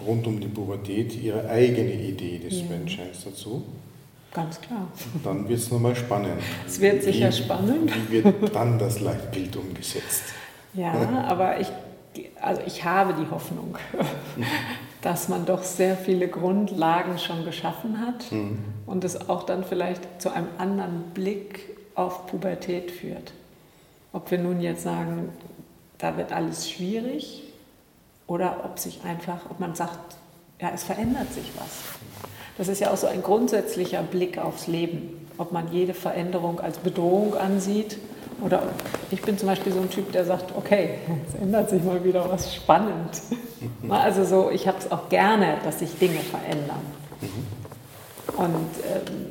rund 0.06 0.26
um 0.26 0.40
die 0.40 0.48
Pubertät 0.48 1.14
ihre 1.22 1.48
eigene 1.48 1.92
Idee 1.92 2.38
des 2.38 2.60
ja. 2.60 2.66
Menschseins 2.70 3.24
dazu. 3.24 3.62
Ganz 4.32 4.60
klar. 4.60 4.88
Und 5.14 5.24
dann 5.24 5.48
wird 5.48 5.60
es 5.60 5.70
nochmal 5.70 5.94
spannend. 5.94 6.42
Es 6.66 6.80
wird 6.80 7.02
sicher 7.02 7.28
wie, 7.28 7.32
spannend. 7.32 7.92
Wie 8.10 8.24
wird 8.24 8.54
dann 8.54 8.78
das 8.78 9.00
Leitbild 9.00 9.56
umgesetzt? 9.56 10.22
Ja, 10.74 10.92
aber 11.28 11.60
ich, 11.60 11.68
also 12.40 12.62
ich 12.66 12.84
habe 12.84 13.14
die 13.14 13.30
Hoffnung, 13.30 13.78
dass 15.02 15.28
man 15.28 15.46
doch 15.46 15.62
sehr 15.62 15.96
viele 15.96 16.28
Grundlagen 16.28 17.18
schon 17.18 17.44
geschaffen 17.44 18.00
hat 18.00 18.30
mhm. 18.32 18.58
und 18.86 19.04
es 19.04 19.28
auch 19.28 19.44
dann 19.44 19.64
vielleicht 19.64 20.20
zu 20.20 20.30
einem 20.30 20.48
anderen 20.58 21.02
Blick 21.14 21.76
auf 21.94 22.26
Pubertät 22.26 22.90
führt. 22.90 23.32
Ob 24.12 24.30
wir 24.30 24.38
nun 24.38 24.60
jetzt 24.60 24.82
sagen, 24.82 25.28
da 25.98 26.16
wird 26.16 26.32
alles 26.32 26.70
schwierig 26.70 27.42
oder 28.26 28.64
ob 28.64 28.78
sich 28.78 29.04
einfach, 29.04 29.50
ob 29.50 29.60
man 29.60 29.74
sagt, 29.74 30.16
ja, 30.60 30.70
es 30.74 30.82
verändert 30.82 31.32
sich 31.32 31.52
was. 31.56 31.98
Das 32.56 32.68
ist 32.68 32.80
ja 32.80 32.92
auch 32.92 32.96
so 32.96 33.06
ein 33.06 33.22
grundsätzlicher 33.22 34.02
Blick 34.02 34.38
aufs 34.38 34.66
Leben, 34.66 35.28
ob 35.38 35.52
man 35.52 35.72
jede 35.72 35.94
Veränderung 35.94 36.60
als 36.60 36.78
Bedrohung 36.78 37.34
ansieht 37.36 37.98
oder 38.42 38.62
ich 39.10 39.22
bin 39.22 39.38
zum 39.38 39.48
Beispiel 39.48 39.72
so 39.72 39.80
ein 39.80 39.90
Typ, 39.90 40.12
der 40.12 40.24
sagt, 40.24 40.52
okay, 40.56 40.98
es 41.28 41.40
ändert 41.40 41.70
sich 41.70 41.82
mal 41.82 42.02
wieder 42.04 42.28
was 42.30 42.54
spannend. 42.54 43.22
Also 43.88 44.24
so, 44.24 44.50
ich 44.50 44.66
habe 44.66 44.78
es 44.78 44.90
auch 44.90 45.08
gerne, 45.08 45.58
dass 45.64 45.78
sich 45.78 45.98
Dinge 45.98 46.18
verändern. 46.18 46.80
Und 48.36 48.70
ähm, 48.92 49.26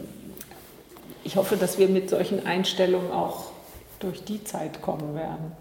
ich 1.23 1.35
hoffe, 1.35 1.57
dass 1.57 1.77
wir 1.77 1.87
mit 1.89 2.09
solchen 2.09 2.45
Einstellungen 2.45 3.11
auch 3.11 3.51
durch 3.99 4.23
die 4.23 4.43
Zeit 4.43 4.81
kommen 4.81 5.15
werden. 5.15 5.51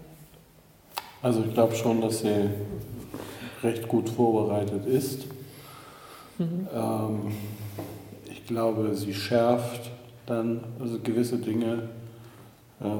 Also 1.21 1.43
ich 1.47 1.53
glaube 1.53 1.75
schon, 1.75 2.01
dass 2.01 2.19
sie 2.19 2.49
recht 3.63 3.87
gut 3.87 4.09
vorbereitet 4.09 4.85
ist. 4.85 5.25
Mhm. 6.37 6.67
Ähm, 6.73 7.31
ich 8.25 8.45
glaube, 8.45 8.95
sie 8.95 9.13
schärft 9.13 9.91
dann 10.25 10.63
also 10.79 10.99
gewisse 10.99 11.37
Dinge 11.37 11.89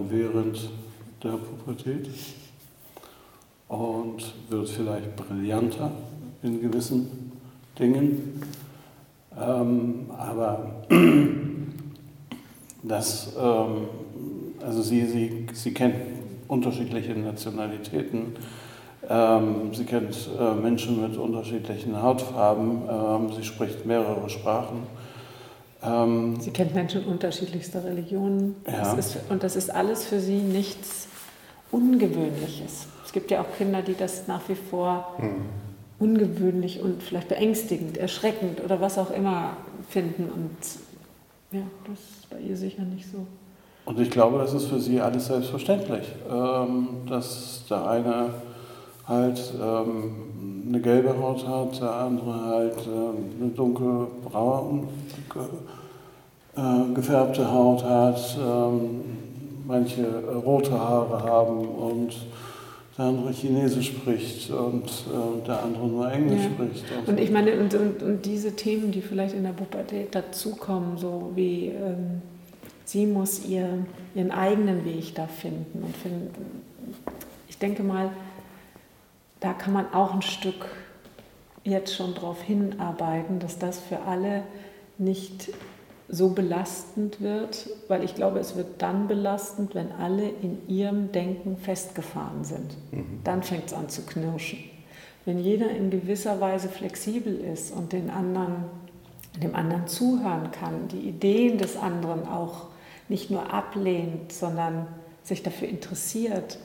während 0.09 0.69
der 1.23 1.31
Pubertät 1.31 2.09
und 3.67 4.33
wird 4.49 4.69
vielleicht 4.69 5.15
brillanter 5.15 5.91
in 6.41 6.61
gewissen 6.61 7.31
Dingen. 7.79 8.41
Ähm, 9.39 10.11
aber 10.17 10.83
das, 12.83 13.33
ähm, 13.37 13.87
also 14.65 14.81
sie, 14.81 15.05
sie, 15.05 15.47
sie 15.53 15.73
kennt 15.73 15.95
unterschiedliche 16.47 17.13
Nationalitäten, 17.13 18.35
ähm, 19.09 19.73
sie 19.73 19.85
kennt 19.85 20.29
äh, 20.39 20.53
Menschen 20.53 21.01
mit 21.01 21.17
unterschiedlichen 21.17 22.01
Hautfarben, 22.01 22.83
ähm, 22.89 23.33
sie 23.35 23.43
spricht 23.43 23.85
mehrere 23.85 24.29
Sprachen. 24.29 24.83
Ähm, 25.83 26.39
sie 26.39 26.51
kennt 26.51 26.73
Menschen 26.73 27.05
unterschiedlichster 27.05 27.83
Religionen. 27.83 28.55
Ja. 28.65 28.95
Das 28.95 28.97
ist, 28.97 29.17
und 29.29 29.43
das 29.43 29.55
ist 29.55 29.73
alles 29.73 30.05
für 30.05 30.19
sie 30.19 30.37
nichts 30.37 31.07
Ungewöhnliches. 31.71 32.87
Es 33.03 33.11
gibt 33.11 33.31
ja 33.31 33.41
auch 33.41 33.57
Kinder, 33.57 33.81
die 33.81 33.95
das 33.95 34.27
nach 34.27 34.41
wie 34.47 34.55
vor 34.55 35.15
hm. 35.17 35.45
ungewöhnlich 35.99 36.81
und 36.81 37.01
vielleicht 37.01 37.29
beängstigend, 37.29 37.97
erschreckend 37.97 38.63
oder 38.63 38.79
was 38.79 38.97
auch 38.97 39.11
immer 39.11 39.57
finden. 39.89 40.29
Und 40.29 40.55
ja, 41.51 41.65
das 41.87 41.99
ist 41.99 42.29
bei 42.29 42.39
ihr 42.39 42.55
sicher 42.55 42.83
nicht 42.83 43.05
so. 43.11 43.25
Und 43.85 43.99
ich 43.99 44.09
glaube, 44.09 44.37
das 44.37 44.53
ist 44.53 44.67
für 44.67 44.79
sie 44.79 45.01
alles 45.01 45.25
selbstverständlich, 45.25 46.07
ähm, 46.31 46.87
dass 47.09 47.63
der 47.69 47.85
eine 47.85 48.29
halt 49.07 49.53
ähm, 49.61 50.13
eine 50.67 50.79
gelbe 50.79 51.17
Haut 51.17 51.47
hat, 51.47 51.79
der 51.79 51.91
andere 51.91 52.45
halt 52.45 52.77
äh, 52.77 53.41
eine 53.41 53.51
dunkelbraun 53.51 54.87
äh, 56.55 56.93
gefärbte 56.93 57.51
Haut 57.51 57.83
hat, 57.83 58.37
ähm, 58.39 59.01
manche 59.65 60.05
rote 60.45 60.71
Haare 60.71 61.23
haben 61.23 61.67
und 61.67 62.15
der 62.97 63.05
andere 63.05 63.31
Chinesisch 63.31 63.87
spricht 63.87 64.51
und 64.51 64.85
äh, 64.85 65.45
der 65.47 65.63
andere 65.63 65.87
nur 65.87 66.11
Englisch 66.11 66.43
ja. 66.43 66.49
spricht. 66.51 66.85
Und, 66.99 67.09
und 67.09 67.19
ich 67.19 67.31
meine, 67.31 67.53
und, 67.59 67.73
und, 67.73 68.03
und, 68.03 68.25
diese 68.25 68.55
Themen, 68.55 68.91
die 68.91 69.01
vielleicht 69.01 69.35
in 69.35 69.43
der 69.43 69.51
Pubertät 69.51 70.13
dazukommen, 70.13 70.97
so 70.97 71.31
wie 71.33 71.69
ähm, 71.69 72.21
sie 72.85 73.07
muss 73.07 73.45
ihr, 73.45 73.85
ihren 74.13 74.31
eigenen 74.31 74.85
Weg 74.85 75.15
da 75.15 75.25
finden 75.25 75.83
und 75.83 75.97
finden. 75.97 76.63
Ich 77.49 77.57
denke 77.57 77.81
mal, 77.81 78.11
da 79.43 79.51
kann 79.51 79.73
man 79.73 79.93
auch 79.93 80.13
ein 80.13 80.21
Stück 80.21 80.65
jetzt 81.65 81.93
schon 81.93 82.15
darauf 82.15 82.41
hinarbeiten, 82.41 83.39
dass 83.39 83.59
das 83.59 83.77
für 83.77 83.99
alle 84.03 84.43
nicht 84.97 85.51
so 86.07 86.29
belastend 86.29 87.19
wird, 87.19 87.69
weil 87.89 88.05
ich 88.05 88.15
glaube, 88.15 88.39
es 88.39 88.55
wird 88.55 88.81
dann 88.81 89.09
belastend, 89.09 89.75
wenn 89.75 89.91
alle 89.91 90.29
in 90.29 90.69
ihrem 90.69 91.11
Denken 91.11 91.57
festgefahren 91.57 92.45
sind. 92.45 92.77
Mhm. 92.91 93.19
Dann 93.25 93.43
fängt 93.43 93.65
es 93.65 93.73
an 93.73 93.89
zu 93.89 94.03
knirschen. 94.03 94.59
Wenn 95.25 95.39
jeder 95.39 95.71
in 95.71 95.89
gewisser 95.89 96.39
Weise 96.39 96.69
flexibel 96.69 97.37
ist 97.37 97.73
und 97.75 97.91
den 97.91 98.09
anderen, 98.09 98.63
dem 99.41 99.55
anderen 99.55 99.87
zuhören 99.87 100.51
kann, 100.51 100.87
die 100.87 101.09
Ideen 101.09 101.57
des 101.57 101.75
anderen 101.75 102.29
auch 102.29 102.67
nicht 103.09 103.29
nur 103.29 103.53
ablehnt, 103.53 104.31
sondern 104.31 104.87
sich 105.21 105.43
dafür 105.43 105.67
interessiert, 105.67 106.59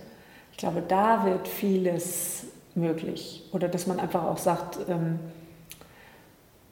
ich 0.52 0.58
glaube, 0.58 0.82
da 0.86 1.24
wird 1.24 1.48
vieles 1.48 2.46
möglich. 2.78 3.44
Oder 3.52 3.68
dass 3.68 3.86
man 3.86 4.00
einfach 4.00 4.24
auch 4.24 4.38
sagt, 4.38 4.78
ähm, 4.88 5.18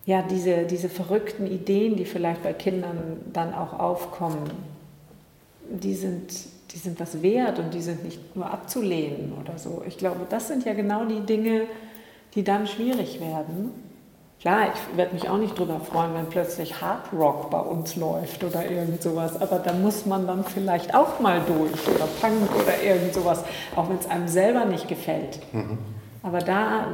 ja, 0.07 0.23
diese, 0.23 0.65
diese 0.65 0.89
verrückten 0.89 1.47
Ideen, 1.47 1.97
die 1.97 2.05
vielleicht 2.05 2.43
bei 2.43 2.53
Kindern 2.53 3.19
dann 3.33 3.53
auch 3.53 3.79
aufkommen, 3.79 4.51
die 5.69 5.95
sind, 5.95 6.33
die 6.71 6.79
sind 6.79 7.01
was 7.01 7.23
wert 7.23 7.59
und 7.59 7.75
die 7.75 7.83
sind 7.83 8.05
nicht 8.05 8.37
nur 8.37 8.49
abzulehnen 8.49 9.33
oder 9.41 9.59
so. 9.59 9.83
Ich 9.87 9.99
glaube, 9.99 10.21
das 10.31 10.47
sind 10.47 10.65
ja 10.65 10.75
genau 10.75 11.05
die 11.05 11.21
Dinge, 11.21 11.63
die 12.35 12.45
dann 12.45 12.69
schwierig 12.69 13.21
werden. 13.21 13.73
Klar, 14.41 14.69
ich 14.73 14.97
werde 14.97 15.15
mich 15.15 15.29
auch 15.29 15.39
nicht 15.39 15.59
drüber 15.59 15.81
freuen, 15.81 16.15
wenn 16.15 16.27
plötzlich 16.27 16.81
Hard 16.81 17.13
Rock 17.13 17.51
bei 17.51 17.59
uns 17.59 17.97
läuft 17.97 18.45
oder 18.45 18.71
irgend 18.71 19.03
sowas, 19.03 19.41
aber 19.41 19.59
da 19.59 19.73
muss 19.73 20.07
man 20.07 20.27
dann 20.27 20.45
vielleicht 20.45 20.95
auch 20.95 21.19
mal 21.19 21.41
durch 21.47 21.89
oder 21.89 22.07
Punk 22.21 22.55
oder 22.55 22.81
irgend 22.81 23.13
sowas, 23.13 23.43
auch 23.75 23.89
wenn 23.89 23.97
es 23.97 24.09
einem 24.09 24.29
selber 24.29 24.67
nicht 24.67 24.87
gefällt. 24.87 25.41
Mhm. 25.53 25.79
Aber 26.27 26.41
da, 26.41 26.89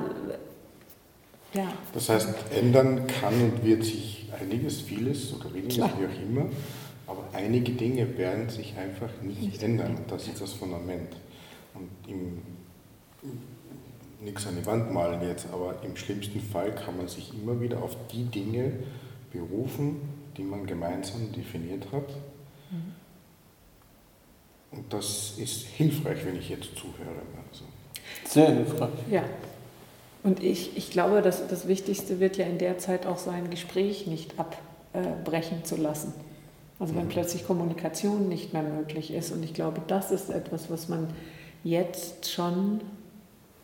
ja. 1.55 1.73
Das 1.95 2.11
heißt, 2.11 2.29
ändern 2.55 3.07
kann 3.07 3.33
und 3.33 3.65
wird 3.65 3.83
sich 3.83 4.29
einiges, 4.39 4.83
vieles 4.83 5.33
oder 5.33 5.55
weniges, 5.55 5.77
Klar. 5.77 5.91
wie 5.99 6.05
auch 6.05 6.23
immer, 6.23 6.51
aber 7.07 7.25
einige 7.33 7.73
Dinge 7.73 8.19
werden 8.19 8.51
sich 8.51 8.77
einfach 8.77 9.09
nicht, 9.23 9.41
nicht 9.41 9.63
ändern. 9.63 9.97
Das 10.07 10.29
ist 10.29 10.39
das 10.39 10.53
Fundament. 10.53 11.17
Und 11.73 11.89
im, 12.07 12.43
nichts 14.21 14.47
an 14.47 14.57
die 14.61 14.67
Wand 14.67 14.93
malen 14.93 15.27
jetzt, 15.27 15.47
aber 15.51 15.77
im 15.83 15.97
schlimmsten 15.97 16.41
Fall 16.41 16.75
kann 16.75 16.99
man 16.99 17.09
sich 17.09 17.33
immer 17.33 17.59
wieder 17.59 17.83
auf 17.83 17.97
die 18.13 18.25
Dinge 18.25 18.75
berufen, 19.33 19.97
die 20.37 20.43
man 20.43 20.67
gemeinsam 20.67 21.33
definiert 21.33 21.87
hat. 21.91 22.11
Mhm. 22.71 22.93
Und 24.73 24.93
das 24.93 25.39
ist 25.39 25.69
hilfreich, 25.69 26.23
wenn 26.27 26.37
ich 26.37 26.51
jetzt 26.51 26.77
zuhöre. 26.77 27.23
Also. 27.51 27.65
Sehr 28.25 28.51
hilfreich. 28.51 28.91
Ja. 29.11 29.23
Und 30.23 30.43
ich, 30.43 30.77
ich 30.77 30.91
glaube, 30.91 31.21
dass 31.21 31.47
das 31.49 31.67
Wichtigste 31.67 32.21
wird 32.21 32.37
ja 32.37 32.47
in 32.47 32.59
der 32.59 32.79
Zeit 32.79 33.07
auch 33.07 33.19
sein, 33.19 33.51
Gespräch 33.51 34.07
nicht 34.07 34.35
abbrechen 34.39 35.65
zu 35.65 35.77
lassen. 35.77 36.13
Also 36.79 36.95
wenn 36.95 37.05
mhm. 37.05 37.11
plötzlich 37.11 37.47
Kommunikation 37.47 38.29
nicht 38.29 38.53
mehr 38.53 38.63
möglich 38.63 39.13
ist. 39.13 39.33
Und 39.33 39.45
ich 39.45 39.55
glaube, 39.55 39.81
das 39.87 40.11
ist 40.11 40.31
etwas, 40.31 40.71
was 40.71 40.89
man 40.89 41.09
jetzt 41.65 42.31
schon 42.31 42.81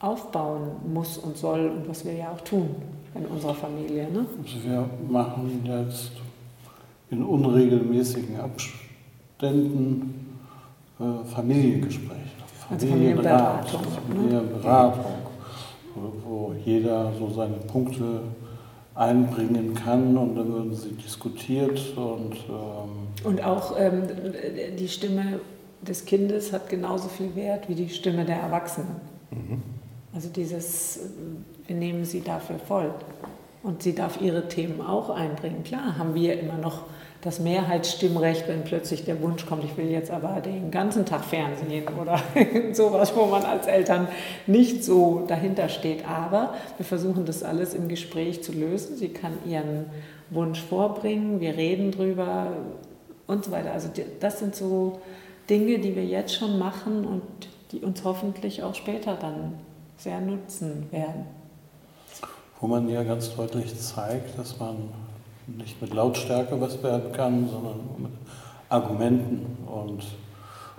aufbauen 0.00 0.70
muss 0.92 1.18
und 1.18 1.36
soll 1.36 1.68
und 1.68 1.88
was 1.88 2.04
wir 2.04 2.12
ja 2.12 2.30
auch 2.30 2.40
tun 2.42 2.76
in 3.14 3.26
unserer 3.26 3.54
Familie. 3.54 4.08
Ne? 4.10 4.26
Also 4.42 4.64
wir 4.64 4.88
machen 5.08 5.62
jetzt 5.64 6.12
in 7.10 7.22
unregelmäßigen 7.22 8.38
Abständen 8.38 10.36
äh, 11.00 11.24
Familiengespräche. 11.24 12.27
Also 12.70 12.86
Familienberatung. 12.86 13.80
Familienberatung, 14.08 15.04
wo, 15.94 16.12
wo 16.24 16.54
jeder 16.64 17.12
so 17.18 17.30
seine 17.30 17.56
Punkte 17.56 18.22
einbringen 18.94 19.74
kann 19.74 20.16
und 20.16 20.34
dann 20.34 20.52
würden 20.52 20.74
sie 20.74 20.92
diskutiert 20.92 21.80
und 21.96 22.34
ähm 22.48 23.08
und 23.24 23.42
auch 23.42 23.74
ähm, 23.78 24.02
die 24.78 24.88
Stimme 24.88 25.40
des 25.82 26.04
Kindes 26.04 26.52
hat 26.52 26.68
genauso 26.68 27.08
viel 27.08 27.34
Wert 27.34 27.68
wie 27.68 27.74
die 27.74 27.88
Stimme 27.88 28.24
der 28.24 28.36
Erwachsenen. 28.36 28.96
Mhm. 29.30 29.62
Also 30.14 30.28
dieses, 30.28 31.00
wir 31.66 31.76
nehmen 31.76 32.04
sie 32.04 32.20
dafür 32.20 32.58
voll 32.58 32.92
und 33.62 33.82
sie 33.82 33.94
darf 33.94 34.20
ihre 34.20 34.48
Themen 34.48 34.80
auch 34.80 35.10
einbringen. 35.10 35.62
Klar 35.64 35.98
haben 35.98 36.14
wir 36.14 36.40
immer 36.40 36.58
noch 36.58 36.82
das 37.22 37.40
Mehrheitsstimmrecht, 37.40 38.46
wenn 38.46 38.62
plötzlich 38.62 39.04
der 39.04 39.20
Wunsch 39.20 39.44
kommt, 39.44 39.64
ich 39.64 39.76
will 39.76 39.90
jetzt 39.90 40.10
aber 40.10 40.40
den 40.40 40.70
ganzen 40.70 41.04
Tag 41.04 41.24
Fernsehen 41.24 41.84
oder 42.00 42.20
sowas, 42.72 43.12
wo 43.16 43.26
man 43.26 43.42
als 43.44 43.66
Eltern 43.66 44.06
nicht 44.46 44.84
so 44.84 45.24
dahinter 45.26 45.68
steht. 45.68 46.08
Aber 46.08 46.54
wir 46.76 46.86
versuchen 46.86 47.26
das 47.26 47.42
alles 47.42 47.74
im 47.74 47.88
Gespräch 47.88 48.44
zu 48.44 48.52
lösen. 48.52 48.96
Sie 48.96 49.08
kann 49.08 49.32
ihren 49.44 49.86
Wunsch 50.30 50.62
vorbringen, 50.62 51.40
wir 51.40 51.56
reden 51.56 51.90
drüber 51.90 52.52
und 53.26 53.44
so 53.44 53.50
weiter. 53.50 53.72
Also 53.72 53.88
das 54.20 54.38
sind 54.38 54.54
so 54.54 55.00
Dinge, 55.50 55.78
die 55.78 55.96
wir 55.96 56.04
jetzt 56.04 56.34
schon 56.34 56.58
machen 56.58 57.04
und 57.04 57.22
die 57.72 57.80
uns 57.80 58.04
hoffentlich 58.04 58.62
auch 58.62 58.74
später 58.74 59.16
dann 59.16 59.54
sehr 59.96 60.20
nutzen 60.20 60.86
werden. 60.92 61.26
Wo 62.60 62.66
man 62.66 62.88
ja 62.88 63.02
ganz 63.02 63.34
deutlich 63.34 63.76
zeigt, 63.78 64.38
dass 64.38 64.58
man 64.58 64.76
nicht 65.56 65.80
mit 65.80 65.94
Lautstärke 65.94 66.60
was 66.60 66.82
werden 66.82 67.12
kann, 67.12 67.48
sondern 67.48 67.80
mit 67.98 68.12
Argumenten. 68.68 69.56
Und, 69.66 70.04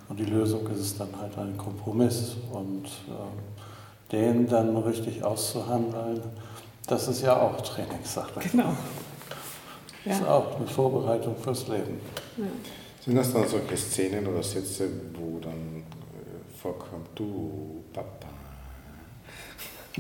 und 0.08 0.20
die 0.20 0.26
Lösung 0.26 0.68
ist 0.68 0.80
es 0.80 0.98
dann 0.98 1.10
halt 1.20 1.38
ein 1.38 1.58
Kompromiss. 1.58 2.36
Und 2.52 2.86
äh, 2.86 4.12
den 4.12 4.48
dann 4.48 4.76
richtig 4.78 5.24
auszuhandeln, 5.24 6.22
das 6.88 7.08
ist 7.08 7.22
ja 7.22 7.40
auch 7.40 7.62
Trainingssache. 7.62 8.40
Genau. 8.52 8.74
Das 10.06 10.20
ist 10.20 10.28
auch 10.28 10.56
eine 10.56 10.68
Vorbereitung 10.68 11.36
fürs 11.36 11.68
Leben. 11.68 12.00
Ja. 12.38 12.46
Sind 13.06 13.16
das 13.16 13.34
dann 13.34 13.48
solche 13.48 13.78
Szenen 13.78 14.26
oder 14.26 14.42
Sätze, 14.42 14.90
wo 15.14 15.40
dann 15.40 15.84
äh, 15.84 16.58
vorkommt, 16.62 17.08
du 17.16 17.84
Papa, 17.94 18.28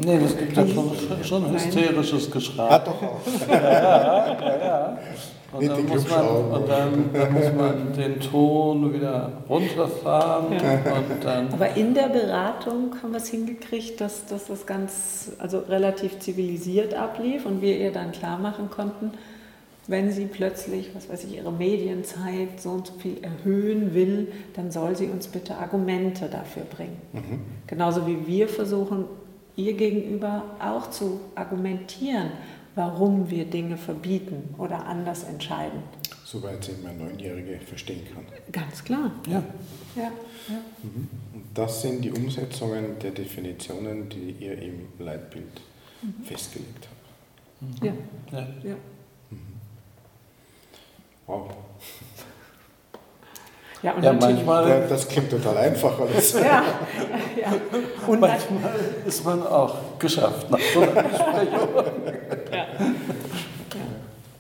Nee, 0.05 0.19
das 0.19 0.37
gibt 0.37 0.55
ja 0.55 0.65
schon, 0.67 0.91
schon 1.23 1.53
hysterisches 1.53 2.31
Geschrei. 2.31 2.69
Ah, 2.69 2.79
doch 2.79 3.01
auch. 3.01 3.19
ja, 3.49 3.61
ja, 3.61 4.57
ja. 4.57 4.97
Und, 5.51 5.67
dann 5.67 5.85
muss, 5.87 6.07
man, 6.07 6.27
und 6.27 6.69
dann, 6.69 7.09
dann, 7.11 7.33
muss 7.33 7.53
man 7.57 7.93
den 7.93 8.19
Ton 8.19 8.93
wieder 8.93 9.31
runterfahren. 9.49 10.53
Ja. 10.53 10.93
Und 10.93 11.23
dann 11.23 11.51
Aber 11.51 11.75
in 11.75 11.95
der 11.95 12.07
Beratung 12.09 12.95
haben 13.01 13.11
wir 13.11 13.17
es 13.17 13.29
hingekriegt, 13.29 13.99
dass, 13.99 14.27
dass 14.27 14.45
das 14.45 14.67
ganz 14.67 15.31
also 15.39 15.59
relativ 15.59 16.19
zivilisiert 16.19 16.93
ablief 16.93 17.47
und 17.47 17.61
wir 17.61 17.77
ihr 17.77 17.91
dann 17.91 18.11
klar 18.11 18.37
machen 18.37 18.69
konnten, 18.69 19.11
wenn 19.87 20.11
sie 20.11 20.27
plötzlich, 20.27 20.91
was 20.93 21.09
weiß 21.09 21.23
ich, 21.23 21.37
ihre 21.37 21.51
Medienzeit 21.51 22.61
so 22.61 22.69
und 22.69 22.85
so 22.85 22.93
viel 22.93 23.17
erhöhen 23.23 23.95
will, 23.95 24.31
dann 24.53 24.69
soll 24.69 24.95
sie 24.95 25.07
uns 25.07 25.27
bitte 25.27 25.57
Argumente 25.57 26.29
dafür 26.29 26.63
bringen. 26.63 27.01
Mhm. 27.11 27.39
Genauso 27.65 28.05
wie 28.05 28.27
wir 28.27 28.47
versuchen, 28.47 29.05
ihr 29.59 29.73
gegenüber 29.73 30.43
auch 30.59 30.89
zu 30.89 31.19
argumentieren, 31.35 32.31
warum 32.75 33.29
wir 33.29 33.45
Dinge 33.45 33.77
verbieten 33.77 34.55
oder 34.57 34.85
anders 34.85 35.23
entscheiden. 35.23 35.83
Soweit 36.23 36.63
sie 36.63 36.73
mein 36.83 36.97
Neunjährige 36.97 37.59
verstehen 37.59 38.03
kann. 38.13 38.23
Ganz 38.51 38.83
klar. 38.83 39.11
Ja. 39.27 39.43
ja, 39.95 40.03
ja. 40.03 40.61
Mhm. 40.83 41.09
Und 41.33 41.43
das 41.53 41.81
sind 41.81 42.03
die 42.03 42.11
Umsetzungen 42.11 42.99
der 42.99 43.11
Definitionen, 43.11 44.07
die 44.09 44.35
ihr 44.39 44.61
im 44.61 44.87
Leitbild 44.99 45.61
mhm. 46.01 46.23
festgelegt 46.23 46.87
habt. 46.87 47.81
Mhm. 47.81 47.87
Ja. 47.87 48.39
ja. 48.39 48.47
ja. 48.63 48.75
Wow. 51.25 51.51
Ja, 53.81 53.93
und 53.93 54.03
ja, 54.03 54.11
manchmal, 54.11 54.87
das 54.89 55.07
klingt 55.07 55.29
total 55.29 55.57
einfach 55.57 55.99
alles. 55.99 56.33
ja, 56.33 56.63
ja. 57.35 57.53
Und 58.07 58.19
manchmal 58.19 58.75
ist 59.05 59.23
man 59.23 59.41
auch 59.45 59.75
geschafft 59.97 60.51
nach 60.51 60.59
so 60.73 60.81
einer 60.81 61.03
Besprechung. 61.03 61.69
ja. 62.51 62.65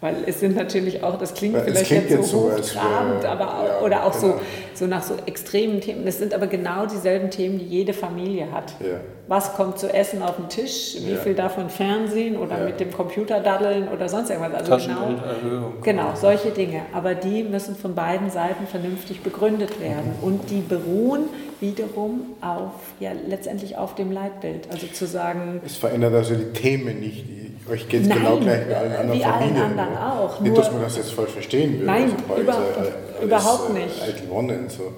Weil 0.01 0.15
es 0.25 0.39
sind 0.39 0.55
natürlich 0.55 1.03
auch, 1.03 1.17
das 1.17 1.33
klingt 1.33 1.57
vielleicht 1.57 1.85
klingt 1.85 2.09
jetzt 2.09 2.29
so 2.29 2.51
hochtrabend, 2.51 3.25
aber 3.25 3.59
auch, 3.59 3.65
ja, 3.65 3.79
oder 3.81 4.05
auch 4.05 4.19
genau. 4.19 4.33
so, 4.33 4.41
so 4.73 4.87
nach 4.87 5.03
so 5.03 5.15
extremen 5.25 5.81
Themen. 5.81 6.05
Das 6.05 6.17
sind 6.17 6.33
aber 6.33 6.47
genau 6.47 6.85
dieselben 6.85 7.29
Themen, 7.29 7.59
die 7.59 7.65
jede 7.65 7.93
Familie 7.93 8.51
hat. 8.51 8.73
Ja. 8.79 8.99
Was 9.29 9.53
kommt 9.53 9.77
zu 9.77 9.93
essen 9.93 10.23
auf 10.23 10.37
den 10.37 10.49
Tisch? 10.49 10.95
Wie 11.01 11.11
ja. 11.11 11.17
viel 11.19 11.35
davon 11.35 11.69
Fernsehen 11.69 12.35
oder 12.35 12.57
mit 12.57 12.79
dem 12.79 12.91
Computer 12.91 13.39
daddeln 13.39 13.87
oder 13.87 14.09
sonst 14.09 14.31
irgendwas? 14.31 14.67
Also 14.71 14.87
genau, 14.87 15.73
genau, 15.83 16.15
solche 16.15 16.49
Dinge. 16.49 16.81
Aber 16.93 17.13
die 17.13 17.43
müssen 17.43 17.75
von 17.75 17.93
beiden 17.93 18.31
Seiten 18.31 18.65
vernünftig 18.65 19.21
begründet 19.21 19.79
werden. 19.79 20.15
Mhm. 20.19 20.23
Und 20.23 20.49
die 20.49 20.61
beruhen 20.61 21.25
wiederum 21.59 22.21
auf, 22.41 22.71
ja, 22.99 23.11
letztendlich 23.27 23.77
auf 23.77 23.93
dem 23.93 24.11
Leitbild. 24.11 24.67
Also 24.71 24.87
zu 24.87 25.05
sagen. 25.05 25.61
Es 25.63 25.75
verändert 25.75 26.15
also 26.15 26.33
die 26.33 26.51
Themen 26.51 26.99
nicht. 26.99 27.23
Euch 27.71 27.87
geht 27.87 28.01
es 28.01 28.09
genau 28.09 28.37
gleich 28.37 28.67
wie 28.67 28.73
allen 28.73 28.93
anderen 28.93 29.19
wie 29.19 29.23
Familien. 29.23 29.61
allen 29.61 29.79
anderen 29.79 29.97
auch. 29.97 30.39
Nicht, 30.39 30.57
dass 30.57 30.71
man 30.71 30.81
das 30.81 30.97
jetzt 30.97 31.11
voll 31.11 31.27
verstehen 31.27 31.77
will. 31.77 31.85
Nein, 31.85 32.13
also 32.27 32.41
über, 32.41 32.55
alles, 32.55 33.23
überhaupt 33.23 33.69
äh, 33.69 33.73
nicht. 33.73 34.01
Eitel 34.01 34.27
und 34.31 34.71
so. 34.71 34.93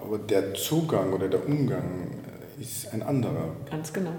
Aber 0.00 0.18
der 0.18 0.54
Zugang 0.54 1.12
oder 1.12 1.26
der 1.26 1.44
Umgang 1.44 2.18
ist 2.60 2.92
ein 2.92 3.02
anderer. 3.02 3.56
Ganz 3.70 3.92
genau. 3.92 4.12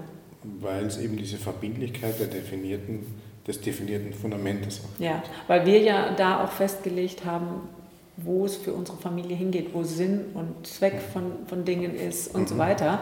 Weil 0.60 0.86
es 0.86 0.98
eben 0.98 1.16
diese 1.16 1.36
Verbindlichkeit 1.36 2.18
der 2.18 2.28
definierten, 2.28 3.06
des 3.46 3.60
definierten 3.60 4.12
Fundamentes 4.12 4.78
hat. 4.78 4.90
Ja, 4.98 5.22
weil 5.46 5.66
wir 5.66 5.80
ja 5.80 6.14
da 6.14 6.44
auch 6.44 6.50
festgelegt 6.50 7.24
haben, 7.24 7.68
wo 8.16 8.44
es 8.44 8.56
für 8.56 8.72
unsere 8.72 8.98
Familie 8.98 9.36
hingeht, 9.36 9.72
wo 9.72 9.82
Sinn 9.82 10.26
und 10.34 10.66
Zweck 10.66 11.00
von, 11.12 11.32
von 11.46 11.64
Dingen 11.64 11.94
ist 11.94 12.34
und 12.34 12.42
mhm. 12.42 12.46
so 12.46 12.58
weiter. 12.58 13.00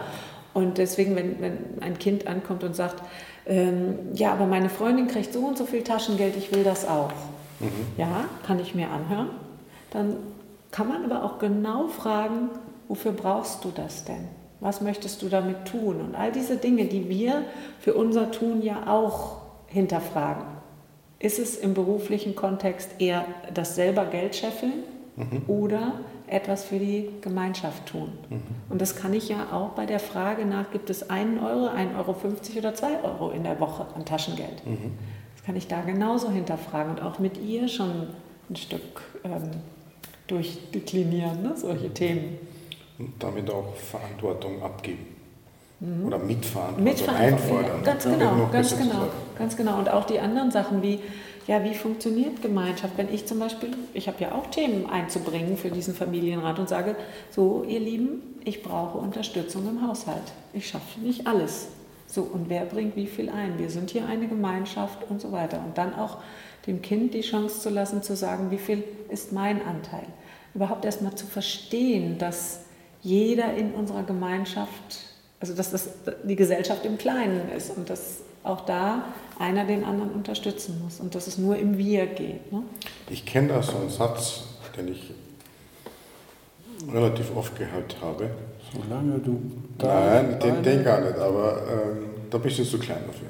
Und 0.53 0.77
deswegen, 0.77 1.15
wenn, 1.15 1.41
wenn 1.41 1.57
ein 1.81 1.99
Kind 1.99 2.27
ankommt 2.27 2.63
und 2.63 2.75
sagt, 2.75 3.03
ähm, 3.45 3.95
ja, 4.13 4.33
aber 4.33 4.45
meine 4.45 4.69
Freundin 4.69 5.07
kriegt 5.07 5.33
so 5.33 5.39
und 5.39 5.57
so 5.57 5.65
viel 5.65 5.83
Taschengeld, 5.83 6.35
ich 6.37 6.51
will 6.51 6.63
das 6.63 6.87
auch. 6.87 7.11
Mhm. 7.59 7.69
Ja, 7.97 8.25
kann 8.45 8.59
ich 8.59 8.75
mir 8.75 8.89
anhören. 8.89 9.29
Dann 9.91 10.17
kann 10.71 10.87
man 10.87 11.03
aber 11.03 11.23
auch 11.23 11.39
genau 11.39 11.87
fragen, 11.87 12.49
wofür 12.87 13.11
brauchst 13.11 13.63
du 13.63 13.71
das 13.73 14.05
denn? 14.05 14.27
Was 14.59 14.81
möchtest 14.81 15.21
du 15.21 15.29
damit 15.29 15.65
tun? 15.65 16.01
Und 16.01 16.15
all 16.15 16.31
diese 16.31 16.57
Dinge, 16.57 16.85
die 16.85 17.09
wir 17.09 17.43
für 17.79 17.93
unser 17.93 18.31
Tun 18.31 18.61
ja 18.61 18.87
auch 18.87 19.37
hinterfragen. 19.67 20.43
Ist 21.19 21.39
es 21.39 21.57
im 21.57 21.73
beruflichen 21.73 22.35
Kontext 22.35 22.89
eher 22.99 23.25
das 23.53 23.75
selber 23.75 24.05
Geld 24.05 24.35
scheffeln 24.35 24.83
mhm. 25.15 25.43
oder 25.47 25.93
etwas 26.27 26.63
für 26.63 26.79
die 26.79 27.09
Gemeinschaft 27.21 27.87
tun. 27.87 28.09
Mhm. 28.29 28.41
Und 28.69 28.81
das 28.81 28.95
kann 28.95 29.13
ich 29.13 29.29
ja 29.29 29.47
auch 29.51 29.69
bei 29.69 29.85
der 29.85 29.99
Frage 29.99 30.45
nach, 30.45 30.71
gibt 30.71 30.89
es 30.89 31.09
einen 31.09 31.39
Euro, 31.39 31.67
1,50 31.67 31.97
Euro 31.97 32.59
oder 32.59 32.75
2 32.75 33.03
Euro 33.03 33.31
in 33.31 33.43
der 33.43 33.59
Woche 33.59 33.85
an 33.95 34.05
Taschengeld? 34.05 34.65
Mhm. 34.65 34.91
Das 35.35 35.43
kann 35.45 35.55
ich 35.55 35.67
da 35.67 35.81
genauso 35.81 36.29
hinterfragen 36.29 36.91
und 36.95 37.01
auch 37.01 37.19
mit 37.19 37.37
ihr 37.37 37.67
schon 37.67 38.07
ein 38.49 38.55
Stück 38.55 39.01
ähm, 39.23 39.51
durchdeklinieren, 40.27 41.41
ne? 41.41 41.53
solche 41.55 41.91
Themen. 41.93 42.37
Und 42.99 43.13
damit 43.19 43.49
auch 43.49 43.73
Verantwortung 43.75 44.61
abgeben. 44.61 45.15
Mhm. 45.79 46.05
Oder 46.05 46.19
Mitverantwortung, 46.19 46.87
also 46.87 47.11
einfordern. 47.11 47.83
Ganz 47.83 48.03
genau, 48.03 48.49
ganz 48.51 48.77
genau, 48.77 49.07
ganz 49.37 49.57
genau. 49.57 49.79
Und 49.79 49.89
auch 49.89 50.05
die 50.05 50.19
anderen 50.19 50.51
Sachen 50.51 50.81
wie 50.81 50.99
ja, 51.49 51.63
wie 51.63 51.73
funktioniert 51.73 52.43
Gemeinschaft? 52.43 52.93
Wenn 52.95 53.11
ich 53.11 53.25
zum 53.25 53.39
Beispiel, 53.39 53.71
ich 53.95 54.07
habe 54.07 54.21
ja 54.21 54.33
auch 54.33 54.51
Themen 54.51 54.87
einzubringen 54.87 55.57
für 55.57 55.71
diesen 55.71 55.95
Familienrat 55.95 56.59
und 56.59 56.69
sage, 56.69 56.95
so 57.31 57.65
ihr 57.67 57.79
Lieben, 57.79 58.21
ich 58.45 58.61
brauche 58.61 58.99
Unterstützung 58.99 59.67
im 59.67 59.87
Haushalt. 59.87 60.21
Ich 60.53 60.67
schaffe 60.67 60.99
nicht 60.99 61.25
alles. 61.25 61.69
So, 62.05 62.21
und 62.21 62.49
wer 62.49 62.65
bringt 62.65 62.95
wie 62.95 63.07
viel 63.07 63.31
ein? 63.31 63.57
Wir 63.57 63.71
sind 63.71 63.89
hier 63.89 64.05
eine 64.05 64.27
Gemeinschaft 64.27 64.99
und 65.09 65.21
so 65.21 65.31
weiter. 65.31 65.59
Und 65.65 65.75
dann 65.75 65.95
auch 65.95 66.17
dem 66.67 66.83
Kind 66.83 67.15
die 67.15 67.21
Chance 67.21 67.61
zu 67.61 67.71
lassen, 67.71 68.03
zu 68.03 68.15
sagen, 68.15 68.51
wie 68.51 68.59
viel 68.59 68.83
ist 69.09 69.31
mein 69.31 69.65
Anteil? 69.65 70.05
Überhaupt 70.53 70.85
erstmal 70.85 71.15
zu 71.15 71.25
verstehen, 71.25 72.19
dass 72.19 72.59
jeder 73.01 73.53
in 73.53 73.73
unserer 73.73 74.03
Gemeinschaft, 74.03 74.99
also 75.39 75.53
dass 75.53 75.71
das 75.71 75.89
die 76.23 76.35
Gesellschaft 76.35 76.85
im 76.85 76.97
Kleinen 76.97 77.49
ist 77.55 77.75
und 77.75 77.89
dass 77.89 78.19
auch 78.43 78.65
da 78.65 79.05
einer 79.37 79.65
den 79.65 79.83
anderen 79.83 80.11
unterstützen 80.11 80.81
muss 80.83 80.99
und 80.99 81.15
dass 81.15 81.27
es 81.27 81.37
nur 81.37 81.57
im 81.57 81.77
Wir 81.77 82.07
geht. 82.07 82.51
Ne? 82.51 82.63
Ich 83.09 83.25
kenne 83.25 83.49
da 83.49 83.61
so 83.61 83.77
einen 83.77 83.89
Satz, 83.89 84.43
den 84.77 84.89
ich 84.89 85.11
relativ 86.91 87.35
oft 87.35 87.57
gehört 87.57 87.97
habe. 88.01 88.29
Solange 88.73 89.19
du 89.19 89.41
da. 89.77 90.21
Nein, 90.21 90.39
den, 90.39 90.63
den 90.63 90.83
gar 90.83 91.01
nicht, 91.01 91.17
aber 91.17 91.63
ähm, 91.67 92.09
da 92.29 92.37
bist 92.37 92.59
du 92.59 92.63
zu 92.63 92.77
klein 92.77 93.01
dafür. 93.07 93.27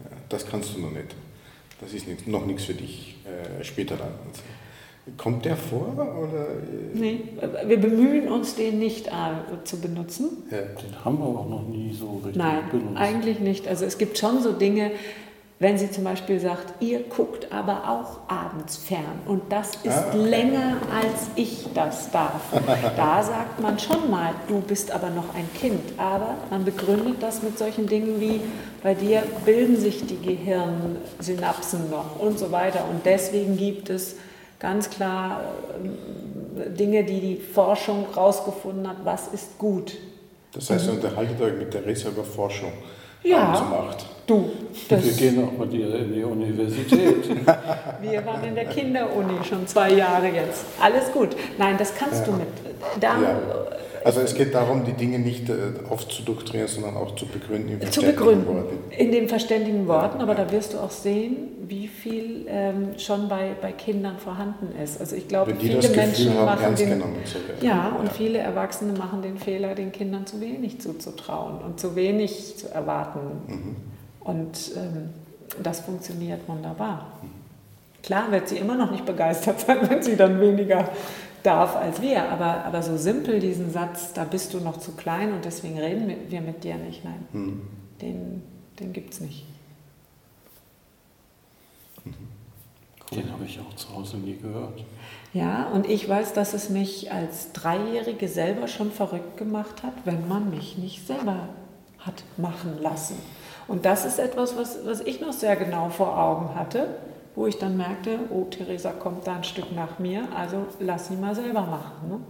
Ja, 0.00 0.16
das 0.28 0.46
kannst 0.46 0.74
du 0.74 0.80
noch 0.80 0.90
nicht. 0.90 1.14
Das 1.80 1.92
ist 1.92 2.06
nicht, 2.06 2.26
noch 2.26 2.44
nichts 2.46 2.64
für 2.64 2.74
dich 2.74 3.16
äh, 3.24 3.64
später 3.64 3.96
dann. 3.96 4.12
Kommt 5.18 5.44
der 5.44 5.56
vor? 5.56 5.92
Oder? 5.92 6.46
Nee, 6.94 7.20
wir 7.66 7.78
bemühen 7.78 8.28
uns, 8.28 8.54
den 8.54 8.78
nicht 8.78 9.08
äh, 9.08 9.10
zu 9.64 9.78
benutzen. 9.78 10.44
Ja. 10.50 10.58
Den 10.58 11.04
haben 11.04 11.18
wir 11.18 11.26
auch 11.26 11.48
noch 11.48 11.68
nie 11.68 11.92
so 11.92 12.20
richtig 12.24 12.36
Nein, 12.36 12.60
benutzt. 12.70 12.96
eigentlich 12.96 13.38
nicht. 13.38 13.68
Also 13.68 13.84
es 13.84 13.98
gibt 13.98 14.16
schon 14.16 14.42
so 14.42 14.52
Dinge, 14.52 14.92
wenn 15.58 15.76
sie 15.76 15.90
zum 15.90 16.04
Beispiel 16.04 16.40
sagt, 16.40 16.82
ihr 16.82 17.00
guckt 17.00 17.52
aber 17.52 17.88
auch 17.88 18.28
abends 18.28 18.76
fern 18.76 19.20
und 19.26 19.52
das 19.52 19.76
ist 19.82 19.92
ah, 19.92 20.06
okay. 20.08 20.18
länger 20.18 20.76
als 20.90 21.28
ich 21.36 21.68
das 21.74 22.10
darf. 22.10 22.40
da 22.96 23.22
sagt 23.22 23.60
man 23.60 23.78
schon 23.78 24.10
mal, 24.10 24.34
du 24.48 24.60
bist 24.60 24.90
aber 24.90 25.10
noch 25.10 25.34
ein 25.34 25.48
Kind. 25.54 25.80
Aber 25.98 26.34
man 26.50 26.64
begründet 26.64 27.16
das 27.20 27.42
mit 27.42 27.58
solchen 27.58 27.86
Dingen 27.86 28.20
wie, 28.20 28.40
bei 28.82 28.94
dir 28.94 29.22
bilden 29.44 29.76
sich 29.76 30.04
die 30.06 30.20
Gehirnsynapsen 30.20 31.90
noch 31.90 32.18
und 32.18 32.38
so 32.38 32.50
weiter. 32.50 32.86
Und 32.90 33.04
deswegen 33.04 33.56
gibt 33.56 33.90
es 33.90 34.16
ganz 34.64 34.88
klar 34.88 35.42
äh, 36.56 36.70
Dinge, 36.70 37.04
die 37.04 37.20
die 37.20 37.36
Forschung 37.36 38.06
herausgefunden 38.14 38.88
hat, 38.88 38.96
was 39.04 39.28
ist 39.28 39.58
gut. 39.58 39.92
Das 40.54 40.70
heißt, 40.70 40.86
ihr 40.86 40.92
unterhaltet 40.94 41.38
euch 41.38 41.58
mit 41.58 41.70
Theresa 41.70 42.08
über 42.08 42.24
Forschung. 42.24 42.72
Ja, 43.22 43.90
du. 44.26 44.50
Wir 44.88 45.12
gehen 45.12 45.44
auch 45.44 45.58
mit 45.58 45.72
ihr 45.74 45.94
in 45.96 46.14
die 46.14 46.24
Universität. 46.24 47.28
Wir 48.00 48.24
waren 48.24 48.44
in 48.44 48.54
der 48.54 48.66
Kinderuni 48.66 49.42
schon 49.42 49.66
zwei 49.66 49.92
Jahre 49.92 50.28
jetzt. 50.28 50.64
Alles 50.80 51.10
gut. 51.12 51.30
Nein, 51.58 51.76
das 51.78 51.94
kannst 51.94 52.26
ja. 52.26 52.32
du 52.32 52.32
mit. 52.32 52.48
Da, 53.00 53.20
ja. 53.20 53.40
Also 54.04 54.20
es 54.20 54.34
geht 54.34 54.54
darum, 54.54 54.84
die 54.84 54.92
Dinge 54.92 55.18
nicht 55.18 55.48
äh, 55.48 55.54
aufzudoktrinieren, 55.88 56.68
sondern 56.68 56.96
auch 56.98 57.16
zu 57.16 57.26
begründen 57.26 57.80
in 57.80 57.90
zu 57.90 58.02
begründen, 58.02 58.46
Worten. 58.46 58.78
In 58.90 59.10
den 59.10 59.28
verständigen 59.30 59.88
Worten, 59.88 60.20
aber 60.20 60.34
da 60.34 60.52
wirst 60.52 60.74
du 60.74 60.78
auch 60.78 60.90
sehen, 60.90 61.48
wie 61.66 61.88
viel 61.88 62.44
ähm, 62.46 62.98
schon 62.98 63.30
bei, 63.30 63.52
bei 63.62 63.72
Kindern 63.72 64.18
vorhanden 64.18 64.78
ist. 64.78 65.00
Also 65.00 65.16
ich 65.16 65.26
glaube, 65.26 65.56
viele 65.58 65.88
Menschen 65.88 66.34
haben, 66.34 66.44
machen 66.44 66.74
den, 66.76 67.02
ja, 67.62 67.96
und 67.98 68.06
ja. 68.08 68.12
viele 68.12 68.38
Erwachsene 68.40 68.92
machen 68.92 69.22
den 69.22 69.38
Fehler, 69.38 69.74
den 69.74 69.90
Kindern 69.90 70.26
zu 70.26 70.38
wenig 70.38 70.82
zuzutrauen 70.82 71.62
und 71.64 71.80
zu 71.80 71.96
wenig 71.96 72.58
zu 72.58 72.70
erwarten. 72.70 73.20
Mhm. 73.46 73.76
Und 74.20 74.72
ähm, 74.76 75.10
das 75.62 75.80
funktioniert 75.80 76.46
wunderbar. 76.46 77.10
Mhm. 77.22 77.44
Klar 78.04 78.30
wird 78.30 78.50
sie 78.50 78.58
immer 78.58 78.74
noch 78.74 78.90
nicht 78.90 79.06
begeistert 79.06 79.60
sein, 79.60 79.78
wenn 79.88 80.02
sie 80.02 80.16
dann 80.16 80.38
weniger 80.38 80.90
darf 81.44 81.76
als 81.76 82.02
wir. 82.02 82.30
Aber, 82.30 82.64
aber 82.64 82.82
so 82.82 82.96
simpel 82.96 83.38
diesen 83.38 83.70
Satz, 83.70 84.12
da 84.12 84.24
bist 84.24 84.52
du 84.54 84.58
noch 84.58 84.78
zu 84.78 84.92
klein 84.92 85.32
und 85.32 85.44
deswegen 85.44 85.78
reden 85.78 86.12
wir 86.28 86.40
mit 86.40 86.64
dir 86.64 86.74
nicht. 86.76 87.04
Nein, 87.04 87.28
mhm. 87.32 87.62
den, 88.00 88.42
den 88.80 88.92
gibt 88.92 89.14
es 89.14 89.20
nicht. 89.20 89.46
Mhm. 92.04 92.14
Den 93.14 93.30
habe 93.30 93.44
ich 93.44 93.60
auch 93.60 93.74
zu 93.76 93.94
Hause 93.94 94.16
nie 94.16 94.36
gehört. 94.36 94.84
Ja, 95.32 95.68
und 95.68 95.88
ich 95.88 96.08
weiß, 96.08 96.32
dass 96.32 96.54
es 96.54 96.70
mich 96.70 97.12
als 97.12 97.52
Dreijährige 97.52 98.28
selber 98.28 98.66
schon 98.66 98.90
verrückt 98.90 99.36
gemacht 99.36 99.82
hat, 99.82 99.92
wenn 100.04 100.26
man 100.26 100.50
mich 100.50 100.78
nicht 100.78 101.06
selber 101.06 101.48
hat 101.98 102.24
machen 102.36 102.80
lassen. 102.80 103.16
Und 103.66 103.84
das 103.84 104.04
ist 104.04 104.18
etwas, 104.18 104.56
was, 104.56 104.84
was 104.84 105.00
ich 105.00 105.20
noch 105.20 105.32
sehr 105.32 105.56
genau 105.56 105.88
vor 105.88 106.18
Augen 106.18 106.54
hatte, 106.54 106.88
wo 107.34 107.46
ich 107.46 107.58
dann 107.58 107.76
merkte, 107.76 108.20
oh, 108.30 108.44
Theresa 108.44 108.92
kommt 108.92 109.26
da 109.26 109.36
ein 109.36 109.44
Stück 109.44 109.72
nach 109.74 109.98
mir, 109.98 110.28
also 110.36 110.66
lass 110.80 111.08
sie 111.08 111.16
mal 111.16 111.34
selber 111.34 111.62
machen. 111.62 112.08
Ne? 112.08 112.20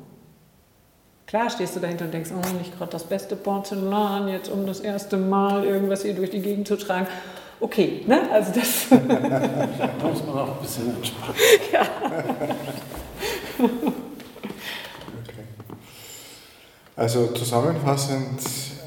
Klar 1.26 1.50
stehst 1.50 1.74
du 1.76 1.80
dahinter 1.80 2.04
und 2.06 2.14
denkst, 2.14 2.30
oh, 2.32 2.58
nicht 2.58 2.76
gerade 2.76 2.92
das 2.92 3.04
beste 3.04 3.36
Porzellan, 3.36 4.28
jetzt 4.28 4.50
um 4.50 4.66
das 4.66 4.80
erste 4.80 5.16
Mal 5.16 5.64
irgendwas 5.64 6.02
hier 6.02 6.14
durch 6.14 6.30
die 6.30 6.40
Gegend 6.40 6.68
zu 6.68 6.76
tragen. 6.76 7.06
Okay, 7.60 8.02
ne? 8.06 8.30
Also 8.30 8.52
das. 8.52 8.86
da 8.90 10.08
muss 10.08 10.24
man 10.26 10.38
auch 10.38 10.56
ein 10.56 10.62
bisschen 10.62 10.94
entspannen. 10.94 11.34
Ja. 11.72 11.82
okay. 13.58 13.78
Also 16.96 17.28
zusammenfassend, 17.28 18.42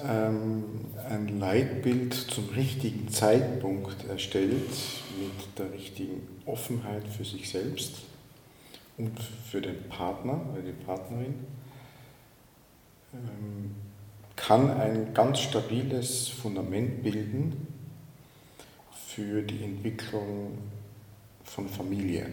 ähm, 0.08 0.64
ein 1.10 1.40
Leitbild 1.40 2.14
zum 2.14 2.50
richtigen 2.50 3.10
Zeitpunkt 3.10 4.08
erstellt, 4.10 4.70
mit 5.18 5.58
der 5.58 5.72
richtigen 5.72 6.28
Offenheit 6.46 7.08
für 7.08 7.26
sich 7.26 7.50
selbst 7.50 8.02
und 8.98 9.20
für 9.20 9.62
den 9.62 9.84
Partner 9.90 10.42
oder 10.52 10.62
die 10.62 10.86
Partnerin, 10.86 11.36
ähm, 13.14 13.76
kann 14.36 14.70
ein 14.70 15.14
ganz 15.14 15.40
stabiles 15.40 16.28
Fundament 16.30 17.04
bilden 17.04 17.68
für 19.08 19.42
die 19.42 19.64
Entwicklung 19.64 20.58
von 21.44 21.68
Familie. 21.68 22.28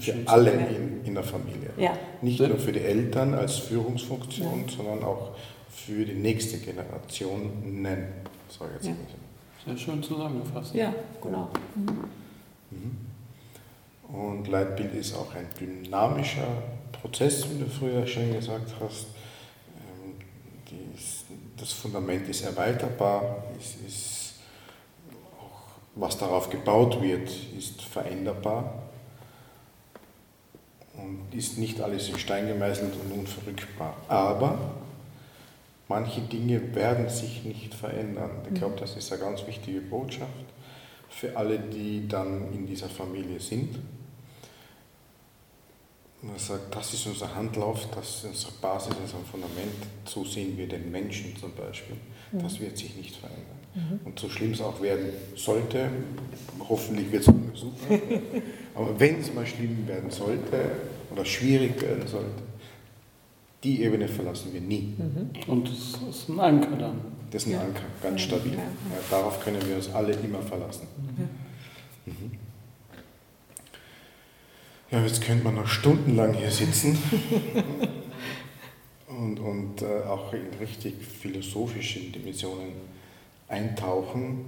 Für 0.00 0.14
alle 0.26 0.52
in, 0.52 1.04
in 1.04 1.14
der 1.14 1.24
Familie. 1.24 1.70
Ja. 1.76 1.98
Nicht 2.22 2.40
nur 2.40 2.58
für 2.58 2.72
die 2.72 2.80
Eltern 2.80 3.34
als 3.34 3.58
Führungsfunktion, 3.58 4.64
ja. 4.66 4.76
sondern 4.76 5.04
auch 5.04 5.36
für 5.68 6.04
die 6.04 6.14
nächste 6.14 6.58
Generation 6.58 7.82
nennen. 7.82 8.08
Sag 8.48 8.72
jetzt 8.74 8.86
ja. 8.86 8.94
Sehr 9.66 9.76
schön 9.76 10.02
zusammengefasst. 10.02 10.74
Ja, 10.74 10.94
genau. 11.22 11.48
Mhm. 11.74 12.04
Mhm. 12.70 14.14
Und 14.14 14.48
Leitbild 14.48 14.94
ist 14.94 15.14
auch 15.14 15.34
ein 15.34 15.48
dynamischer 15.58 16.62
Prozess, 16.92 17.48
wie 17.50 17.58
du 17.58 17.70
früher 17.70 18.06
schon 18.06 18.32
gesagt 18.32 18.72
hast. 18.80 19.06
Ähm, 19.76 20.84
das 21.56 21.72
Fundament 21.72 22.28
ist 22.28 22.42
erweiterbar, 22.42 23.44
es 23.58 23.76
ist 23.86 24.34
auch, 25.40 25.78
was 25.94 26.18
darauf 26.18 26.50
gebaut 26.50 27.00
wird, 27.00 27.30
ist 27.56 27.82
veränderbar 27.82 28.82
und 30.96 31.34
ist 31.34 31.58
nicht 31.58 31.80
alles 31.80 32.08
in 32.08 32.18
Stein 32.18 32.48
gemeißelt 32.48 32.94
und 32.94 33.20
unverrückbar. 33.20 33.96
Aber 34.08 34.58
manche 35.88 36.20
Dinge 36.20 36.74
werden 36.74 37.08
sich 37.08 37.44
nicht 37.44 37.74
verändern. 37.74 38.30
Ich 38.44 38.50
mhm. 38.52 38.54
glaube, 38.54 38.76
das 38.80 38.96
ist 38.96 39.12
eine 39.12 39.22
ganz 39.22 39.46
wichtige 39.46 39.80
Botschaft 39.80 40.30
für 41.08 41.36
alle, 41.36 41.58
die 41.58 42.08
dann 42.08 42.52
in 42.52 42.66
dieser 42.66 42.88
Familie 42.88 43.38
sind. 43.38 43.78
Man 46.22 46.38
sagt, 46.38 46.74
das 46.74 46.94
ist 46.94 47.06
unser 47.06 47.34
Handlauf, 47.34 47.86
das 47.94 48.16
ist 48.16 48.24
unsere 48.24 48.52
Basis, 48.62 48.94
unser 49.00 49.18
Fundament. 49.30 49.74
So 50.06 50.24
sehen 50.24 50.56
wir 50.56 50.66
den 50.66 50.90
Menschen 50.90 51.36
zum 51.36 51.52
Beispiel. 51.52 51.96
Mhm. 52.32 52.42
Das 52.42 52.58
wird 52.60 52.78
sich 52.78 52.96
nicht 52.96 53.16
verändern. 53.16 53.64
Mhm. 53.74 54.00
Und 54.06 54.18
so 54.18 54.28
schlimm 54.28 54.52
es 54.52 54.60
auch 54.60 54.80
werden 54.80 55.10
sollte, 55.36 55.90
hoffentlich 56.68 57.12
wird 57.12 57.22
es 57.22 57.34
super, 57.54 57.98
aber 58.74 58.98
wenn 58.98 59.20
es 59.20 59.32
mal 59.34 59.46
schlimm 59.46 59.86
werden 59.86 60.10
sollte 60.10 60.70
oder 61.12 61.24
schwierig 61.24 61.80
werden 61.82 62.06
sollte, 62.06 62.42
die 63.64 63.82
Ebene 63.82 64.06
verlassen 64.06 64.52
wir 64.52 64.60
nie. 64.60 64.94
Mhm. 64.98 65.30
Und 65.50 65.68
das 65.68 66.00
ist 66.08 66.28
ein 66.28 66.38
Anker 66.38 66.76
dann. 66.76 67.00
Das 67.30 67.42
ist 67.42 67.48
ein 67.48 67.52
ja. 67.54 67.60
Anker, 67.62 67.82
ganz 68.02 68.20
stabil. 68.20 68.52
Ja. 68.52 68.60
Darauf 69.10 69.40
können 69.40 69.66
wir 69.66 69.76
uns 69.76 69.92
alle 69.92 70.12
immer 70.12 70.42
verlassen. 70.42 70.86
Mhm. 72.06 72.32
Ja, 74.90 75.02
jetzt 75.02 75.22
könnte 75.22 75.42
man 75.42 75.56
noch 75.56 75.66
stundenlang 75.66 76.34
hier 76.34 76.50
sitzen 76.50 76.96
und, 79.08 79.40
und 79.40 79.82
äh, 79.82 80.02
auch 80.06 80.32
in 80.32 80.46
richtig 80.60 80.94
philosophische 81.02 82.00
Dimensionen 82.00 82.74
eintauchen. 83.48 84.44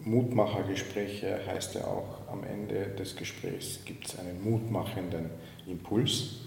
Mutmachergespräche 0.00 1.40
heißt 1.46 1.74
ja 1.74 1.84
auch, 1.84 2.20
am 2.30 2.44
Ende 2.44 2.86
des 2.96 3.16
Gesprächs 3.16 3.80
gibt 3.84 4.06
es 4.06 4.18
einen 4.18 4.42
mutmachenden 4.42 5.30
Impuls. 5.66 6.45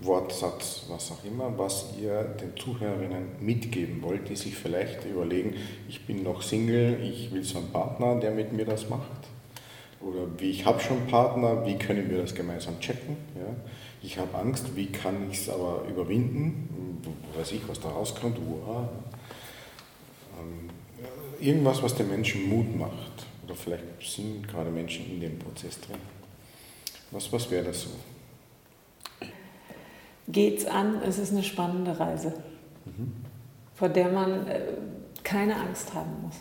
Wortsatz, 0.00 0.84
was 0.88 1.10
auch 1.10 1.24
immer, 1.24 1.56
was 1.58 1.86
ihr 2.00 2.22
den 2.22 2.56
Zuhörerinnen 2.56 3.36
mitgeben 3.40 4.00
wollt, 4.02 4.28
die 4.28 4.36
sich 4.36 4.54
vielleicht 4.54 5.04
überlegen, 5.04 5.54
ich 5.88 6.06
bin 6.06 6.22
noch 6.22 6.42
Single, 6.42 7.00
ich 7.02 7.32
will 7.32 7.42
so 7.42 7.58
einen 7.58 7.72
Partner, 7.72 8.16
der 8.20 8.30
mit 8.30 8.52
mir 8.52 8.64
das 8.64 8.88
macht. 8.88 9.28
Oder 10.00 10.26
wie 10.38 10.50
ich 10.50 10.64
habe 10.64 10.80
schon 10.80 10.98
einen 10.98 11.06
Partner, 11.08 11.66
wie 11.66 11.76
können 11.76 12.08
wir 12.08 12.18
das 12.18 12.34
gemeinsam 12.34 12.78
checken? 12.78 13.16
Ja? 13.34 13.54
Ich 14.02 14.16
habe 14.18 14.38
Angst, 14.38 14.76
wie 14.76 14.86
kann 14.86 15.28
ich 15.30 15.38
es 15.38 15.48
aber 15.48 15.82
überwinden? 15.88 17.02
Weiß 17.36 17.52
ich, 17.52 17.68
was 17.68 17.80
da 17.80 17.88
rauskommt? 17.88 18.38
Uah. 18.38 18.88
Ähm, 20.40 20.70
irgendwas, 21.40 21.82
was 21.82 21.96
den 21.96 22.08
Menschen 22.08 22.48
Mut 22.48 22.76
macht. 22.76 23.26
Oder 23.44 23.56
vielleicht 23.56 23.82
sind 24.00 24.46
gerade 24.46 24.70
Menschen 24.70 25.10
in 25.10 25.20
dem 25.20 25.38
Prozess 25.38 25.80
drin. 25.80 25.98
Was, 27.10 27.32
was 27.32 27.50
wäre 27.50 27.64
das 27.64 27.82
so? 27.82 27.90
Geht's 30.28 30.64
an, 30.66 31.02
es 31.02 31.18
ist 31.18 31.32
eine 31.32 31.42
spannende 31.42 31.98
Reise, 31.98 32.34
mhm. 32.84 33.12
vor 33.74 33.88
der 33.88 34.10
man 34.10 34.46
äh, 34.46 34.60
keine 35.22 35.56
Angst 35.56 35.92
haben 35.94 36.22
muss. 36.22 36.36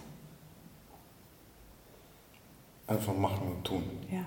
Einfach 2.87 3.15
machen 3.15 3.47
und 3.47 3.63
tun. 3.65 3.83
Ja. 4.09 4.25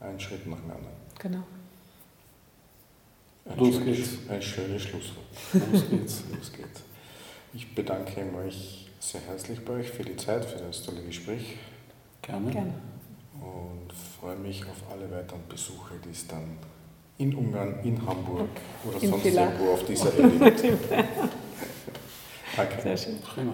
Einen 0.00 0.20
Schritt 0.20 0.46
nach 0.46 0.58
dem 0.58 0.70
anderen. 0.70 0.94
Genau. 1.18 1.42
Ein 3.46 3.58
los 3.58 3.74
schönes, 3.76 3.96
geht's. 3.96 4.18
Ein 4.28 4.42
schönes 4.42 4.82
Schlusswort. 4.82 5.26
Los 5.72 5.88
geht's, 5.88 6.22
los 6.34 6.52
geht's. 6.52 6.82
Ich 7.52 7.74
bedanke 7.74 8.24
mich 8.24 8.90
sehr 9.00 9.20
herzlich 9.22 9.64
bei 9.64 9.74
euch 9.74 9.90
für 9.90 10.02
die 10.02 10.16
Zeit, 10.16 10.44
für 10.44 10.58
das 10.58 10.82
tolle 10.82 11.02
Gespräch. 11.02 11.56
Gerne. 12.20 12.50
Gerne. 12.50 12.74
Und 13.34 13.92
freue 13.92 14.36
mich 14.36 14.64
auf 14.64 14.90
alle 14.90 15.10
weiteren 15.10 15.46
Besuche, 15.48 15.94
die 16.04 16.10
es 16.10 16.26
dann 16.26 16.58
in 17.18 17.34
Ungarn, 17.34 17.76
in 17.84 18.04
Hamburg 18.06 18.48
oder 18.84 19.02
in 19.02 19.10
sonst 19.10 19.22
Villach. 19.22 19.50
irgendwo 19.52 19.72
auf 19.72 19.84
dieser 19.84 20.14
Erde. 20.18 20.40
Danke. 22.56 22.82
Sehr 22.82 22.96
schön. 22.96 23.20
Prima. 23.20 23.52